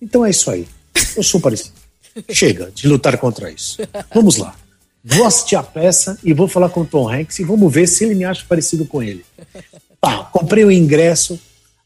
Então 0.00 0.24
é 0.24 0.30
isso 0.30 0.50
aí. 0.50 0.66
Eu 1.16 1.22
sou 1.22 1.40
parecido. 1.40 1.74
Chega 2.30 2.70
de 2.70 2.88
lutar 2.88 3.16
contra 3.18 3.50
isso. 3.50 3.78
Vamos 4.12 4.38
lá. 4.38 4.56
Vou 5.04 5.24
assistir 5.24 5.54
a 5.54 5.62
peça 5.62 6.18
e 6.24 6.32
vou 6.32 6.48
falar 6.48 6.70
com 6.70 6.80
o 6.80 6.84
Tom 6.84 7.08
Hanks 7.08 7.38
e 7.38 7.44
vamos 7.44 7.72
ver 7.72 7.86
se 7.86 8.04
ele 8.04 8.14
me 8.14 8.24
acha 8.24 8.44
parecido 8.48 8.84
com 8.86 9.02
ele. 9.02 9.24
Pá, 10.00 10.24
comprei 10.24 10.64
o 10.64 10.72
ingresso, 10.72 11.38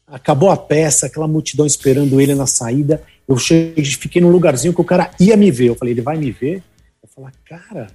acabou 0.07 0.49
a 0.49 0.57
peça, 0.57 1.05
aquela 1.05 1.27
multidão 1.27 1.65
esperando 1.65 2.19
ele 2.19 2.33
na 2.33 2.47
saída. 2.47 3.03
Eu 3.31 3.37
cheguei, 3.37 3.83
fiquei 3.85 4.21
num 4.21 4.29
lugarzinho 4.29 4.73
que 4.73 4.81
o 4.81 4.85
cara 4.85 5.11
ia 5.19 5.35
me 5.37 5.49
ver. 5.51 5.69
Eu 5.69 5.75
falei, 5.75 5.93
ele 5.93 6.01
vai 6.01 6.17
me 6.17 6.31
ver? 6.31 6.61
Eu 7.01 7.09
falei, 7.13 7.31
cara, 7.45 7.87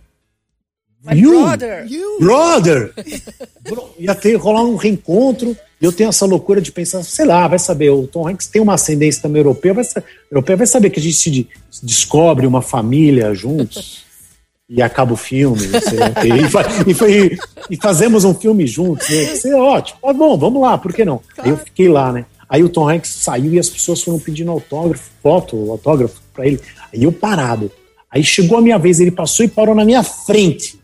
My 1.05 1.16
You? 1.18 1.42
brother. 1.44 1.87
brother! 2.18 2.94
Bro, 3.62 3.90
Ia 3.99 4.14
ter 4.14 4.35
rolar 4.37 4.62
um 4.64 4.77
reencontro. 4.77 5.57
E 5.81 5.85
eu 5.85 5.92
tenho 5.92 6.09
essa 6.09 6.25
loucura 6.25 6.61
de 6.61 6.72
pensar, 6.72 7.03
sei 7.03 7.27
lá, 7.27 7.46
vai 7.46 7.59
saber, 7.59 7.90
o 7.90 8.07
Tom 8.07 8.27
Hanks 8.27 8.46
tem 8.46 8.62
uma 8.62 8.72
ascendência 8.75 9.20
também 9.20 9.40
europeia, 9.40 9.75
vai, 9.75 9.85
europeia, 10.31 10.57
vai 10.57 10.66
saber 10.66 10.88
que 10.88 10.99
a 10.99 11.03
gente 11.03 11.16
se 11.16 11.31
de- 11.31 11.46
descobre 11.83 12.46
uma 12.46 12.62
família 12.62 13.35
juntos 13.35 14.03
e 14.70 14.81
acaba 14.81 15.12
o 15.12 15.16
filme, 15.18 15.61
sei 15.61 15.99
lá, 15.99 16.12
e, 16.25 16.49
fa- 16.51 16.64
e 16.87 16.94
foi- 16.94 17.38
e 17.70 17.77
fazemos 17.77 18.25
um 18.25 18.33
filme 18.35 18.66
juntos, 18.66 19.07
né? 19.11 19.35
Isso 19.35 19.49
é 19.49 19.55
ótimo. 19.55 19.99
Ah, 20.03 20.14
bom, 20.14 20.38
vamos 20.38 20.62
lá, 20.62 20.79
por 20.79 20.94
que 20.94 21.05
não? 21.05 21.20
Aí 21.37 21.51
eu 21.51 21.59
fiquei 21.59 21.90
lá, 21.90 22.11
né? 22.11 22.25
Aí 22.48 22.62
o 22.62 22.68
Tom 22.68 22.88
Hanks 22.88 23.11
saiu 23.11 23.52
e 23.54 23.59
as 23.59 23.68
pessoas 23.68 24.02
foram 24.02 24.18
pedindo 24.18 24.50
autógrafo, 24.50 25.11
foto, 25.22 25.70
autógrafo 25.70 26.20
pra 26.32 26.46
ele. 26.46 26.61
Aí 26.92 27.02
eu 27.02 27.12
parado. 27.12 27.70
Aí 28.11 28.22
chegou 28.22 28.59
a 28.59 28.62
minha 28.62 28.78
vez, 28.78 29.00
ele 29.00 29.11
passou 29.11 29.44
e 29.44 29.48
parou 29.48 29.74
na 29.74 29.85
minha 29.85 30.02
frente. 30.02 30.78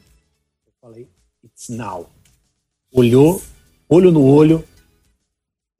Eu 0.66 0.72
falei, 0.80 1.08
it's 1.44 1.68
now. 1.68 2.10
Olhou, 2.92 3.40
olho 3.88 4.10
no 4.10 4.24
olho 4.24 4.64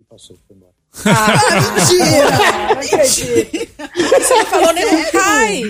e 0.00 0.04
passou, 0.04 0.38
foi 0.46 0.56
embora. 0.56 0.72
Ah, 1.04 2.74
não 2.74 2.80
acredito. 2.80 3.72
Você 3.94 4.34
não 4.36 4.46
falou 4.46 4.72
nem 4.72 4.86
um 4.86 5.10
cai. 5.10 5.62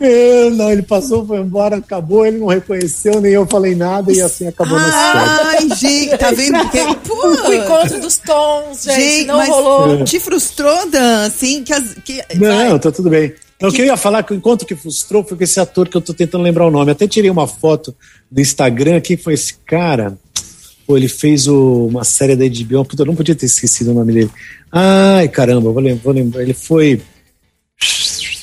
É, 0.00 0.50
não, 0.50 0.70
ele 0.70 0.82
passou, 0.82 1.26
foi 1.26 1.38
embora, 1.38 1.76
acabou, 1.76 2.24
ele 2.24 2.38
não 2.38 2.46
reconheceu, 2.46 3.20
nem 3.20 3.32
eu 3.32 3.44
falei 3.46 3.74
nada 3.74 4.12
e 4.12 4.20
assim 4.20 4.46
acabou 4.46 4.78
história. 4.78 5.20
Ai, 5.20 5.68
gente, 5.76 6.16
tá 6.16 6.30
vendo? 6.30 6.58
Porque, 6.60 6.78
pô, 7.08 7.48
O 7.48 7.52
encontro 7.52 8.00
dos 8.00 8.18
tons, 8.18 8.84
gente, 8.84 9.00
gente, 9.00 9.26
não 9.26 9.36
mas 9.38 9.48
rolou. 9.48 10.04
te 10.04 10.20
frustrou, 10.20 10.88
Dan, 10.88 11.26
assim, 11.26 11.64
que 11.64 11.72
as... 11.72 11.94
Que, 12.04 12.22
Não, 12.36 12.78
tá 12.78 12.92
tudo 12.92 13.10
bem. 13.10 13.34
Não, 13.60 13.68
o 13.70 13.72
que 13.72 13.82
eu 13.82 13.86
ia 13.86 13.96
falar 13.96 14.22
que 14.22 14.32
o 14.32 14.36
encontro 14.36 14.64
que 14.64 14.76
frustrou 14.76 15.24
foi 15.24 15.36
com 15.36 15.42
esse 15.42 15.58
ator 15.58 15.88
que 15.88 15.96
eu 15.96 16.00
tô 16.00 16.14
tentando 16.14 16.44
lembrar 16.44 16.64
o 16.64 16.70
nome. 16.70 16.92
Até 16.92 17.08
tirei 17.08 17.28
uma 17.28 17.48
foto 17.48 17.92
do 18.30 18.40
Instagram. 18.40 19.00
Quem 19.00 19.16
foi 19.16 19.34
esse 19.34 19.54
cara? 19.66 20.16
Pô, 20.86 20.96
ele 20.96 21.08
fez 21.08 21.48
o- 21.48 21.86
uma 21.90 22.04
série 22.04 22.36
da 22.36 22.44
HBO. 22.44 22.84
Puta, 22.84 23.02
eu 23.02 23.06
não 23.06 23.16
podia 23.16 23.34
ter 23.34 23.46
esquecido 23.46 23.90
o 23.90 23.94
nome 23.94 24.12
dele. 24.12 24.30
Ai, 24.70 25.26
caramba, 25.28 25.72
vou 25.72 25.82
lembrar. 25.82 26.04
Vou 26.04 26.12
lembrar. 26.12 26.42
Ele 26.42 26.54
foi. 26.54 27.02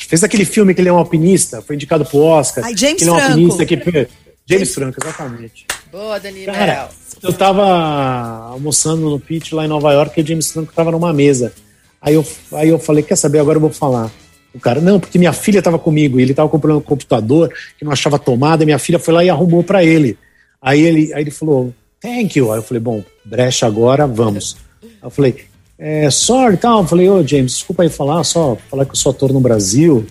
Fez 0.07 0.23
aquele 0.23 0.45
filme 0.45 0.73
que 0.73 0.81
ele 0.81 0.89
é 0.89 0.93
um 0.93 0.97
alpinista, 0.97 1.61
foi 1.61 1.75
indicado 1.75 2.05
pro 2.05 2.19
Oscar. 2.19 2.63
Ai, 2.63 2.75
James 2.75 2.97
que 2.97 3.03
ele 3.03 3.09
é 3.09 3.13
um 3.13 3.17
Franco. 3.17 3.31
alpinista 3.31 3.65
que. 3.65 4.07
James 4.47 4.73
Franco, 4.73 4.97
exatamente. 5.01 5.65
Boa, 5.91 6.19
Danilo. 6.19 6.53
Cara, 6.53 6.89
eu 7.23 7.33
tava 7.33 8.51
almoçando 8.51 9.09
no 9.09 9.19
pitch 9.19 9.53
lá 9.53 9.65
em 9.65 9.67
Nova 9.67 9.91
York 9.91 10.19
e 10.19 10.23
o 10.23 10.27
James 10.27 10.51
Franco 10.51 10.71
tava 10.73 10.91
numa 10.91 11.11
mesa. 11.11 11.51
Aí 11.99 12.13
eu, 12.13 12.25
aí 12.53 12.69
eu 12.69 12.77
falei, 12.77 13.01
quer 13.01 13.15
saber, 13.15 13.39
agora 13.39 13.57
eu 13.57 13.61
vou 13.61 13.71
falar. 13.71 14.11
O 14.53 14.59
cara, 14.59 14.79
não, 14.79 14.99
porque 14.99 15.17
minha 15.17 15.33
filha 15.33 15.59
estava 15.59 15.79
comigo, 15.79 16.19
e 16.19 16.21
ele 16.21 16.31
estava 16.31 16.47
comprando 16.47 16.77
um 16.77 16.81
computador 16.81 17.51
que 17.77 17.83
não 17.83 17.91
achava 17.91 18.19
tomada, 18.19 18.63
minha 18.63 18.79
filha 18.79 18.99
foi 18.99 19.13
lá 19.13 19.23
e 19.23 19.29
arrumou 19.29 19.63
para 19.63 19.83
ele. 19.83 20.17
Aí 20.61 20.81
ele, 20.81 21.13
aí 21.13 21.21
ele 21.21 21.31
falou, 21.31 21.73
thank 21.99 22.37
you. 22.37 22.51
Aí 22.51 22.59
eu 22.59 22.63
falei, 22.63 22.79
bom, 22.79 23.03
brecha 23.25 23.65
agora, 23.65 24.05
vamos. 24.05 24.55
Aí 24.81 24.89
eu 25.01 25.09
falei, 25.09 25.45
é, 25.77 26.09
sorry, 26.09 26.57
tal. 26.57 26.81
Eu 26.81 26.87
falei, 26.87 27.09
ô 27.09 27.19
oh, 27.19 27.27
James, 27.27 27.53
desculpa 27.53 27.83
aí 27.83 27.89
falar, 27.89 28.23
só 28.23 28.57
falar 28.69 28.85
que 28.85 28.91
eu 28.91 28.95
sou 28.95 29.11
ator 29.11 29.31
no 29.33 29.39
Brasil. 29.39 30.05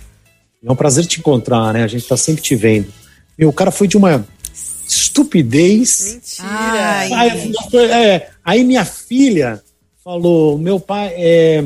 É 0.62 0.70
um 0.70 0.76
prazer 0.76 1.04
te 1.06 1.20
encontrar, 1.20 1.72
né? 1.74 1.84
A 1.84 1.86
gente 1.86 2.06
tá 2.06 2.16
sempre 2.16 2.42
te 2.42 2.54
vendo. 2.54 2.88
Meu, 3.36 3.48
o 3.48 3.52
cara 3.52 3.70
foi 3.70 3.86
de 3.86 3.96
uma 3.96 4.26
estupidez. 4.86 6.14
Mentira. 6.14 6.98
Aí, 6.98 7.52
é, 7.90 8.28
aí 8.44 8.64
minha 8.64 8.84
filha 8.84 9.62
falou, 10.02 10.58
meu 10.58 10.78
pai, 10.78 11.12
é, 11.16 11.64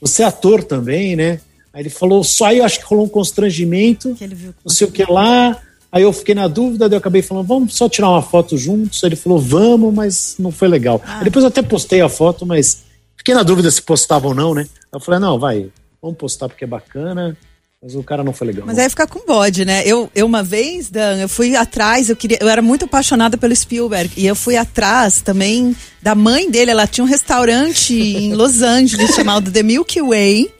você 0.00 0.22
é 0.22 0.26
ator 0.26 0.64
também, 0.64 1.14
né? 1.14 1.40
Aí 1.72 1.82
ele 1.82 1.90
falou, 1.90 2.24
só 2.24 2.46
aí 2.46 2.58
eu 2.58 2.64
acho 2.64 2.78
que 2.78 2.84
rolou 2.84 3.06
um 3.06 3.08
constrangimento, 3.08 4.16
não 4.64 4.72
sei 4.72 4.86
o 4.86 4.90
que 4.90 5.04
lá. 5.04 5.60
Aí 5.92 6.02
eu 6.02 6.12
fiquei 6.12 6.34
na 6.34 6.46
dúvida, 6.46 6.88
daí 6.88 6.96
eu 6.96 7.00
acabei 7.00 7.22
falando, 7.22 7.46
vamos 7.46 7.74
só 7.74 7.88
tirar 7.88 8.10
uma 8.10 8.22
foto 8.22 8.56
juntos. 8.56 9.02
Ele 9.02 9.16
falou, 9.16 9.38
vamos, 9.38 9.92
mas 9.92 10.36
não 10.38 10.50
foi 10.50 10.68
legal. 10.68 11.00
Ah. 11.04 11.22
Depois 11.22 11.44
eu 11.44 11.48
até 11.48 11.62
postei 11.62 12.00
a 12.00 12.08
foto, 12.08 12.46
mas 12.46 12.84
fiquei 13.20 13.34
na 13.34 13.42
dúvida 13.42 13.70
se 13.70 13.82
postava 13.82 14.26
ou 14.28 14.34
não, 14.34 14.54
né? 14.54 14.66
Eu 14.90 14.98
falei, 14.98 15.20
não, 15.20 15.38
vai, 15.38 15.70
vamos 16.02 16.16
postar 16.16 16.48
porque 16.48 16.64
é 16.64 16.66
bacana. 16.66 17.36
Mas 17.82 17.94
o 17.94 18.02
cara 18.02 18.22
não 18.22 18.32
foi 18.34 18.48
legal. 18.48 18.66
Mas 18.66 18.78
aí 18.78 18.90
ficar 18.90 19.06
com 19.06 19.24
bode, 19.24 19.64
né? 19.64 19.82
Eu, 19.86 20.10
eu 20.14 20.26
uma 20.26 20.42
vez, 20.42 20.90
Dan, 20.90 21.16
eu 21.16 21.28
fui 21.30 21.56
atrás, 21.56 22.10
eu 22.10 22.16
queria, 22.16 22.36
eu 22.38 22.48
era 22.48 22.60
muito 22.60 22.84
apaixonada 22.84 23.38
pelo 23.38 23.56
Spielberg 23.56 24.12
e 24.18 24.26
eu 24.26 24.36
fui 24.36 24.54
atrás 24.54 25.22
também 25.22 25.74
da 26.02 26.14
mãe 26.14 26.50
dele. 26.50 26.72
Ela 26.72 26.86
tinha 26.86 27.02
um 27.02 27.08
restaurante 27.08 27.94
em 27.96 28.34
Los 28.34 28.60
Angeles 28.60 29.14
chamado 29.14 29.50
The 29.50 29.62
Milky 29.62 30.02
Way. 30.02 30.50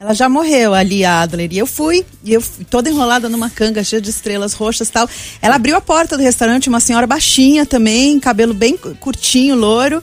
Ela 0.00 0.14
já 0.14 0.28
morreu 0.28 0.74
ali, 0.74 1.04
a 1.04 1.20
Adler. 1.20 1.52
E 1.52 1.58
eu 1.58 1.66
fui, 1.66 2.04
e 2.24 2.34
eu 2.34 2.42
toda 2.68 2.90
enrolada 2.90 3.28
numa 3.28 3.48
canga 3.48 3.84
cheia 3.84 4.02
de 4.02 4.10
estrelas 4.10 4.52
roxas 4.52 4.88
e 4.88 4.92
tal. 4.92 5.08
Ela 5.40 5.54
abriu 5.54 5.76
a 5.76 5.80
porta 5.80 6.16
do 6.16 6.22
restaurante, 6.24 6.68
uma 6.68 6.80
senhora 6.80 7.06
baixinha 7.06 7.64
também, 7.64 8.18
cabelo 8.18 8.52
bem 8.52 8.76
curtinho, 8.76 9.54
louro. 9.54 10.02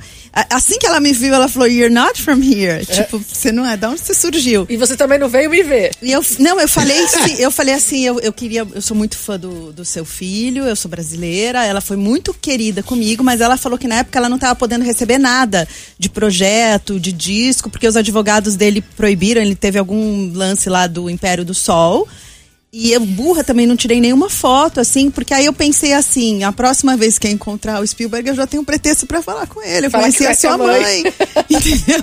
Assim 0.49 0.79
que 0.79 0.88
ela 0.88 1.01
me 1.01 1.11
viu, 1.11 1.34
ela 1.34 1.49
falou, 1.49 1.67
You're 1.67 1.93
not 1.93 2.21
from 2.21 2.41
here. 2.41 2.82
É. 2.82 2.86
Tipo, 2.86 3.19
você 3.19 3.51
não 3.51 3.65
é, 3.65 3.75
da 3.75 3.89
onde 3.89 3.99
você 3.99 4.13
surgiu? 4.13 4.65
E 4.69 4.77
você 4.77 4.95
também 4.95 5.19
não 5.19 5.27
veio 5.27 5.49
me 5.49 5.61
ver. 5.61 5.91
E 6.01 6.11
eu, 6.11 6.23
não, 6.39 6.59
eu 6.59 6.69
falei 6.69 7.03
assim, 7.03 7.34
eu 7.36 7.51
falei 7.51 7.73
assim, 7.73 8.05
eu, 8.05 8.19
eu 8.21 8.32
queria, 8.32 8.65
eu 8.73 8.82
sou 8.82 8.95
muito 8.95 9.17
fã 9.17 9.38
do, 9.38 9.73
do 9.73 9.84
seu 9.84 10.05
filho, 10.05 10.63
eu 10.63 10.75
sou 10.75 10.89
brasileira, 10.89 11.65
ela 11.65 11.82
foi 11.82 11.97
muito 11.97 12.34
querida 12.34 12.82
comigo, 12.82 13.23
mas 13.23 13.41
ela 13.41 13.57
falou 13.57 13.77
que 13.77 13.88
na 13.88 13.95
época 13.95 14.17
ela 14.17 14.29
não 14.29 14.38
estava 14.38 14.55
podendo 14.55 14.86
receber 14.86 15.17
nada 15.17 15.67
de 15.99 16.09
projeto, 16.09 16.99
de 16.99 17.11
disco, 17.11 17.69
porque 17.69 17.88
os 17.88 17.97
advogados 17.97 18.55
dele 18.55 18.82
proibiram, 18.95 19.41
ele 19.41 19.55
teve 19.55 19.77
algum 19.77 20.32
lance 20.34 20.69
lá 20.69 20.88
do 20.88 21.09
Império 21.09 21.43
do 21.43 21.53
Sol. 21.53 22.07
E 22.74 22.93
eu, 22.93 23.01
burra, 23.01 23.43
também 23.43 23.67
não 23.67 23.76
tirei 23.76 23.99
nenhuma 23.99 24.30
foto, 24.30 24.80
assim, 24.80 25.11
porque 25.11 25.34
aí 25.34 25.45
eu 25.45 25.51
pensei 25.51 25.91
assim: 25.91 26.45
a 26.45 26.53
próxima 26.53 26.95
vez 26.95 27.19
que 27.19 27.28
eu 27.28 27.32
encontrar 27.32 27.82
o 27.82 27.86
Spielberg, 27.86 28.30
eu 28.30 28.36
já 28.36 28.47
tenho 28.47 28.61
um 28.61 28.65
pretexto 28.65 29.05
para 29.05 29.22
falar 29.22 29.45
com 29.45 29.61
ele. 29.61 29.88
Eu 29.88 29.91
conheci 29.91 30.26
a 30.26 30.34
sua 30.34 30.57
mãe. 30.57 30.82
mãe. 30.82 31.13
Entendeu? 31.51 32.01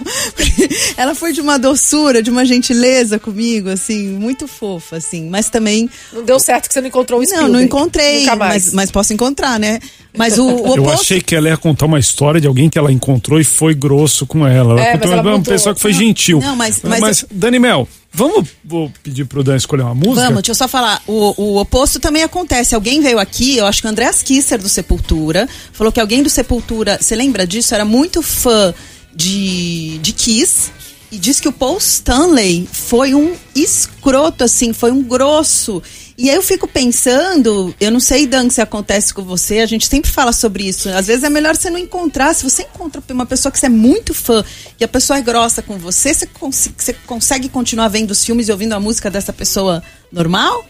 Ela 0.94 1.14
foi 1.14 1.32
de 1.32 1.40
uma 1.40 1.58
doçura, 1.58 2.22
de 2.22 2.30
uma 2.30 2.44
gentileza 2.44 3.18
comigo, 3.18 3.70
assim, 3.70 4.08
muito 4.08 4.46
fofa, 4.46 4.96
assim. 4.96 5.30
Mas 5.30 5.48
também. 5.48 5.88
Não 6.12 6.22
deu 6.22 6.38
certo 6.38 6.68
que 6.68 6.74
você 6.74 6.82
não 6.82 6.88
encontrou 6.88 7.20
o 7.20 7.24
Spielberg. 7.24 7.50
Não, 7.50 7.58
não 7.60 7.64
encontrei, 7.64 8.26
mas, 8.36 8.70
mas 8.74 8.90
posso 8.90 9.14
encontrar, 9.14 9.58
né? 9.58 9.80
Mas 10.18 10.36
o, 10.36 10.44
o 10.44 10.72
oposto... 10.72 10.80
Eu 10.80 10.92
achei 10.92 11.20
que 11.22 11.34
ela 11.34 11.48
ia 11.48 11.56
contar 11.56 11.86
uma 11.86 11.98
história 11.98 12.42
de 12.42 12.46
alguém 12.46 12.68
que 12.68 12.78
ela 12.78 12.92
encontrou 12.92 13.40
e 13.40 13.44
foi 13.44 13.72
grosso 13.72 14.26
com 14.26 14.46
ela. 14.46 14.72
Ela 14.72 14.82
é, 14.82 14.92
contou 14.98 15.12
ela 15.12 15.22
uma 15.22 15.42
pessoa 15.42 15.74
que 15.74 15.80
foi 15.80 15.94
gentil. 15.94 16.40
Não, 16.40 16.54
mas, 16.54 16.80
mas, 16.82 17.00
mas 17.00 17.24
Dani 17.30 17.58
Mel, 17.58 17.88
Vamos 18.12 18.48
vou 18.64 18.90
pedir 19.02 19.26
pro 19.26 19.44
Dan 19.44 19.56
escolher 19.56 19.82
uma 19.82 19.94
música? 19.94 20.22
Vamos, 20.22 20.42
deixa 20.42 20.50
eu 20.50 20.54
só 20.54 20.66
falar. 20.66 21.02
O, 21.06 21.34
o 21.40 21.60
oposto 21.60 22.00
também 22.00 22.22
acontece. 22.22 22.74
Alguém 22.74 23.00
veio 23.00 23.18
aqui, 23.18 23.56
eu 23.56 23.66
acho 23.66 23.80
que 23.80 23.86
o 23.86 23.90
Andreas 23.90 24.22
Kisser 24.22 24.60
do 24.60 24.68
Sepultura, 24.68 25.48
falou 25.72 25.92
que 25.92 26.00
alguém 26.00 26.22
do 26.22 26.30
Sepultura, 26.30 26.98
você 27.00 27.14
lembra 27.14 27.46
disso? 27.46 27.74
Era 27.74 27.84
muito 27.84 28.22
fã 28.22 28.74
de, 29.14 29.98
de 29.98 30.12
Kiss. 30.12 30.70
E 31.10 31.18
diz 31.18 31.40
que 31.40 31.48
o 31.48 31.52
Paul 31.52 31.78
Stanley 31.78 32.68
foi 32.70 33.14
um 33.14 33.34
escroto, 33.54 34.44
assim, 34.44 34.74
foi 34.74 34.90
um 34.90 35.02
grosso. 35.02 35.82
E 36.18 36.28
aí 36.28 36.34
eu 36.34 36.42
fico 36.42 36.66
pensando, 36.66 37.72
eu 37.80 37.92
não 37.92 38.00
sei, 38.00 38.26
Dan, 38.26 38.50
se 38.50 38.60
acontece 38.60 39.14
com 39.14 39.22
você, 39.22 39.60
a 39.60 39.66
gente 39.66 39.86
sempre 39.86 40.10
fala 40.10 40.32
sobre 40.32 40.66
isso. 40.66 40.88
Às 40.88 41.06
vezes 41.06 41.22
é 41.22 41.30
melhor 41.30 41.54
você 41.54 41.70
não 41.70 41.78
encontrar. 41.78 42.34
Se 42.34 42.42
você 42.42 42.62
encontra 42.62 43.00
uma 43.10 43.24
pessoa 43.24 43.52
que 43.52 43.58
você 43.60 43.66
é 43.66 43.68
muito 43.68 44.12
fã 44.12 44.44
e 44.80 44.82
a 44.82 44.88
pessoa 44.88 45.16
é 45.16 45.22
grossa 45.22 45.62
com 45.62 45.78
você, 45.78 46.12
você, 46.12 46.26
cons 46.26 46.70
você 46.76 46.92
consegue 47.06 47.48
continuar 47.48 47.86
vendo 47.86 48.10
os 48.10 48.24
filmes 48.24 48.48
e 48.48 48.52
ouvindo 48.52 48.72
a 48.72 48.80
música 48.80 49.08
dessa 49.08 49.32
pessoa 49.32 49.80
normal? 50.10 50.66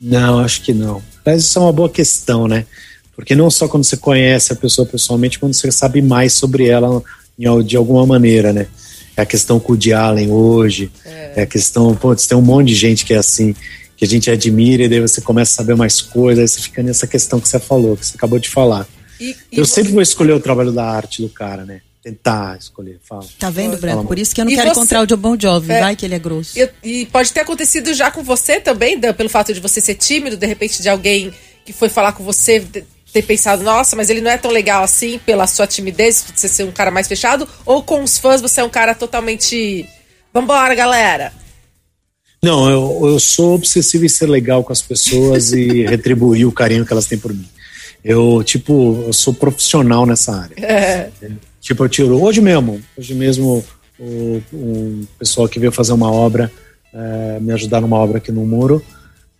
Não, 0.00 0.38
acho 0.38 0.62
que 0.62 0.72
não. 0.72 1.02
Mas 1.26 1.44
isso 1.44 1.58
é 1.58 1.62
uma 1.62 1.72
boa 1.72 1.90
questão, 1.90 2.48
né? 2.48 2.64
Porque 3.14 3.34
não 3.34 3.50
só 3.50 3.68
quando 3.68 3.84
você 3.84 3.98
conhece 3.98 4.50
a 4.50 4.56
pessoa 4.56 4.86
pessoalmente, 4.86 5.38
quando 5.38 5.52
você 5.52 5.70
sabe 5.70 6.00
mais 6.00 6.32
sobre 6.32 6.68
ela 6.68 7.02
de 7.66 7.76
alguma 7.76 8.06
maneira, 8.06 8.50
né? 8.50 8.66
É 9.14 9.20
a 9.20 9.26
questão 9.26 9.60
com 9.60 9.74
o 9.74 9.94
Allen 9.94 10.30
hoje, 10.30 10.90
é, 11.04 11.32
é 11.36 11.42
a 11.42 11.46
questão, 11.46 11.94
pô, 11.94 12.16
tem 12.16 12.38
um 12.38 12.40
monte 12.40 12.68
de 12.68 12.74
gente 12.74 13.04
que 13.04 13.12
é 13.12 13.18
assim 13.18 13.54
que 14.02 14.06
a 14.06 14.08
gente 14.08 14.28
admira, 14.28 14.82
e 14.82 14.88
daí 14.88 14.98
você 14.98 15.20
começa 15.20 15.52
a 15.52 15.56
saber 15.58 15.76
mais 15.76 16.00
coisas, 16.00 16.42
aí 16.42 16.48
você 16.48 16.60
fica 16.60 16.82
nessa 16.82 17.06
questão 17.06 17.38
que 17.38 17.48
você 17.48 17.60
falou, 17.60 17.96
que 17.96 18.04
você 18.04 18.16
acabou 18.16 18.36
de 18.36 18.48
falar. 18.48 18.84
E, 19.20 19.36
e 19.52 19.58
eu 19.58 19.64
você... 19.64 19.74
sempre 19.74 19.92
vou 19.92 20.02
escolher 20.02 20.32
o 20.32 20.40
trabalho 20.40 20.72
da 20.72 20.84
arte 20.84 21.22
do 21.22 21.28
cara, 21.28 21.64
né? 21.64 21.82
Tentar 22.02 22.58
escolher, 22.58 22.98
fala. 23.08 23.24
Tá 23.38 23.48
vendo, 23.48 23.76
Branco? 23.76 24.04
Por 24.04 24.18
isso 24.18 24.34
que 24.34 24.40
eu 24.40 24.44
não 24.44 24.50
e 24.50 24.56
quero 24.56 24.70
você... 24.70 24.80
encontrar 24.80 25.02
o 25.02 25.06
John 25.06 25.16
Bon 25.18 25.36
Jovi, 25.38 25.70
é, 25.70 25.78
vai 25.78 25.94
que 25.94 26.04
ele 26.04 26.16
é 26.16 26.18
grosso. 26.18 26.58
E, 26.58 26.68
e, 26.82 27.06
pode 27.06 27.32
ter 27.32 27.42
acontecido 27.42 27.94
já 27.94 28.10
com 28.10 28.24
você 28.24 28.58
também, 28.58 28.98
Dan, 28.98 29.12
pelo 29.12 29.28
fato 29.28 29.54
de 29.54 29.60
você 29.60 29.80
ser 29.80 29.94
tímido, 29.94 30.36
de 30.36 30.46
repente 30.48 30.82
de 30.82 30.88
alguém 30.88 31.32
que 31.64 31.72
foi 31.72 31.88
falar 31.88 32.10
com 32.10 32.24
você 32.24 32.58
ter 33.12 33.22
pensado, 33.22 33.62
nossa, 33.62 33.94
mas 33.94 34.10
ele 34.10 34.20
não 34.20 34.32
é 34.32 34.36
tão 34.36 34.50
legal 34.50 34.82
assim 34.82 35.20
pela 35.24 35.46
sua 35.46 35.68
timidez, 35.68 36.24
você 36.34 36.48
ser 36.48 36.64
um 36.64 36.72
cara 36.72 36.90
mais 36.90 37.06
fechado, 37.06 37.48
ou 37.64 37.84
com 37.84 38.02
os 38.02 38.18
fãs 38.18 38.40
você 38.40 38.62
é 38.62 38.64
um 38.64 38.68
cara 38.68 38.96
totalmente. 38.96 39.88
Vambora, 40.34 40.74
galera! 40.74 41.40
Não, 42.44 42.68
eu, 42.68 43.10
eu 43.10 43.20
sou 43.20 43.54
obsessivo 43.54 44.04
em 44.04 44.08
ser 44.08 44.26
legal 44.26 44.64
com 44.64 44.72
as 44.72 44.82
pessoas 44.82 45.52
e 45.52 45.84
retribuir 45.86 46.44
o 46.46 46.52
carinho 46.52 46.84
que 46.84 46.92
elas 46.92 47.06
têm 47.06 47.16
por 47.16 47.32
mim. 47.32 47.48
Eu, 48.04 48.42
tipo, 48.44 49.04
eu 49.06 49.12
sou 49.12 49.32
profissional 49.32 50.04
nessa 50.04 50.34
área. 50.34 50.54
É. 50.56 51.10
Tipo, 51.60 51.84
eu 51.84 51.88
tiro. 51.88 52.20
Hoje 52.20 52.40
mesmo, 52.40 52.82
hoje 52.98 53.14
mesmo, 53.14 53.64
o, 53.96 54.42
um 54.52 55.06
pessoal 55.16 55.48
que 55.48 55.60
veio 55.60 55.70
fazer 55.70 55.92
uma 55.92 56.10
obra, 56.10 56.50
é, 56.92 57.38
me 57.40 57.52
ajudar 57.52 57.80
numa 57.80 57.96
obra 57.96 58.18
aqui 58.18 58.32
no 58.32 58.44
muro, 58.44 58.82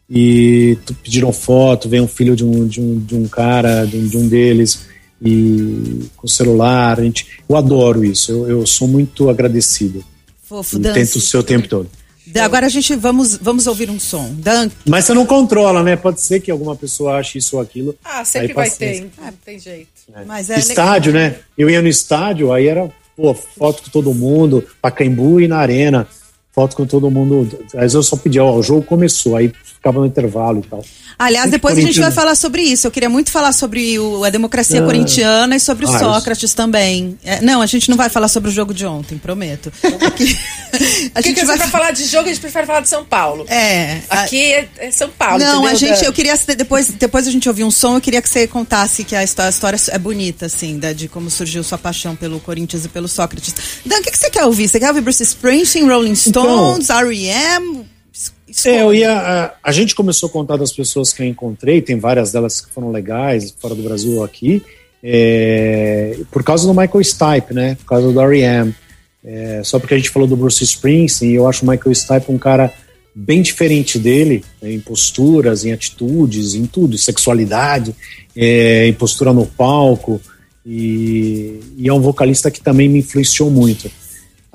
e 0.08 0.78
pediram 1.02 1.32
foto, 1.32 1.88
veio 1.88 2.04
um 2.04 2.08
filho 2.08 2.36
de 2.36 2.44
um, 2.44 2.68
de 2.68 2.80
um, 2.80 2.98
de 3.00 3.16
um 3.16 3.26
cara, 3.26 3.84
de 3.84 3.96
um, 3.96 4.06
de 4.06 4.16
um 4.16 4.28
deles, 4.28 4.86
e 5.20 6.08
com 6.16 6.28
celular. 6.28 7.00
A 7.00 7.02
gente, 7.02 7.26
eu 7.48 7.56
adoro 7.56 8.04
isso, 8.04 8.30
eu, 8.30 8.48
eu 8.48 8.66
sou 8.66 8.86
muito 8.86 9.28
agradecido. 9.28 10.04
Fofo, 10.44 10.78
Tento 10.78 11.20
ser 11.20 11.38
o 11.38 11.42
tempo 11.42 11.66
todo. 11.66 11.90
Agora 12.40 12.66
a 12.66 12.68
gente 12.68 12.94
vamos, 12.94 13.36
vamos 13.36 13.66
ouvir 13.66 13.90
um 13.90 13.98
som. 13.98 14.32
Dan... 14.34 14.70
Mas 14.86 15.04
você 15.04 15.14
não 15.14 15.26
controla, 15.26 15.82
né? 15.82 15.96
Pode 15.96 16.20
ser 16.20 16.40
que 16.40 16.50
alguma 16.50 16.76
pessoa 16.76 17.16
ache 17.16 17.38
isso 17.38 17.56
ou 17.56 17.62
aquilo. 17.62 17.96
Ah, 18.04 18.24
sempre 18.24 18.52
vai 18.52 18.70
ter, 18.70 19.10
não 19.18 19.32
tem 19.44 19.58
jeito. 19.58 19.88
É. 20.14 20.24
Mas 20.24 20.50
é 20.50 20.58
estádio, 20.58 21.12
legal. 21.12 21.30
né? 21.30 21.38
Eu 21.56 21.68
ia 21.68 21.82
no 21.82 21.88
estádio, 21.88 22.52
aí 22.52 22.68
era 22.68 22.90
pô, 23.16 23.34
foto 23.34 23.82
com 23.82 23.90
todo 23.90 24.14
mundo, 24.14 24.66
Pacaembu 24.80 25.40
e 25.40 25.48
na 25.48 25.58
arena 25.58 26.06
foto 26.52 26.76
com 26.76 26.86
todo 26.86 27.10
mundo. 27.10 27.58
Às 27.66 27.80
vezes 27.80 27.94
eu 27.94 28.02
só 28.02 28.16
pedia, 28.16 28.44
ó, 28.44 28.56
o 28.56 28.62
jogo 28.62 28.82
começou, 28.82 29.36
aí 29.36 29.52
ficava 29.64 29.98
no 29.98 30.06
intervalo 30.06 30.60
e 30.60 30.68
tal. 30.68 30.84
Aliás, 31.18 31.50
depois 31.50 31.76
a 31.76 31.80
gente 31.80 32.00
vai 32.00 32.10
falar 32.10 32.34
sobre 32.34 32.62
isso. 32.62 32.86
Eu 32.86 32.90
queria 32.90 33.08
muito 33.08 33.30
falar 33.30 33.52
sobre 33.52 33.98
o, 33.98 34.24
a 34.24 34.30
democracia 34.30 34.80
ah. 34.82 34.84
corintiana 34.84 35.56
e 35.56 35.60
sobre 35.60 35.86
o 35.86 35.88
ah, 35.88 35.98
Sócrates 35.98 36.50
isso. 36.50 36.56
também. 36.56 37.18
É, 37.24 37.40
não, 37.40 37.60
a 37.62 37.66
gente 37.66 37.88
não 37.90 37.96
vai 37.96 38.08
falar 38.08 38.28
sobre 38.28 38.50
o 38.50 38.52
jogo 38.52 38.72
de 38.72 38.86
ontem, 38.86 39.18
prometo. 39.18 39.72
Aqui, 39.82 40.38
a 41.14 41.20
gente 41.20 41.40
que 41.40 41.44
vai 41.44 41.56
pra 41.56 41.68
falar 41.68 41.90
de 41.90 42.04
jogo, 42.04 42.24
a 42.24 42.28
gente 42.28 42.40
prefere 42.40 42.66
falar 42.66 42.80
de 42.80 42.88
São 42.88 43.04
Paulo. 43.04 43.44
É. 43.48 44.00
Aqui 44.08 44.52
é, 44.52 44.68
é 44.78 44.90
São 44.90 45.08
Paulo. 45.10 45.38
Não, 45.38 45.66
entendeu? 45.66 45.70
a 45.70 45.74
gente, 45.74 46.04
eu 46.04 46.12
queria 46.12 46.36
depois, 46.56 46.88
depois 46.88 47.26
a 47.26 47.30
gente 47.30 47.48
ouvir 47.48 47.64
um 47.64 47.70
som, 47.70 47.96
eu 47.96 48.00
queria 48.00 48.22
que 48.22 48.28
você 48.28 48.46
contasse 48.46 49.04
que 49.04 49.14
a 49.14 49.22
história, 49.22 49.48
a 49.48 49.50
história 49.50 49.78
é 49.88 49.98
bonita, 49.98 50.46
assim, 50.46 50.78
da, 50.78 50.92
de 50.92 51.08
como 51.08 51.30
surgiu 51.30 51.62
sua 51.62 51.78
paixão 51.78 52.16
pelo 52.16 52.40
Corinthians 52.40 52.84
e 52.84 52.88
pelo 52.88 53.08
Sócrates. 53.08 53.54
Dan, 53.84 53.98
o 53.98 54.02
que, 54.02 54.10
que 54.10 54.18
você 54.18 54.30
quer 54.30 54.44
ouvir? 54.44 54.68
Você 54.68 54.80
quer 54.80 54.88
ouvir 54.88 55.00
Bruce 55.00 55.22
Springsteen, 55.22 55.88
Rolling 55.88 56.14
Stones, 56.42 56.84
então, 56.84 57.00
R.E.M.? 57.00 57.86
É, 58.66 58.82
eu 58.82 58.94
ia. 58.94 59.12
A, 59.12 59.54
a, 59.62 59.72
gente 59.72 59.94
começou 59.94 60.28
a 60.28 60.32
contar 60.32 60.56
das 60.56 60.72
pessoas 60.72 61.12
que 61.12 61.22
eu 61.22 61.26
encontrei, 61.26 61.80
tem 61.80 61.98
várias 61.98 62.32
delas 62.32 62.60
que 62.60 62.70
foram 62.70 62.90
legais, 62.90 63.54
fora 63.58 63.74
do 63.74 63.82
Brasil 63.82 64.22
aqui, 64.22 64.62
é, 65.02 66.18
por 66.30 66.44
causa 66.44 66.66
do 66.66 66.74
Michael 66.74 67.02
Stipe, 67.02 67.54
né? 67.54 67.76
Por 67.76 67.86
causa 67.86 68.12
do 68.12 68.20
R.E.M. 68.20 68.74
É, 69.24 69.62
só 69.64 69.78
porque 69.78 69.94
a 69.94 69.96
gente 69.96 70.10
falou 70.10 70.28
do 70.28 70.36
Bruce 70.36 70.62
Springsteen, 70.62 71.32
eu 71.32 71.48
acho 71.48 71.64
o 71.64 71.68
Michael 71.68 71.94
Stipe 71.94 72.30
um 72.30 72.38
cara 72.38 72.72
bem 73.14 73.40
diferente 73.40 73.98
dele, 73.98 74.44
né, 74.60 74.72
em 74.72 74.80
posturas, 74.80 75.64
em 75.64 75.72
atitudes, 75.72 76.54
em 76.54 76.66
tudo, 76.66 76.96
sexualidade, 76.96 77.94
é, 78.34 78.86
em 78.86 78.92
postura 78.94 79.32
no 79.32 79.46
palco, 79.46 80.20
e, 80.64 81.60
e 81.76 81.88
é 81.88 81.92
um 81.92 82.00
vocalista 82.00 82.50
que 82.50 82.60
também 82.60 82.88
me 82.88 83.00
influenciou 83.00 83.50
muito 83.50 83.90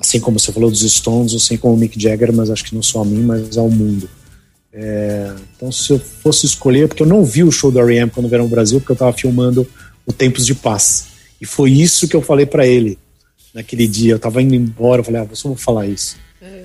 assim 0.08 0.20
como 0.20 0.38
você 0.38 0.50
falou 0.50 0.70
dos 0.70 0.80
Stones, 0.80 1.34
assim 1.34 1.58
como 1.58 1.74
o 1.74 1.76
Mick 1.76 2.00
Jagger, 2.00 2.32
mas 2.32 2.50
acho 2.50 2.64
que 2.64 2.74
não 2.74 2.82
só 2.82 3.02
a 3.02 3.04
mim, 3.04 3.22
mas 3.22 3.58
ao 3.58 3.68
mundo. 3.68 4.08
É, 4.72 5.34
então, 5.54 5.70
se 5.70 5.92
eu 5.92 5.98
fosse 5.98 6.46
escolher, 6.46 6.88
porque 6.88 7.02
eu 7.02 7.06
não 7.06 7.22
vi 7.24 7.44
o 7.44 7.52
show 7.52 7.70
do 7.70 7.78
R.E.M. 7.78 8.10
quando 8.10 8.28
vieram 8.28 8.44
no 8.44 8.50
Brasil, 8.50 8.80
porque 8.80 8.92
eu 8.92 8.94
estava 8.94 9.12
filmando 9.12 9.68
o 10.06 10.12
Tempos 10.12 10.46
de 10.46 10.54
Paz. 10.54 11.08
E 11.40 11.44
foi 11.44 11.72
isso 11.72 12.08
que 12.08 12.16
eu 12.16 12.22
falei 12.22 12.46
para 12.46 12.66
ele 12.66 12.98
naquele 13.52 13.86
dia. 13.86 14.12
Eu 14.12 14.16
estava 14.16 14.40
indo 14.40 14.54
embora, 14.54 15.00
eu 15.00 15.04
falei, 15.04 15.20
ah, 15.20 15.26
eu 15.28 15.36
só 15.36 15.48
vou 15.48 15.56
falar 15.56 15.86
isso. 15.86 16.16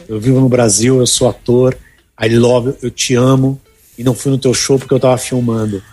Eu 0.07 0.19
vivo 0.19 0.39
no 0.39 0.47
Brasil, 0.47 0.99
eu 0.99 1.07
sou 1.07 1.27
ator, 1.27 1.75
I 2.21 2.29
love, 2.29 2.75
eu 2.81 2.91
te 2.91 3.15
amo, 3.15 3.59
e 3.97 4.03
não 4.03 4.13
fui 4.13 4.31
no 4.31 4.37
teu 4.37 4.53
show 4.53 4.79
porque 4.79 4.93
eu 4.93 4.97
estava 4.97 5.17
filmando. 5.17 5.83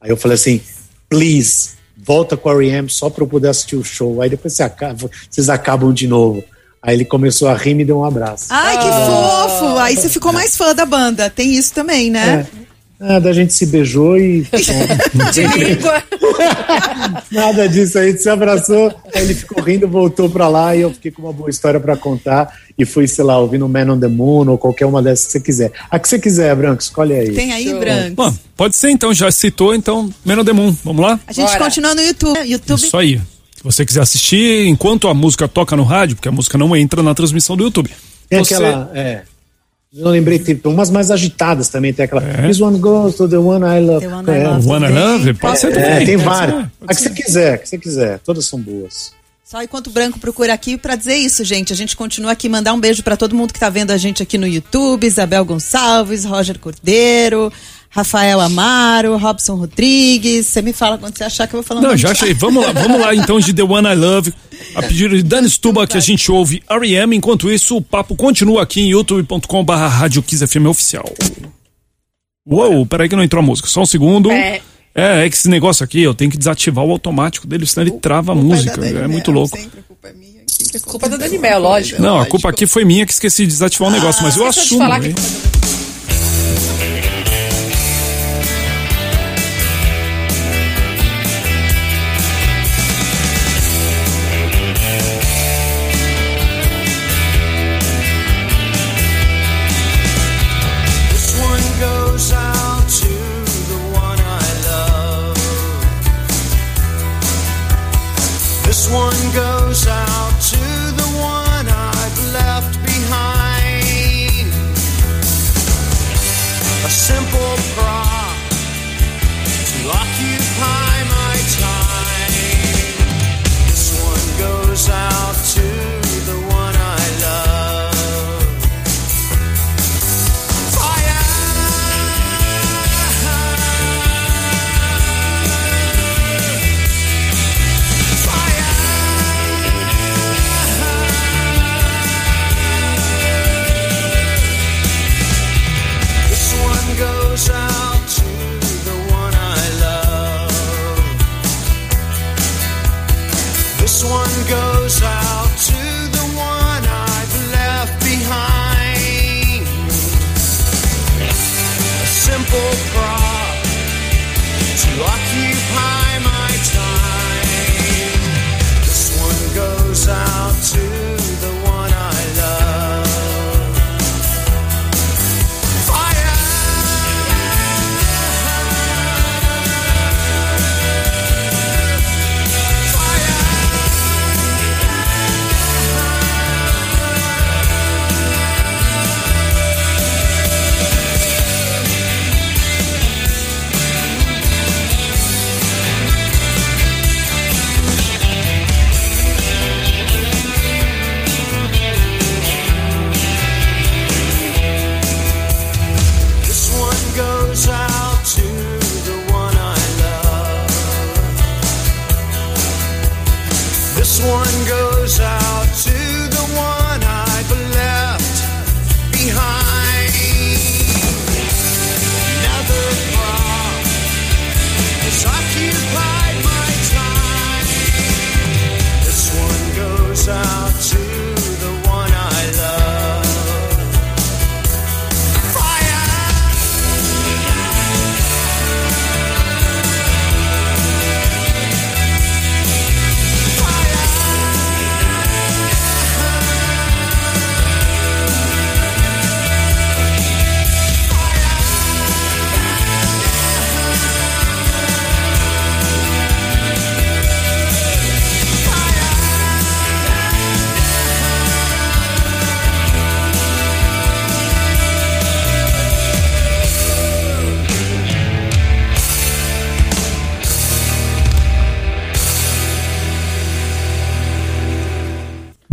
Aí 0.00 0.10
eu 0.10 0.16
falei 0.16 0.36
assim, 0.36 0.60
please, 1.08 1.70
volta 1.96 2.36
com 2.36 2.48
o 2.48 2.60
R.E.M. 2.60 2.88
só 2.88 3.10
para 3.10 3.24
eu 3.24 3.28
poder 3.28 3.48
assistir 3.48 3.76
o 3.76 3.84
show. 3.84 4.22
Aí 4.22 4.30
depois 4.30 4.54
você 4.54 4.62
acaba, 4.62 5.08
vocês 5.28 5.48
acabam 5.48 5.92
de 5.92 6.06
novo. 6.06 6.44
Aí 6.82 6.94
ele 6.94 7.04
começou 7.04 7.48
a 7.48 7.54
rir 7.54 7.72
e 7.72 7.74
me 7.74 7.84
deu 7.84 7.98
um 7.98 8.04
abraço. 8.04 8.46
Ai, 8.48 8.78
que 8.78 8.84
fofo! 8.84 9.78
Aí 9.78 9.96
você 9.96 10.08
ficou 10.08 10.32
mais 10.32 10.56
fã 10.56 10.74
da 10.74 10.86
banda. 10.86 11.28
Tem 11.28 11.54
isso 11.54 11.74
também, 11.74 12.10
né? 12.10 12.46
É. 12.98 13.20
da 13.20 13.32
gente 13.34 13.52
se 13.52 13.66
beijou 13.66 14.16
e. 14.16 14.46
De 15.32 15.46
língua. 15.46 16.02
Nada 17.30 17.68
disso, 17.68 17.98
a 17.98 18.06
gente 18.06 18.22
se 18.22 18.28
abraçou, 18.28 18.94
aí 19.14 19.22
ele 19.22 19.34
ficou 19.34 19.62
rindo, 19.62 19.86
voltou 19.86 20.28
pra 20.28 20.48
lá 20.48 20.74
e 20.74 20.80
eu 20.80 20.92
fiquei 20.92 21.10
com 21.10 21.22
uma 21.22 21.32
boa 21.32 21.50
história 21.50 21.78
pra 21.78 21.96
contar. 21.96 22.54
E 22.78 22.84
fui, 22.86 23.06
sei 23.06 23.24
lá, 23.24 23.38
ouvindo 23.38 23.68
Man 23.68 23.92
on 23.92 24.00
the 24.00 24.08
Moon 24.08 24.48
ou 24.48 24.56
qualquer 24.56 24.86
uma 24.86 25.02
dessas 25.02 25.26
que 25.26 25.32
você 25.32 25.40
quiser. 25.40 25.72
A 25.90 25.98
que 25.98 26.08
você 26.08 26.18
quiser, 26.18 26.56
Branco, 26.56 26.80
escolhe 26.80 27.14
aí. 27.14 27.32
Tem 27.32 27.52
aí. 27.52 27.74
Branco. 27.74 28.14
Bom, 28.16 28.34
pode 28.56 28.74
ser 28.74 28.88
então, 28.90 29.12
já 29.12 29.30
citou, 29.30 29.74
então, 29.74 30.10
Man 30.24 30.40
on 30.40 30.44
the 30.44 30.52
Moon. 30.52 30.74
Vamos 30.82 31.04
lá? 31.04 31.20
A 31.26 31.32
gente 31.32 31.46
Bora. 31.46 31.58
continua 31.58 31.94
no 31.94 32.00
YouTube. 32.00 32.40
YouTube. 32.40 32.82
Isso 32.82 32.96
aí. 32.96 33.20
Se 33.60 33.64
você 33.64 33.84
quiser 33.84 34.00
assistir 34.00 34.66
enquanto 34.66 35.06
a 35.06 35.12
música 35.12 35.46
toca 35.46 35.76
no 35.76 35.82
rádio, 35.82 36.16
porque 36.16 36.28
a 36.28 36.32
música 36.32 36.56
não 36.56 36.74
entra 36.74 37.02
na 37.02 37.14
transmissão 37.14 37.56
do 37.58 37.64
YouTube. 37.64 37.90
Tem 38.28 38.38
Você- 38.42 38.54
aquela. 38.54 38.90
É. 38.94 39.22
Eu 39.92 40.08
lembrei, 40.08 40.38
tem 40.38 40.58
umas 40.64 40.88
mais 40.88 41.10
agitadas 41.10 41.68
também. 41.68 41.92
Tem 41.92 42.04
aquela. 42.06 42.22
É. 42.22 42.46
This 42.46 42.58
one 42.60 42.78
goes 42.78 43.16
to 43.16 43.28
the 43.28 43.36
one 43.36 43.62
I 43.64 43.80
love. 43.84 44.06
The 44.06 44.14
one 44.14 44.30
I 44.30 44.34
É, 44.34 44.48
love. 44.48 44.66
Wanna 44.68 44.86
também. 44.88 45.02
Love? 45.04 45.34
Pode 45.34 45.58
ser 45.58 45.66
É, 45.76 45.82
também. 45.90 46.06
tem 46.06 46.16
pode 46.16 46.28
várias. 46.28 46.56
ser, 46.56 46.70
A 46.80 46.86
que 46.86 46.94
você 46.94 47.02
ser. 47.02 47.10
quiser, 47.14 47.52
a 47.54 47.58
que 47.58 47.68
você 47.68 47.78
quiser. 47.78 48.18
Todas 48.20 48.44
são 48.46 48.58
boas. 48.58 49.12
Só 49.44 49.60
enquanto 49.62 49.88
o 49.88 49.90
Branco 49.90 50.18
procura 50.20 50.54
aqui 50.54 50.78
pra 50.78 50.94
dizer 50.94 51.16
isso, 51.16 51.44
gente. 51.44 51.72
A 51.72 51.76
gente 51.76 51.96
continua 51.96 52.30
aqui, 52.30 52.48
mandar 52.48 52.72
um 52.72 52.78
beijo 52.80 53.02
pra 53.02 53.16
todo 53.16 53.34
mundo 53.34 53.52
que 53.52 53.58
tá 53.58 53.68
vendo 53.68 53.90
a 53.90 53.96
gente 53.98 54.22
aqui 54.22 54.38
no 54.38 54.46
YouTube, 54.46 55.04
Isabel 55.06 55.44
Gonçalves, 55.44 56.24
Roger 56.24 56.56
Cordeiro, 56.58 57.52
Rafael 57.92 58.40
Amaro, 58.40 59.16
Robson 59.16 59.56
Rodrigues. 59.56 60.46
Você 60.46 60.62
me 60.62 60.72
fala 60.72 60.96
quando 60.96 61.16
você 61.18 61.24
achar 61.24 61.48
que 61.48 61.54
eu 61.54 61.58
vou 61.60 61.66
falar 61.66 61.80
um 61.80 61.82
Não, 61.82 61.96
já 61.96 62.12
de- 62.12 62.12
achei. 62.12 62.32
Vamos 62.32 62.64
lá, 62.64 62.70
vamos 62.72 63.00
lá 63.00 63.12
então 63.14 63.40
de 63.40 63.52
The 63.52 63.64
One 63.64 63.88
I 63.88 63.94
Love. 63.96 64.32
A 64.76 64.82
pedido 64.82 65.16
de 65.16 65.22
Dani 65.24 65.50
Stuba 65.50 65.86
que 65.86 65.96
a 65.96 66.00
gente 66.00 66.30
ouve 66.30 66.62
R.E.M. 66.70 67.16
Enquanto 67.16 67.50
isso, 67.50 67.76
o 67.76 67.82
papo 67.82 68.14
continua 68.14 68.62
aqui 68.62 68.80
em 68.82 68.90
youtube.com 68.90 69.64
barra 69.64 69.88
Rádio 69.88 70.22
FM 70.22 70.66
Oficial. 70.68 71.12
Uou, 72.48 72.86
peraí 72.86 73.08
que 73.08 73.16
não 73.16 73.24
entrou 73.24 73.42
a 73.42 73.46
música. 73.46 73.68
Só 73.68 73.82
um 73.82 73.86
segundo. 73.86 74.30
É. 74.30 74.60
É, 74.94 75.24
é 75.24 75.30
que 75.30 75.36
esse 75.36 75.48
negócio 75.48 75.84
aqui, 75.84 76.00
eu 76.02 76.14
tenho 76.14 76.30
que 76.30 76.36
desativar 76.36 76.84
o 76.84 76.90
automático 76.90 77.46
dele, 77.46 77.64
senão 77.66 77.86
ele 77.86 77.96
trava 77.98 78.32
a 78.32 78.34
música. 78.34 78.84
É 78.84 79.06
muito 79.06 79.30
louco. 79.30 79.56
Culpa 80.84 81.08
da 81.08 81.16
Dani 81.16 81.38
Mel, 81.38 81.60
lógico. 81.60 82.00
Não, 82.02 82.20
a 82.20 82.26
culpa 82.26 82.50
aqui 82.50 82.66
foi 82.66 82.84
minha 82.84 83.06
que 83.06 83.12
esqueci 83.12 83.42
de 83.42 83.48
desativar 83.52 83.88
o 83.88 83.92
negócio, 83.92 84.22
mas 84.22 84.36
eu 84.36 84.42
de 84.42 84.48
assumo. 84.60 84.80
falar 84.80 85.00
que 85.00 85.14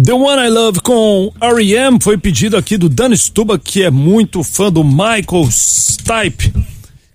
The 0.07 0.13
One 0.13 0.41
I 0.41 0.47
Love 0.49 0.79
com 0.79 1.33
R.E.M. 1.41 1.99
foi 2.01 2.17
pedido 2.17 2.55
aqui 2.55 2.77
do 2.77 2.87
Dan 2.87 3.13
Stuba, 3.13 3.59
que 3.59 3.83
é 3.83 3.91
muito 3.91 4.41
fã 4.41 4.71
do 4.71 4.81
Michael 4.81 5.49
Stipe. 5.51 6.53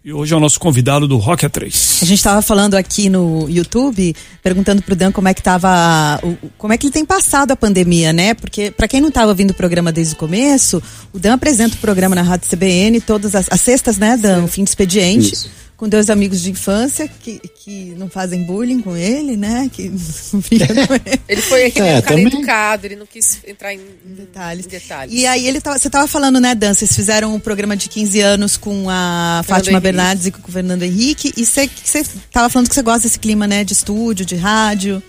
E 0.05 0.13
hoje 0.13 0.35
é 0.35 0.37
o 0.37 0.41
nosso 0.41 0.61
convidado 0.61 1.09
do 1.09 1.17
Rock 1.17 1.47
A3. 1.47 2.03
A 2.03 2.05
gente 2.05 2.19
estava 2.19 2.43
falando 2.43 2.75
aqui 2.75 3.09
no 3.09 3.49
YouTube, 3.49 4.15
perguntando 4.43 4.83
pro 4.83 4.95
Dan 4.95 5.11
como 5.11 5.27
é 5.27 5.33
que 5.33 5.43
tava, 5.43 6.21
como 6.59 6.75
é 6.75 6.77
que 6.77 6.85
ele 6.85 6.93
tem 6.93 7.07
passado 7.07 7.53
a 7.53 7.57
pandemia, 7.57 8.13
né? 8.13 8.35
Porque 8.35 8.71
para 8.71 8.87
quem 8.87 9.01
não 9.01 9.09
estava 9.09 9.29
ouvindo 9.29 9.53
o 9.53 9.55
programa 9.55 9.91
desde 9.91 10.13
o 10.13 10.19
começo, 10.19 10.83
o 11.15 11.19
Dan 11.19 11.33
apresenta 11.33 11.77
o 11.77 11.79
programa 11.79 12.15
na 12.15 12.21
Rádio 12.21 12.47
CBN 12.47 13.01
todas 13.01 13.35
as, 13.35 13.47
as 13.51 13.61
sextas, 13.63 13.97
né, 13.97 14.19
Dan, 14.19 14.45
o 14.45 14.49
fim 14.49 14.65
de 14.65 14.69
expediente. 14.69 15.33
Isso. 15.33 15.62
Com 15.83 15.89
dois 15.89 16.09
amigos 16.11 16.41
de 16.41 16.53
infância 16.53 17.09
que, 17.09 17.41
que 17.41 17.93
não 17.99 18.09
fazem 18.09 18.45
bullying 18.45 18.81
com 18.81 18.97
ele, 18.97 19.37
né? 19.37 19.69
Que 19.73 19.89
não 20.33 20.41
fica 20.41 20.65
com 20.87 20.95
ele. 20.95 21.21
Ele 21.29 21.43
foi 21.43 21.65
aquele 21.65 21.89
É, 21.89 22.01
cara 22.01 22.07
também- 22.07 22.27
educado, 22.29 22.87
ele 22.87 22.95
não 22.95 23.05
quis 23.05 23.41
entrar 23.45 23.75
em 23.75 23.81
detalhes. 24.05 24.65
em 24.65 24.69
detalhes. 24.69 25.13
E 25.13 25.27
aí 25.27 25.45
ele 25.45 25.61
tava, 25.61 25.77
você 25.77 25.91
tava 25.91 26.07
falando, 26.07 26.39
né, 26.39 26.55
Dan? 26.55 26.73
Vocês 26.73 26.95
fizeram 26.95 27.35
um 27.35 27.41
programa 27.41 27.77
de 27.77 27.89
15 27.89 28.21
anos 28.21 28.57
com 28.57 28.89
a 28.89 29.43
Fátima 29.45 29.73
Henrique. 29.73 29.83
Bernardes 29.83 30.27
e 30.27 30.31
com 30.31 30.49
o 30.49 30.53
Fernando 30.53 30.85
Henrique. 30.85 31.33
E 31.37 31.45
você, 31.45 31.69
você 31.83 32.05
tava 32.31 32.49
falando 32.49 32.69
que 32.69 32.77
você 32.77 32.83
gosta 32.83 33.09
desse 33.09 33.19
clima, 33.19 33.49
né? 33.49 33.65
De 33.65 33.73
estúdio, 33.73 34.25
de 34.25 34.37
rádio. 34.37 35.03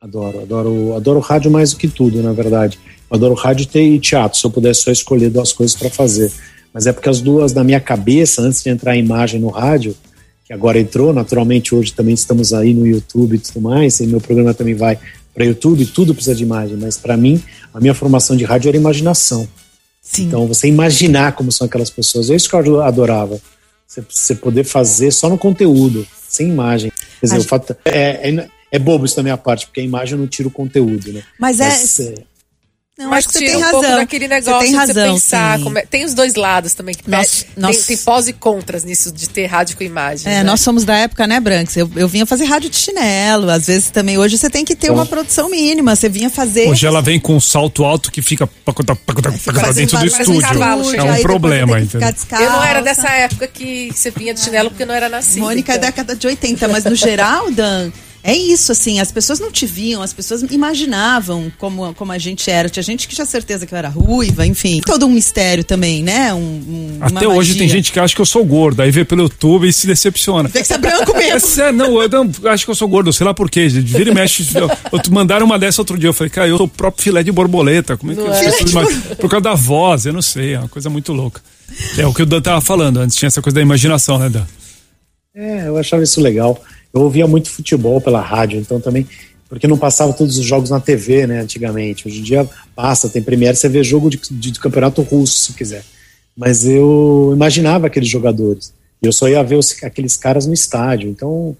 Adoro, 0.00 0.40
adoro, 0.40 0.94
adoro 0.96 1.20
rádio 1.20 1.50
mais 1.50 1.72
do 1.72 1.76
que 1.76 1.88
tudo, 1.88 2.22
na 2.22 2.32
verdade. 2.32 2.78
Eu 3.10 3.16
adoro 3.16 3.34
rádio 3.34 3.68
e 3.74 4.00
teatro, 4.00 4.38
se 4.38 4.46
eu 4.46 4.50
pudesse 4.50 4.80
só 4.80 4.90
escolher 4.90 5.28
duas 5.28 5.52
coisas 5.52 5.76
para 5.76 5.90
fazer. 5.90 6.32
Mas 6.72 6.86
é 6.86 6.92
porque 6.92 7.08
as 7.08 7.20
duas, 7.20 7.52
na 7.52 7.64
minha 7.64 7.80
cabeça, 7.80 8.42
antes 8.42 8.62
de 8.62 8.70
entrar 8.70 8.92
a 8.92 8.96
imagem 8.96 9.40
no 9.40 9.48
rádio, 9.48 9.96
que 10.44 10.52
agora 10.52 10.78
entrou, 10.78 11.12
naturalmente 11.12 11.74
hoje 11.74 11.92
também 11.92 12.14
estamos 12.14 12.52
aí 12.52 12.74
no 12.74 12.86
YouTube 12.86 13.36
e 13.36 13.38
tudo 13.38 13.60
mais, 13.60 14.00
e 14.00 14.06
meu 14.06 14.20
programa 14.20 14.54
também 14.54 14.74
vai 14.74 14.98
para 15.34 15.44
YouTube, 15.44 15.86
tudo 15.86 16.14
precisa 16.14 16.34
de 16.34 16.42
imagem, 16.42 16.76
mas 16.76 16.96
para 16.96 17.16
mim, 17.16 17.42
a 17.72 17.80
minha 17.80 17.94
formação 17.94 18.36
de 18.36 18.44
rádio 18.44 18.68
era 18.68 18.76
imaginação. 18.76 19.48
Sim. 20.02 20.24
Então, 20.24 20.46
você 20.46 20.66
imaginar 20.66 21.32
como 21.32 21.52
são 21.52 21.66
aquelas 21.66 21.90
pessoas, 21.90 22.30
é 22.30 22.34
isso 22.34 22.48
que 22.48 22.54
eu 22.56 22.82
adorava. 22.82 23.40
Você, 23.86 24.04
você 24.08 24.34
poder 24.34 24.64
fazer 24.64 25.10
só 25.12 25.28
no 25.28 25.38
conteúdo, 25.38 26.06
sem 26.28 26.48
imagem. 26.48 26.92
Quer 27.20 27.26
dizer, 27.26 27.36
A 27.36 27.40
o 27.40 27.44
fato, 27.44 27.76
é, 27.84 28.30
é, 28.30 28.48
é 28.72 28.78
bobo 28.78 29.04
isso 29.04 29.16
da 29.16 29.22
minha 29.22 29.36
parte, 29.36 29.66
porque 29.66 29.80
a 29.80 29.84
imagem 29.84 30.18
não 30.18 30.26
tira 30.26 30.48
o 30.48 30.50
conteúdo, 30.50 31.12
né? 31.12 31.22
Mas 31.38 31.60
é- 31.60 31.64
é, 32.02 32.14
Não, 33.00 33.08
Mas 33.08 33.20
acho 33.24 33.28
que 33.28 33.38
você 33.38 33.44
tem 33.46 33.56
um 33.56 33.60
razão. 33.60 33.80
pouco 33.80 33.96
daquele 33.96 34.28
negócio 34.28 34.52
você 34.52 34.64
tem 34.64 34.70
de 34.72 34.76
razão, 34.76 34.94
você 34.94 35.10
pensar. 35.30 35.60
é- 35.78 35.86
tem 35.86 36.04
os 36.04 36.12
dois 36.12 36.34
lados 36.34 36.74
também. 36.74 36.94
Que 36.94 37.08
Nós- 37.10 37.44
pe- 37.44 37.46
nós- 37.56 37.76
tem, 37.78 37.96
tem 37.96 38.04
pós 38.04 38.28
e 38.28 38.34
contras 38.34 38.84
nisso 38.84 39.10
de 39.10 39.26
ter 39.26 39.46
rádio 39.46 39.74
com 39.78 39.82
imagem. 39.82 40.30
É, 40.30 40.36
né? 40.36 40.42
nós 40.42 40.60
somos 40.60 40.84
da 40.84 40.94
época, 40.96 41.26
né, 41.26 41.40
Branks? 41.40 41.74
Eu, 41.78 41.90
eu 41.96 42.06
vinha 42.06 42.26
fazer 42.26 42.44
rádio 42.44 42.68
de 42.68 42.76
chinelo. 42.76 43.48
Às 43.50 43.68
vezes 43.68 43.88
também. 43.88 44.18
Hoje 44.18 44.36
você 44.36 44.50
tem 44.50 44.66
que 44.66 44.76
ter 44.76 44.90
uma 44.92 45.06
produção 45.06 45.48
mínima. 45.48 45.96
Você 45.96 46.10
vinha 46.10 46.28
fazer. 46.28 46.68
Hoje 46.68 46.86
ela 46.86 47.00
vem 47.00 47.18
com 47.18 47.34
um 47.34 47.40
salto 47.40 47.84
alto 47.84 48.12
que 48.12 48.20
fica 48.20 48.46
pacotá, 48.46 48.94
pacotá 48.94 49.32
fazendo 49.32 49.74
dentro 49.76 49.96
do 49.98 50.02
um 50.02 50.06
estúdio. 50.06 50.40
cavalo 50.42 50.94
É 50.94 51.02
um 51.02 51.10
aí 51.12 51.22
problema, 51.22 51.76
tem 51.76 51.84
entendeu? 51.84 52.14
Eu 52.32 52.50
não 52.50 52.62
era 52.62 52.82
dessa 52.82 53.08
época 53.08 53.46
que 53.46 53.90
você 53.94 54.10
vinha 54.10 54.34
de 54.34 54.40
chinelo 54.40 54.68
porque 54.68 54.82
eu 54.82 54.86
não 54.86 54.94
era 54.94 55.08
nascida. 55.08 55.40
Mônica 55.40 55.72
é 55.72 55.76
então. 55.76 55.86
década 55.88 56.14
de 56.14 56.26
80, 56.26 56.68
mas 56.68 56.84
no 56.84 56.94
geral, 56.94 57.50
Dan, 57.50 57.90
é 58.22 58.36
isso, 58.36 58.70
assim, 58.72 59.00
as 59.00 59.10
pessoas 59.10 59.40
não 59.40 59.50
te 59.50 59.64
viam, 59.66 60.02
as 60.02 60.12
pessoas 60.12 60.42
imaginavam 60.42 61.50
como, 61.58 61.94
como 61.94 62.12
a 62.12 62.18
gente 62.18 62.50
era. 62.50 62.68
Tinha 62.68 62.82
gente 62.82 63.08
que 63.08 63.14
tinha 63.14 63.24
certeza 63.26 63.66
que 63.66 63.72
eu 63.74 63.78
era 63.78 63.88
ruiva, 63.88 64.46
enfim. 64.46 64.80
Todo 64.84 65.06
um 65.06 65.10
mistério 65.10 65.64
também, 65.64 66.02
né? 66.02 66.32
Um, 66.34 66.38
um- 66.38 66.96
uma 66.98 67.06
Até 67.06 67.26
hoje 67.26 67.52
tem 67.54 67.62
magia. 67.62 67.76
gente 67.76 67.92
que 67.92 67.98
acha 67.98 68.14
que 68.14 68.20
eu 68.20 68.26
sou 68.26 68.44
gordo, 68.44 68.80
aí 68.82 68.90
vê 68.90 69.04
pelo 69.04 69.22
YouTube 69.22 69.66
e 69.68 69.72
se 69.72 69.86
decepciona. 69.86 70.48
Tem 70.48 70.62
que 70.62 70.68
ser 70.68 70.78
branco 70.78 71.12
É 71.16 71.18
mesmo. 71.34 71.48
sério, 71.48 71.76
não, 71.78 72.00
eu 72.02 72.08
não, 72.08 72.30
acho 72.50 72.64
que 72.64 72.70
eu 72.70 72.74
sou 72.74 72.88
gordo, 72.88 73.12
sei 73.12 73.24
lá 73.26 73.32
por 73.34 73.50
quê. 73.50 73.68
Vira 73.68 74.10
e 74.10 74.14
mexe. 74.14 74.46
Eu, 74.56 74.68
eu- 74.68 75.00
mandaram 75.10 75.46
uma 75.46 75.58
dessa 75.58 75.80
outro 75.80 75.96
dia. 75.98 76.08
Eu 76.08 76.12
falei, 76.14 76.30
cara, 76.30 76.48
eu 76.48 76.56
sou 76.56 76.66
o 76.66 76.68
próprio 76.68 77.02
filé 77.02 77.22
de 77.22 77.32
borboleta. 77.32 77.96
Como 77.96 78.12
é 78.12 78.14
que 78.14 78.20
Não 78.20 78.30
as 78.30 78.40
é? 78.42 79.14
Por 79.14 79.28
causa 79.30 79.42
da 79.42 79.54
voz, 79.54 80.06
eu 80.06 80.12
não 80.12 80.22
sei. 80.22 80.54
É 80.54 80.58
uma 80.58 80.68
coisa 80.68 80.90
muito 80.90 81.12
louca. 81.12 81.40
É 81.96 82.06
o 82.06 82.12
que 82.12 82.22
o 82.22 82.26
Dan 82.26 82.40
tava 82.42 82.60
falando 82.60 82.98
antes, 82.98 83.16
tinha 83.16 83.28
essa 83.28 83.40
coisa 83.40 83.54
da 83.54 83.62
imaginação, 83.62 84.18
né, 84.18 84.28
Dan? 84.28 84.44
é, 85.34 85.68
eu 85.68 85.76
achava 85.78 86.02
isso 86.02 86.20
legal. 86.20 86.60
Eu 86.92 87.02
ouvia 87.02 87.26
muito 87.26 87.50
futebol 87.50 88.00
pela 88.00 88.20
rádio, 88.20 88.58
então 88.58 88.80
também. 88.80 89.06
Porque 89.48 89.66
não 89.66 89.76
passava 89.76 90.12
todos 90.12 90.38
os 90.38 90.44
jogos 90.44 90.70
na 90.70 90.78
TV, 90.78 91.26
né, 91.26 91.40
antigamente. 91.40 92.06
Hoje 92.06 92.20
em 92.20 92.22
dia 92.22 92.48
passa, 92.74 93.08
tem 93.08 93.20
Premiere, 93.22 93.56
você 93.56 93.68
vê 93.68 93.82
jogo 93.82 94.08
de, 94.08 94.16
de, 94.30 94.50
de 94.52 94.60
campeonato 94.60 95.02
russo, 95.02 95.38
se 95.46 95.52
quiser. 95.54 95.84
Mas 96.36 96.64
eu 96.64 97.32
imaginava 97.34 97.88
aqueles 97.88 98.08
jogadores. 98.08 98.72
E 99.02 99.06
eu 99.06 99.12
só 99.12 99.28
ia 99.28 99.42
ver 99.42 99.56
os- 99.56 99.82
aqueles 99.82 100.16
caras 100.16 100.46
no 100.46 100.54
estádio. 100.54 101.08
Então, 101.10 101.56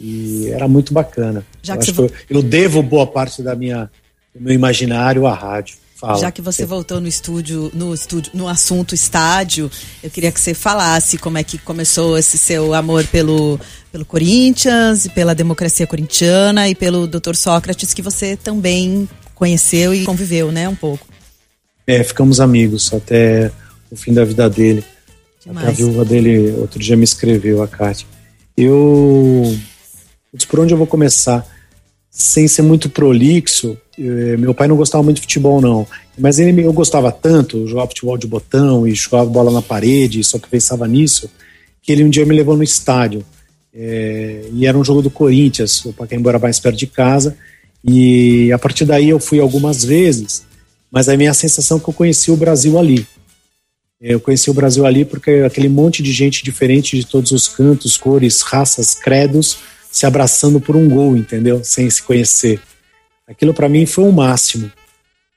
e 0.00 0.48
era 0.50 0.66
muito 0.66 0.92
bacana. 0.92 1.44
Já 1.62 1.76
eu, 1.76 1.80
eu, 1.96 2.10
eu 2.30 2.42
devo 2.42 2.82
boa 2.82 3.06
parte 3.06 3.42
da 3.42 3.54
minha, 3.54 3.90
do 4.34 4.40
meu 4.42 4.52
imaginário 4.54 5.26
à 5.26 5.34
rádio. 5.34 5.76
Fala. 5.94 6.18
Já 6.18 6.30
que 6.32 6.40
você 6.40 6.64
voltou 6.64 6.98
no 6.98 7.06
estúdio, 7.06 7.70
no 7.74 7.92
estúdio, 7.92 8.32
no 8.34 8.48
assunto 8.48 8.94
estádio, 8.94 9.70
eu 10.02 10.08
queria 10.08 10.32
que 10.32 10.40
você 10.40 10.54
falasse 10.54 11.18
como 11.18 11.36
é 11.36 11.44
que 11.44 11.58
começou 11.58 12.16
esse 12.16 12.38
seu 12.38 12.72
amor 12.72 13.06
pelo, 13.08 13.60
pelo 13.90 14.04
Corinthians, 14.04 15.04
e 15.04 15.10
pela 15.10 15.34
democracia 15.34 15.86
corintiana 15.86 16.68
e 16.68 16.74
pelo 16.74 17.06
Dr. 17.06 17.34
Sócrates, 17.34 17.92
que 17.92 18.02
você 18.02 18.36
também 18.36 19.08
conheceu 19.34 19.94
e 19.94 20.04
conviveu, 20.04 20.52
né, 20.52 20.68
um 20.68 20.74
pouco. 20.74 21.06
É, 21.86 22.04
ficamos 22.04 22.40
amigos 22.40 22.92
até 22.92 23.50
o 23.90 23.96
fim 23.96 24.12
da 24.12 24.24
vida 24.24 24.48
dele. 24.48 24.84
Até 25.48 25.68
a 25.68 25.70
viúva 25.70 26.04
dele 26.04 26.52
outro 26.58 26.78
dia 26.78 26.96
me 26.96 27.04
escreveu, 27.04 27.62
a 27.62 27.68
Kátia. 27.68 28.06
Eu. 28.56 29.58
Por 30.48 30.60
onde 30.60 30.74
eu 30.74 30.78
vou 30.78 30.86
começar? 30.86 31.44
Sem 32.10 32.46
ser 32.46 32.62
muito 32.62 32.90
prolixo, 32.90 33.78
eh, 33.98 34.36
meu 34.36 34.52
pai 34.52 34.68
não 34.68 34.76
gostava 34.76 35.02
muito 35.02 35.16
de 35.16 35.22
futebol, 35.22 35.60
não. 35.60 35.86
Mas 36.18 36.38
ele, 36.38 36.62
eu 36.62 36.72
gostava 36.72 37.10
tanto, 37.10 37.66
jogava 37.66 37.88
futebol 37.88 38.18
de 38.18 38.26
botão 38.26 38.86
e 38.86 38.94
jogava 38.94 39.30
bola 39.30 39.50
na 39.50 39.62
parede, 39.62 40.22
só 40.22 40.38
que 40.38 40.48
pensava 40.48 40.86
nisso, 40.86 41.30
que 41.80 41.90
ele 41.90 42.04
um 42.04 42.10
dia 42.10 42.26
me 42.26 42.34
levou 42.34 42.56
no 42.56 42.62
estádio. 42.62 43.24
Eh, 43.72 44.48
e 44.52 44.66
era 44.66 44.76
um 44.76 44.84
jogo 44.84 45.02
do 45.02 45.10
Corinthians, 45.10 45.84
o 45.84 45.92
Pacaembu 45.92 46.28
era 46.28 46.38
mais 46.38 46.58
perto 46.58 46.76
de 46.76 46.86
casa. 46.86 47.36
E 47.84 48.52
a 48.52 48.58
partir 48.58 48.84
daí 48.84 49.08
eu 49.08 49.18
fui 49.18 49.40
algumas 49.40 49.84
vezes, 49.84 50.44
mas 50.90 51.08
a 51.08 51.16
minha 51.16 51.32
sensação 51.32 51.78
é 51.78 51.80
que 51.80 51.88
eu 51.88 51.94
conheci 51.94 52.30
o 52.30 52.36
Brasil 52.36 52.78
ali. 52.78 53.06
Eu 54.00 54.18
conheci 54.18 54.50
o 54.50 54.54
Brasil 54.54 54.86
ali 54.86 55.04
porque 55.04 55.30
aquele 55.46 55.68
monte 55.68 56.02
de 56.02 56.12
gente 56.12 56.42
diferente 56.42 56.96
de 56.96 57.06
todos 57.06 57.32
os 57.32 57.46
cantos, 57.46 57.98
cores, 57.98 58.40
raças, 58.40 58.94
credos, 58.94 59.58
se 59.90 60.06
abraçando 60.06 60.60
por 60.60 60.74
um 60.74 60.88
gol, 60.88 61.16
entendeu? 61.16 61.62
Sem 61.62 61.88
se 61.90 62.02
conhecer. 62.02 62.60
Aquilo 63.26 63.52
para 63.52 63.68
mim 63.68 63.84
foi 63.86 64.04
o 64.04 64.12
máximo. 64.12 64.70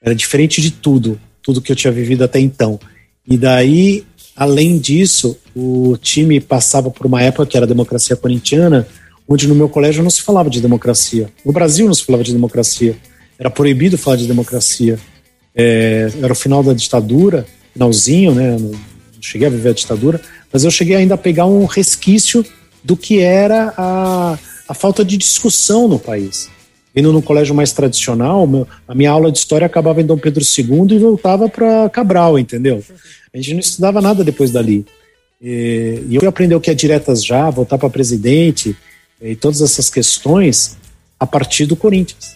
Era 0.02 0.16
diferente 0.16 0.62
de 0.62 0.72
tudo, 0.72 1.20
tudo 1.42 1.62
que 1.62 1.72
eu 1.72 1.76
tinha 1.76 1.92
vivido 1.92 2.24
até 2.24 2.40
então. 2.40 2.80
E 3.28 3.38
daí, 3.38 4.06
além 4.36 4.78
disso, 4.78 5.38
o 5.56 5.98
time 5.98 6.40
passava 6.40 6.90
por 6.90 7.06
uma 7.06 7.22
época 7.22 7.46
que 7.46 7.58
era 7.58 7.66
a 7.66 7.70
democracia 7.70 8.16
corintiana, 8.16 8.88
onde 9.28 9.48
no 9.48 9.56
meu 9.56 9.70
colégio 9.70 10.04
não 10.04 10.10
se 10.10 10.22
falava 10.22 10.50
de 10.50 10.62
democracia. 10.62 11.30
No 11.46 11.52
Brasil 11.52 11.86
não 11.86 11.94
se 11.94 12.04
falava 12.04 12.24
de 12.24 12.34
democracia. 12.34 12.98
Era 13.38 13.50
proibido 13.50 13.98
falar 13.98 14.18
de 14.18 14.28
democracia. 14.28 15.00
É, 15.56 16.12
era 16.22 16.34
o 16.34 16.36
final 16.36 16.64
da 16.64 16.74
ditadura, 16.74 17.46
finalzinho, 17.74 18.34
né? 18.34 18.58
Não 18.60 18.74
cheguei 19.22 19.48
a 19.48 19.52
viver 19.52 19.70
a 19.70 19.74
ditadura, 19.74 20.22
mas 20.52 20.64
eu 20.64 20.72
cheguei 20.72 20.96
ainda 20.96 21.16
a 21.16 21.18
pegar 21.18 21.46
um 21.46 21.66
resquício 21.66 22.46
do 22.84 22.98
que 22.98 23.20
era 23.20 23.74
a, 23.78 24.38
a 24.68 24.74
falta 24.74 25.06
de 25.06 25.16
discussão 25.16 25.88
no 25.88 25.98
país. 25.98 26.50
Indo 26.96 27.12
no 27.12 27.22
colégio 27.22 27.56
mais 27.56 27.72
tradicional, 27.72 28.48
a 28.88 28.94
minha 28.94 29.10
aula 29.10 29.32
de 29.32 29.40
história 29.40 29.66
acabava 29.66 30.02
em 30.02 30.06
Dom 30.06 30.18
Pedro 30.18 30.44
II 30.44 30.96
e 30.96 31.00
voltava 31.00 31.50
para 31.50 31.90
Cabral, 31.90 32.38
entendeu? 32.38 32.84
A 33.34 33.38
gente 33.38 33.54
não 33.54 33.60
estudava 33.60 34.00
nada 34.00 34.24
depois 34.24 34.52
dali. 34.52 34.86
E, 35.42 36.04
eu 36.12 36.22
fui 36.22 36.30
aprender 36.30 36.56
o 36.56 36.62
que 36.62 36.70
é 36.70 36.74
diretas 36.74 37.26
já, 37.26 37.50
voltar 37.50 37.78
para 37.78 37.90
presidente 37.90 38.76
e 39.20 39.36
todas 39.36 39.62
essas 39.62 39.90
questões 39.90 40.78
a 41.20 41.26
partir 41.26 41.66
do 41.66 41.76
Corinthians. 41.76 42.36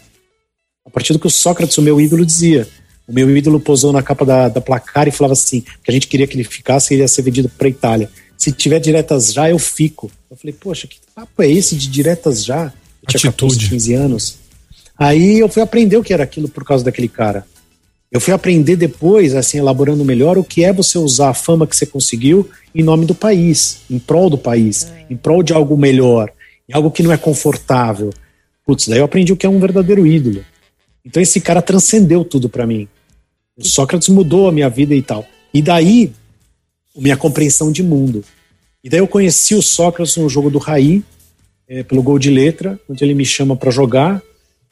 A 0.86 0.90
partir 0.90 1.14
do 1.14 1.20
que 1.20 1.28
o 1.28 1.32
Sócrates, 1.32 1.78
o 1.78 1.82
meu 1.82 2.02
ídolo, 2.02 2.26
dizia. 2.26 2.68
O 3.08 3.14
meu 3.14 3.36
ídolo 3.36 3.60
posou 3.60 3.94
na 3.94 4.02
capa 4.02 4.26
da, 4.26 4.50
da 4.50 4.60
placar 4.60 5.08
e 5.08 5.12
falava 5.12 5.34
assim: 5.34 5.62
que 5.62 5.90
a 5.90 5.92
gente 5.92 6.08
queria 6.08 6.26
que 6.26 6.36
ele 6.36 6.44
ficasse 6.44 6.94
e 6.94 6.96
ele 6.96 7.04
ia 7.04 7.08
ser 7.08 7.22
vendido 7.22 7.50
para 7.50 7.70
Itália. 7.70 8.10
Se 8.38 8.52
tiver 8.52 8.80
diretas 8.80 9.34
já, 9.34 9.50
eu 9.50 9.60
fico. 9.60 10.12
Eu 10.30 10.38
falei, 10.38 10.54
poxa, 10.54 10.88
que 10.88 10.98
papo 11.16 11.42
é 11.42 11.50
esse 11.50 11.76
de 11.76 11.90
diretas 11.90 12.44
já? 12.44 12.74
Eu 13.02 13.08
tinha 13.08 13.32
14, 13.32 13.56
Atitude. 13.56 13.70
15 13.70 13.94
anos. 13.94 14.38
Aí 14.98 15.40
eu 15.40 15.48
fui 15.48 15.62
aprender 15.62 15.98
o 15.98 16.04
que 16.04 16.14
era 16.14 16.24
aquilo 16.24 16.50
por 16.50 16.66
causa 16.66 16.84
daquele 16.84 17.08
cara. 17.08 17.46
Eu 18.12 18.22
fui 18.22 18.34
aprender 18.34 18.76
depois, 18.78 19.36
assim, 19.36 19.58
elaborando 19.58 20.04
melhor, 20.06 20.38
o 20.38 20.44
que 20.44 20.64
é 20.64 20.72
você 20.72 20.98
usar 20.98 21.30
a 21.30 21.34
fama 21.34 21.68
que 21.68 21.76
você 21.76 21.86
conseguiu 21.86 22.50
em 22.74 22.82
nome 22.82 23.06
do 23.06 23.14
país, 23.14 23.82
em 23.90 24.00
prol 24.00 24.30
do 24.30 24.38
país, 24.38 24.92
em 25.10 25.18
prol 25.18 25.44
de 25.44 25.54
algo 25.54 25.78
melhor, 25.78 26.32
em 26.70 26.74
algo 26.74 26.90
que 26.90 27.04
não 27.04 27.12
é 27.12 27.18
confortável. 27.18 28.12
Putz, 28.66 28.88
daí 28.88 29.00
eu 29.00 29.06
aprendi 29.06 29.34
o 29.34 29.38
que 29.38 29.46
é 29.46 29.50
um 29.50 29.60
verdadeiro 29.60 30.08
ídolo. 30.08 30.44
Então 31.06 31.22
esse 31.22 31.42
cara 31.42 31.62
transcendeu 31.62 32.24
tudo 32.24 32.50
para 32.50 32.66
mim. 32.66 32.88
O 33.58 33.66
Sócrates 33.66 34.08
mudou 34.10 34.48
a 34.48 34.52
minha 34.52 34.70
vida 34.70 34.96
e 34.96 35.02
tal. 35.02 35.26
E 35.54 35.62
daí, 35.62 36.12
a 36.96 37.02
minha 37.02 37.18
compreensão 37.18 37.72
de 37.72 37.84
mundo. 37.84 38.24
E 38.84 38.90
daí 38.90 39.00
eu 39.00 39.08
conheci 39.08 39.54
o 39.54 39.62
Sócrates 39.62 40.16
no 40.18 40.30
jogo 40.30 40.50
do 40.50 40.60
Raí, 40.60 41.04
eh, 41.68 41.84
pelo 41.84 42.02
gol 42.02 42.18
de 42.18 42.30
letra, 42.30 42.80
onde 42.90 43.04
ele 43.04 43.14
me 43.14 43.26
chama 43.26 43.56
para 43.56 43.72
jogar. 43.72 44.22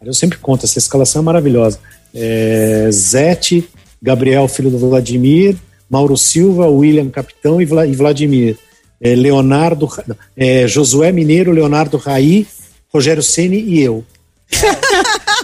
Eu 0.05 0.13
sempre 0.13 0.37
conto, 0.37 0.65
essa 0.65 0.77
escalação 0.79 1.21
é 1.21 1.25
maravilhosa. 1.25 1.79
é, 2.13 2.87
Zete, 2.91 3.67
Gabriel, 4.01 4.47
filho 4.47 4.69
do 4.69 4.77
Vladimir, 4.77 5.55
Mauro 5.89 6.15
Silva, 6.15 6.67
William 6.67 7.09
Capitão 7.09 7.61
e, 7.61 7.65
Vla- 7.65 7.87
e 7.87 7.93
Vladimir. 7.95 8.57
É, 9.01 9.13
Leonardo, 9.15 9.89
é, 10.37 10.67
Josué 10.67 11.11
Mineiro, 11.11 11.51
Leonardo 11.51 11.97
Raí, 11.97 12.47
Rogério 12.93 13.21
Ceni 13.23 13.59
e 13.59 13.81
eu. 13.81 14.03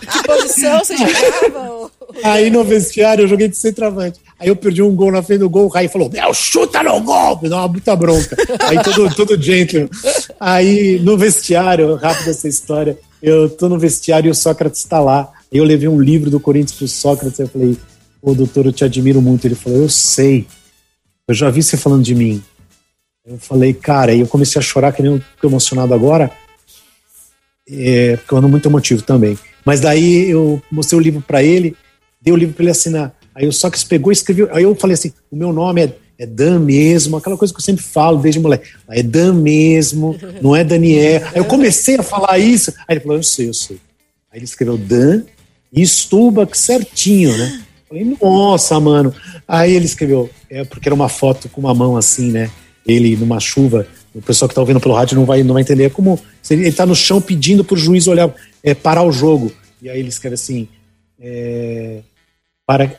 Que 0.01 0.23
posição 0.23 0.79
você 0.79 0.95
jogava? 0.97 1.91
Aí 2.23 2.49
no 2.49 2.63
vestiário 2.63 3.23
eu 3.23 3.27
joguei 3.27 3.47
de 3.47 3.55
centroavante. 3.57 4.19
Aí 4.39 4.47
eu 4.47 4.55
perdi 4.55 4.81
um 4.81 4.95
gol 4.95 5.11
na 5.11 5.21
frente 5.21 5.39
do 5.39 5.49
gol, 5.49 5.65
o 5.65 5.69
Raí 5.69 5.87
falou: 5.87 6.09
Meu, 6.09 6.33
chuta 6.33 6.81
no 6.83 6.99
gol! 7.01 7.39
Me 7.41 7.49
dá 7.49 7.57
uma 7.57 7.67
muita 7.67 7.95
bronca. 7.95 8.35
Aí 8.67 8.81
todo, 8.83 9.13
todo 9.15 9.41
gentleman. 9.41 9.89
Aí 10.39 10.99
no 10.99 11.17
vestiário, 11.17 11.95
rápido 11.95 12.29
essa 12.29 12.47
história, 12.47 12.97
eu 13.21 13.49
tô 13.49 13.69
no 13.69 13.77
vestiário 13.77 14.27
e 14.27 14.31
o 14.31 14.35
Sócrates 14.35 14.83
tá 14.83 14.99
lá. 14.99 15.31
Eu 15.51 15.63
levei 15.63 15.87
um 15.87 16.01
livro 16.01 16.29
do 16.29 16.39
Corinthians 16.39 16.77
pro 16.77 16.87
Sócrates. 16.87 17.39
Eu 17.39 17.47
falei: 17.47 17.77
Ô 18.21 18.33
doutor, 18.33 18.65
eu 18.65 18.73
te 18.73 18.83
admiro 18.83 19.21
muito. 19.21 19.45
Ele 19.45 19.55
falou: 19.55 19.79
Eu 19.79 19.89
sei. 19.89 20.47
Eu 21.27 21.33
já 21.35 21.49
vi 21.49 21.61
você 21.61 21.77
falando 21.77 22.03
de 22.03 22.15
mim. 22.15 22.43
Eu 23.25 23.37
falei, 23.37 23.73
cara, 23.73 24.11
aí 24.11 24.19
eu 24.19 24.27
comecei 24.27 24.59
a 24.59 24.63
chorar, 24.63 24.91
que 24.91 25.03
nem 25.03 25.13
eu 25.13 25.21
tô 25.39 25.47
emocionado 25.47 25.93
agora. 25.93 26.31
É, 27.69 28.17
porque 28.17 28.33
eu 28.33 28.37
ando 28.39 28.49
muito 28.49 28.67
emotivo 28.67 29.03
também. 29.03 29.37
Mas 29.63 29.79
daí 29.79 30.29
eu 30.29 30.61
mostrei 30.71 30.99
o 30.99 31.03
livro 31.03 31.21
para 31.21 31.43
ele, 31.43 31.75
dei 32.19 32.33
o 32.33 32.37
livro 32.37 32.55
para 32.55 32.63
ele 32.63 32.71
assinar. 32.71 33.15
Aí 33.33 33.47
o 33.47 33.53
Sócrates 33.53 33.83
pegou 33.83 34.11
e 34.11 34.13
escreveu. 34.13 34.49
Aí 34.51 34.63
eu 34.63 34.75
falei 34.75 34.95
assim: 34.95 35.13
o 35.29 35.35
meu 35.35 35.53
nome 35.53 35.83
é, 35.83 35.95
é 36.21 36.25
Dan 36.27 36.59
mesmo, 36.59 37.17
aquela 37.17 37.35
coisa 37.35 37.51
que 37.51 37.59
eu 37.59 37.63
sempre 37.63 37.83
falo 37.83 38.19
desde 38.19 38.39
moleque. 38.39 38.69
É 38.89 39.01
Dan 39.01 39.33
mesmo, 39.33 40.15
não 40.39 40.55
é 40.55 40.63
Daniel. 40.63 41.23
Aí 41.33 41.37
eu 41.37 41.45
comecei 41.45 41.95
a 41.95 42.03
falar 42.03 42.37
isso. 42.37 42.71
Aí 42.87 42.93
ele 42.93 42.99
falou: 42.99 43.17
eu 43.17 43.23
sei, 43.23 43.49
eu 43.49 43.53
sei. 43.55 43.77
Aí 44.31 44.37
ele 44.37 44.45
escreveu 44.45 44.77
Dan 44.77 45.23
e 45.73 45.81
Stubach 45.81 46.55
certinho, 46.55 47.35
né? 47.35 47.63
Falei, 47.89 48.15
nossa, 48.21 48.79
mano. 48.79 49.11
Aí 49.47 49.73
ele 49.73 49.85
escreveu, 49.85 50.29
é 50.47 50.63
porque 50.63 50.87
era 50.87 50.93
uma 50.93 51.09
foto 51.09 51.49
com 51.49 51.59
uma 51.59 51.73
mão 51.73 51.97
assim, 51.97 52.29
né? 52.31 52.51
Ele 52.85 53.15
numa 53.15 53.39
chuva. 53.39 53.87
O 54.13 54.21
pessoal 54.21 54.47
que 54.47 54.53
tá 54.53 54.61
ouvindo 54.61 54.79
pelo 54.79 54.93
rádio 54.93 55.17
não 55.17 55.25
vai, 55.25 55.41
não 55.41 55.55
vai 55.55 55.63
entender. 55.63 55.85
É 55.85 55.89
como 55.89 56.19
ele 56.51 56.71
tá 56.71 56.85
no 56.85 56.95
chão 56.95 57.19
pedindo 57.19 57.63
pro 57.63 57.75
juiz 57.75 58.07
olhar, 58.07 58.31
é, 58.61 58.75
parar 58.75 59.01
o 59.01 59.11
jogo. 59.11 59.51
E 59.81 59.89
aí 59.89 59.99
ele 59.99 60.09
escreve 60.09 60.35
assim: 60.35 60.67
é, 61.19 62.01
para 62.63 62.91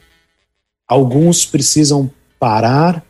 alguns 0.88 1.46
precisam 1.46 2.10
parar 2.40 3.04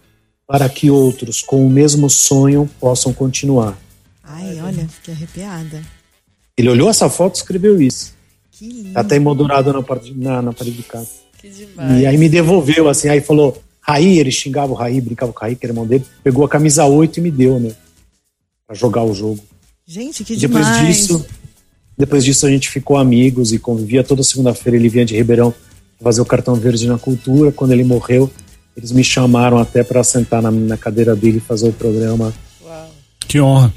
para 0.47 0.69
que 0.69 0.91
outros 0.91 1.41
com 1.43 1.65
o 1.67 1.71
mesmo 1.71 2.11
sonho 2.11 2.69
possam 2.81 3.13
continuar. 3.13 3.79
Ai, 4.23 4.61
olha, 4.61 4.87
fiquei 4.89 5.15
arrepiada. 5.15 5.83
Ele 6.57 6.69
olhou 6.69 6.89
essa 6.91 7.09
foto 7.09 7.35
e 7.37 7.39
escreveu 7.39 7.81
isso. 7.81 8.15
Que 8.51 8.67
lindo. 8.69 8.93
Tá 8.93 9.01
até 9.01 9.17
emoldurado 9.17 9.73
na, 9.73 9.83
parte- 9.83 10.13
na, 10.15 10.43
na 10.43 10.53
parede 10.53 10.77
de 10.77 10.83
casa. 10.83 11.09
Que 11.39 11.49
demais. 11.49 12.01
E 12.01 12.07
aí 12.07 12.17
me 12.19 12.29
devolveu, 12.29 12.89
assim, 12.89 13.09
aí 13.09 13.21
falou, 13.21 13.61
Raí, 13.81 14.19
ele 14.19 14.31
xingava 14.31 14.71
o 14.73 14.75
Raí, 14.77 15.01
brincava 15.01 15.33
com 15.33 15.39
o 15.39 15.43
Raí, 15.43 15.57
que 15.57 15.65
era 15.67 15.73
irmão 15.73 15.87
dele, 15.87 16.05
pegou 16.23 16.45
a 16.45 16.49
camisa 16.49 16.85
8 16.85 17.19
e 17.19 17.21
me 17.23 17.31
deu, 17.31 17.59
né? 17.59 17.73
Pra 18.67 18.77
jogar 18.77 19.03
o 19.03 19.15
jogo. 19.15 19.41
Gente, 19.87 20.23
que 20.25 20.37
depois 20.37 20.65
demais. 20.65 20.87
disso, 20.87 21.27
depois 21.99 22.25
disso 22.25 22.47
a 22.47 22.51
gente 22.51 22.69
ficou 22.69 22.97
amigos 22.97 23.53
e 23.53 23.59
convivia 23.59 24.05
toda 24.05 24.23
segunda-feira, 24.23 24.77
ele 24.77 24.89
vinha 24.89 25.05
de 25.05 25.17
Ribeirão 25.17 25.53
fazer 26.01 26.21
o 26.21 26.25
cartão 26.25 26.55
verde 26.55 26.87
na 26.87 26.99
cultura. 26.99 27.51
Quando 27.51 27.73
ele 27.73 27.85
morreu, 27.85 28.31
eles 28.77 28.93
me 28.93 29.05
chamaram 29.05 29.59
até 29.59 29.83
para 29.83 30.03
sentar 30.03 30.43
na, 30.43 30.51
na 30.51 30.77
cadeira 30.77 31.15
dele 31.15 31.39
e 31.39 31.41
fazer 31.41 31.69
o 31.69 31.73
programa. 31.73 32.33
Uau. 32.65 32.91
Que 33.21 33.41
honra. 33.41 33.73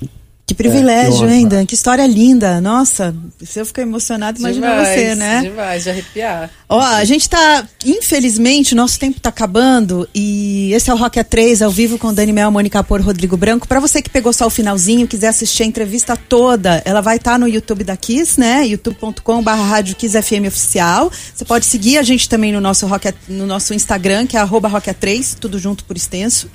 Que 0.48 0.54
privilégio, 0.54 1.28
É, 1.28 1.34
hein, 1.38 1.48
Dan? 1.48 1.66
Que 1.66 1.74
história 1.74 2.06
linda. 2.06 2.62
Nossa, 2.62 3.16
se 3.44 3.60
eu 3.60 3.66
ficar 3.66 3.82
emocionado, 3.82 4.38
imagina 4.38 4.68
demais, 4.70 4.88
você, 4.90 5.16
né? 5.16 5.42
Demais, 5.42 5.84
de 5.84 5.90
arrepiar. 5.90 6.52
Ó, 6.70 6.80
a 6.80 7.04
gente 7.04 7.28
tá, 7.28 7.68
infelizmente, 7.84 8.76
nosso 8.76 9.00
tempo 9.00 9.20
tá 9.20 9.30
acabando 9.30 10.08
e 10.14 10.72
esse 10.74 10.88
é 10.90 10.94
o 10.94 10.98
Rock 10.98 11.20
A3 11.20 11.66
ao 11.66 11.72
vivo 11.72 11.98
com 11.98 12.14
Dani 12.14 12.32
Mel, 12.32 12.52
Mônica 12.52 12.84
Por, 12.84 13.02
Rodrigo 13.02 13.36
Branco. 13.36 13.68
Pra 13.68 13.80
você 13.80 14.04
que 14.04 14.10
pegou 14.10 14.32
só 14.32 14.46
o 14.46 14.50
finalzinho, 14.52 15.08
quiser 15.08 15.30
assistir 15.30 15.64
a 15.64 15.66
entrevista 15.66 16.16
toda, 16.16 16.80
ela 16.86 17.02
vai 17.02 17.18
estar 17.18 17.40
no 17.40 17.48
YouTube 17.48 17.84
da 17.84 17.98
Kiss, 17.98 18.40
né? 18.40 18.68
youtube.com 18.68 19.42
barra 19.42 19.82
FM 19.84 20.48
oficial. 20.48 21.12
Você 21.34 21.44
pode 21.44 21.66
seguir 21.66 21.98
a 21.98 22.04
gente 22.04 22.30
também 22.30 22.52
no 22.54 22.62
nosso, 22.62 22.86
Rock 22.86 23.08
A- 23.08 23.14
no 23.28 23.48
nosso 23.48 23.74
Instagram, 23.74 24.28
que 24.28 24.38
é 24.38 24.40
arroba 24.40 24.68
Rock 24.68 24.92
A3, 24.92 25.38
tudo 25.40 25.58
junto 25.58 25.84
por 25.86 25.98
extenso. 25.98 26.48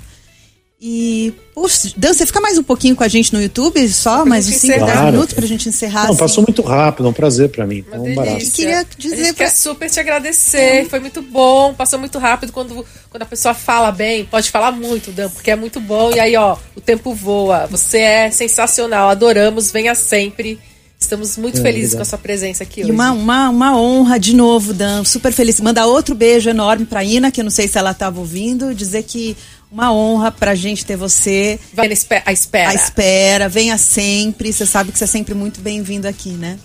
E, 0.82 1.34
puxa, 1.54 1.90
Dan, 1.94 2.14
você 2.14 2.24
fica 2.24 2.40
mais 2.40 2.56
um 2.56 2.62
pouquinho 2.62 2.96
com 2.96 3.04
a 3.04 3.08
gente 3.08 3.34
no 3.34 3.42
YouTube, 3.42 3.86
só 3.90 4.24
mais 4.24 4.46
uns 4.46 4.52
gente 4.52 4.60
5, 4.62 4.72
10 4.78 4.82
encerrar. 4.90 5.12
minutos 5.12 5.34
pra 5.34 5.46
gente 5.46 5.68
encerrar. 5.68 6.04
Não, 6.04 6.10
assim. 6.12 6.18
passou 6.18 6.42
muito 6.42 6.62
rápido, 6.62 7.04
é 7.06 7.10
um 7.10 7.12
prazer 7.12 7.50
para 7.50 7.66
mim. 7.66 7.84
Uma 7.92 7.96
É 7.96 7.98
um 7.98 8.14
barato. 8.14 8.38
delícia. 8.38 8.54
Queria 8.64 8.80
a 8.80 8.84
dizer 8.96 9.16
gente 9.16 9.34
pra- 9.34 9.44
quer 9.44 9.50
super 9.52 9.90
te 9.90 10.00
agradecer. 10.00 10.88
Foi 10.88 10.98
muito 10.98 11.20
bom, 11.20 11.74
passou 11.74 11.98
muito 11.98 12.18
rápido. 12.18 12.50
Quando, 12.50 12.82
quando 13.10 13.22
a 13.22 13.26
pessoa 13.26 13.52
fala 13.52 13.92
bem, 13.92 14.24
pode 14.24 14.50
falar 14.50 14.72
muito, 14.72 15.10
Dan, 15.12 15.28
porque 15.28 15.50
é 15.50 15.56
muito 15.56 15.80
bom. 15.82 16.12
E 16.14 16.18
aí, 16.20 16.34
ó, 16.34 16.56
o 16.74 16.80
tempo 16.80 17.12
voa. 17.12 17.66
Você 17.66 17.98
é 17.98 18.30
sensacional, 18.30 19.10
adoramos, 19.10 19.70
venha 19.70 19.94
sempre. 19.94 20.58
Estamos 20.98 21.36
muito 21.36 21.58
É, 21.58 21.62
felizes 21.62 21.90
obrigado. 21.92 21.96
com 21.98 22.02
a 22.02 22.04
sua 22.06 22.18
presença 22.18 22.62
aqui 22.62 22.80
E 22.80 22.84
hoje. 22.84 22.92
uma, 22.92 23.10
uma, 23.12 23.48
uma 23.50 23.78
honra 23.78 24.18
de 24.18 24.34
novo, 24.34 24.72
Dan. 24.72 25.04
Super 25.04 25.32
feliz. 25.32 25.60
Mandar 25.60 25.84
outro 25.86 26.14
beijo 26.14 26.48
enorme 26.48 26.86
pra 26.86 27.04
Ina, 27.04 27.30
que 27.30 27.40
eu 27.40 27.44
não 27.44 27.50
sei 27.50 27.68
se 27.68 27.76
ela 27.76 27.90
estava 27.90 28.18
ouvindo. 28.18 28.74
Dizer 28.74 29.02
que 29.02 29.36
uma 29.70 29.92
honra 29.92 30.30
pra 30.32 30.54
gente 30.54 30.84
ter 30.84 30.96
você 30.96 31.58
Vai 31.72 31.86
espe- 31.92 32.22
à 32.26 32.32
espera. 32.32 32.70
à 32.70 32.74
espera. 32.74 33.48
Venha 33.48 33.78
sempre. 33.78 34.52
Você 34.52 34.66
sabe 34.66 34.90
que 34.92 34.98
você 34.98 35.04
é 35.04 35.06
sempre 35.06 35.34
muito 35.34 35.60
bem-vindo 35.60 36.08
aqui, 36.08 36.30
né? 36.30 36.58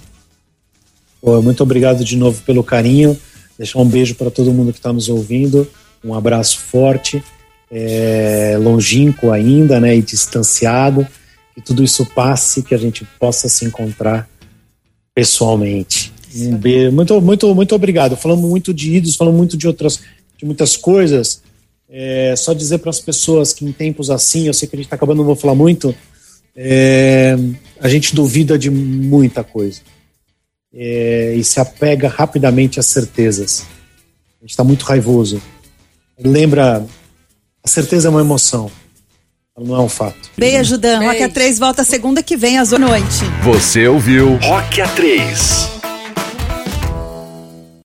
Pô, 1.22 1.42
muito 1.42 1.62
obrigado 1.64 2.04
de 2.04 2.16
novo 2.16 2.42
pelo 2.44 2.64
carinho. 2.64 3.20
Deixar 3.58 3.80
um 3.80 3.86
beijo 3.88 4.16
para 4.16 4.30
todo 4.32 4.54
mundo 4.54 4.72
que 4.74 4.80
está 4.80 4.92
nos 4.92 5.08
ouvindo. 5.10 5.68
Um 6.04 6.14
abraço 6.14 6.60
forte, 6.60 7.24
é, 7.72 8.58
longínquo 8.60 9.32
ainda, 9.32 9.80
né, 9.80 9.96
e 9.96 10.02
distanciado. 10.02 11.08
Que 11.56 11.62
tudo 11.62 11.84
isso 11.84 12.06
passe, 12.08 12.62
que 12.62 12.76
a 12.76 12.78
gente 12.78 13.06
possa 13.20 13.48
se 13.48 13.66
encontrar 13.66 14.28
pessoalmente. 15.14 16.12
Um 16.36 16.58
beijo. 16.58 16.92
Muito, 16.92 17.22
muito, 17.22 17.56
muito 17.56 17.76
obrigado. 17.76 18.18
Falamos 18.18 18.48
muito 18.50 18.74
de 18.74 18.96
ídolos, 18.96 19.16
falamos 19.16 19.38
muito 19.38 19.56
de 19.58 19.68
outras, 19.68 20.02
de 20.38 20.46
muitas 20.46 20.76
coisas. 20.76 21.42
É, 21.90 22.34
só 22.36 22.54
dizer 22.54 22.80
para 22.80 22.90
as 22.90 23.00
pessoas 23.00 23.54
que 23.54 23.64
em 23.64 23.72
tempos 23.72 24.10
assim, 24.10 24.48
eu 24.48 24.54
sei 24.54 24.68
que 24.68 24.76
a 24.76 24.78
gente 24.78 24.88
está 24.88 24.96
acabando, 24.96 25.18
não 25.20 25.26
vou 25.26 25.36
falar 25.36 25.56
muito. 25.56 25.96
é, 26.56 27.36
a 27.80 27.88
gente 27.88 28.16
duvida 28.16 28.58
de 28.58 28.70
muita 28.72 29.44
coisa 29.44 29.82
é, 30.74 31.34
e 31.36 31.44
se 31.44 31.60
apega 31.60 32.08
rapidamente 32.08 32.80
às 32.80 32.86
certezas. 32.86 33.66
A 34.40 34.44
gente 34.44 34.52
está 34.52 34.64
muito 34.64 34.84
raivoso. 34.84 35.42
Lembra, 36.20 36.86
a 37.64 37.68
certeza 37.68 38.08
é 38.08 38.12
uma 38.12 38.22
emoção, 38.22 38.72
ela 39.56 39.68
não 39.68 39.76
é 39.76 39.80
um 39.80 39.90
fato. 39.90 40.32
Beijo, 40.38 40.78
Dan. 40.78 41.00
Beijo. 41.00 41.24
Rock 41.24 41.34
A3 41.34 41.60
volta 41.60 41.84
segunda 41.84 42.24
que 42.24 42.38
vem, 42.38 42.58
às 42.58 42.72
8 42.72 42.82
da 42.82 42.88
noite. 42.88 43.26
Você 43.44 43.88
ouviu 43.88 44.38
Rock 44.38 44.82
A3. 44.82 45.75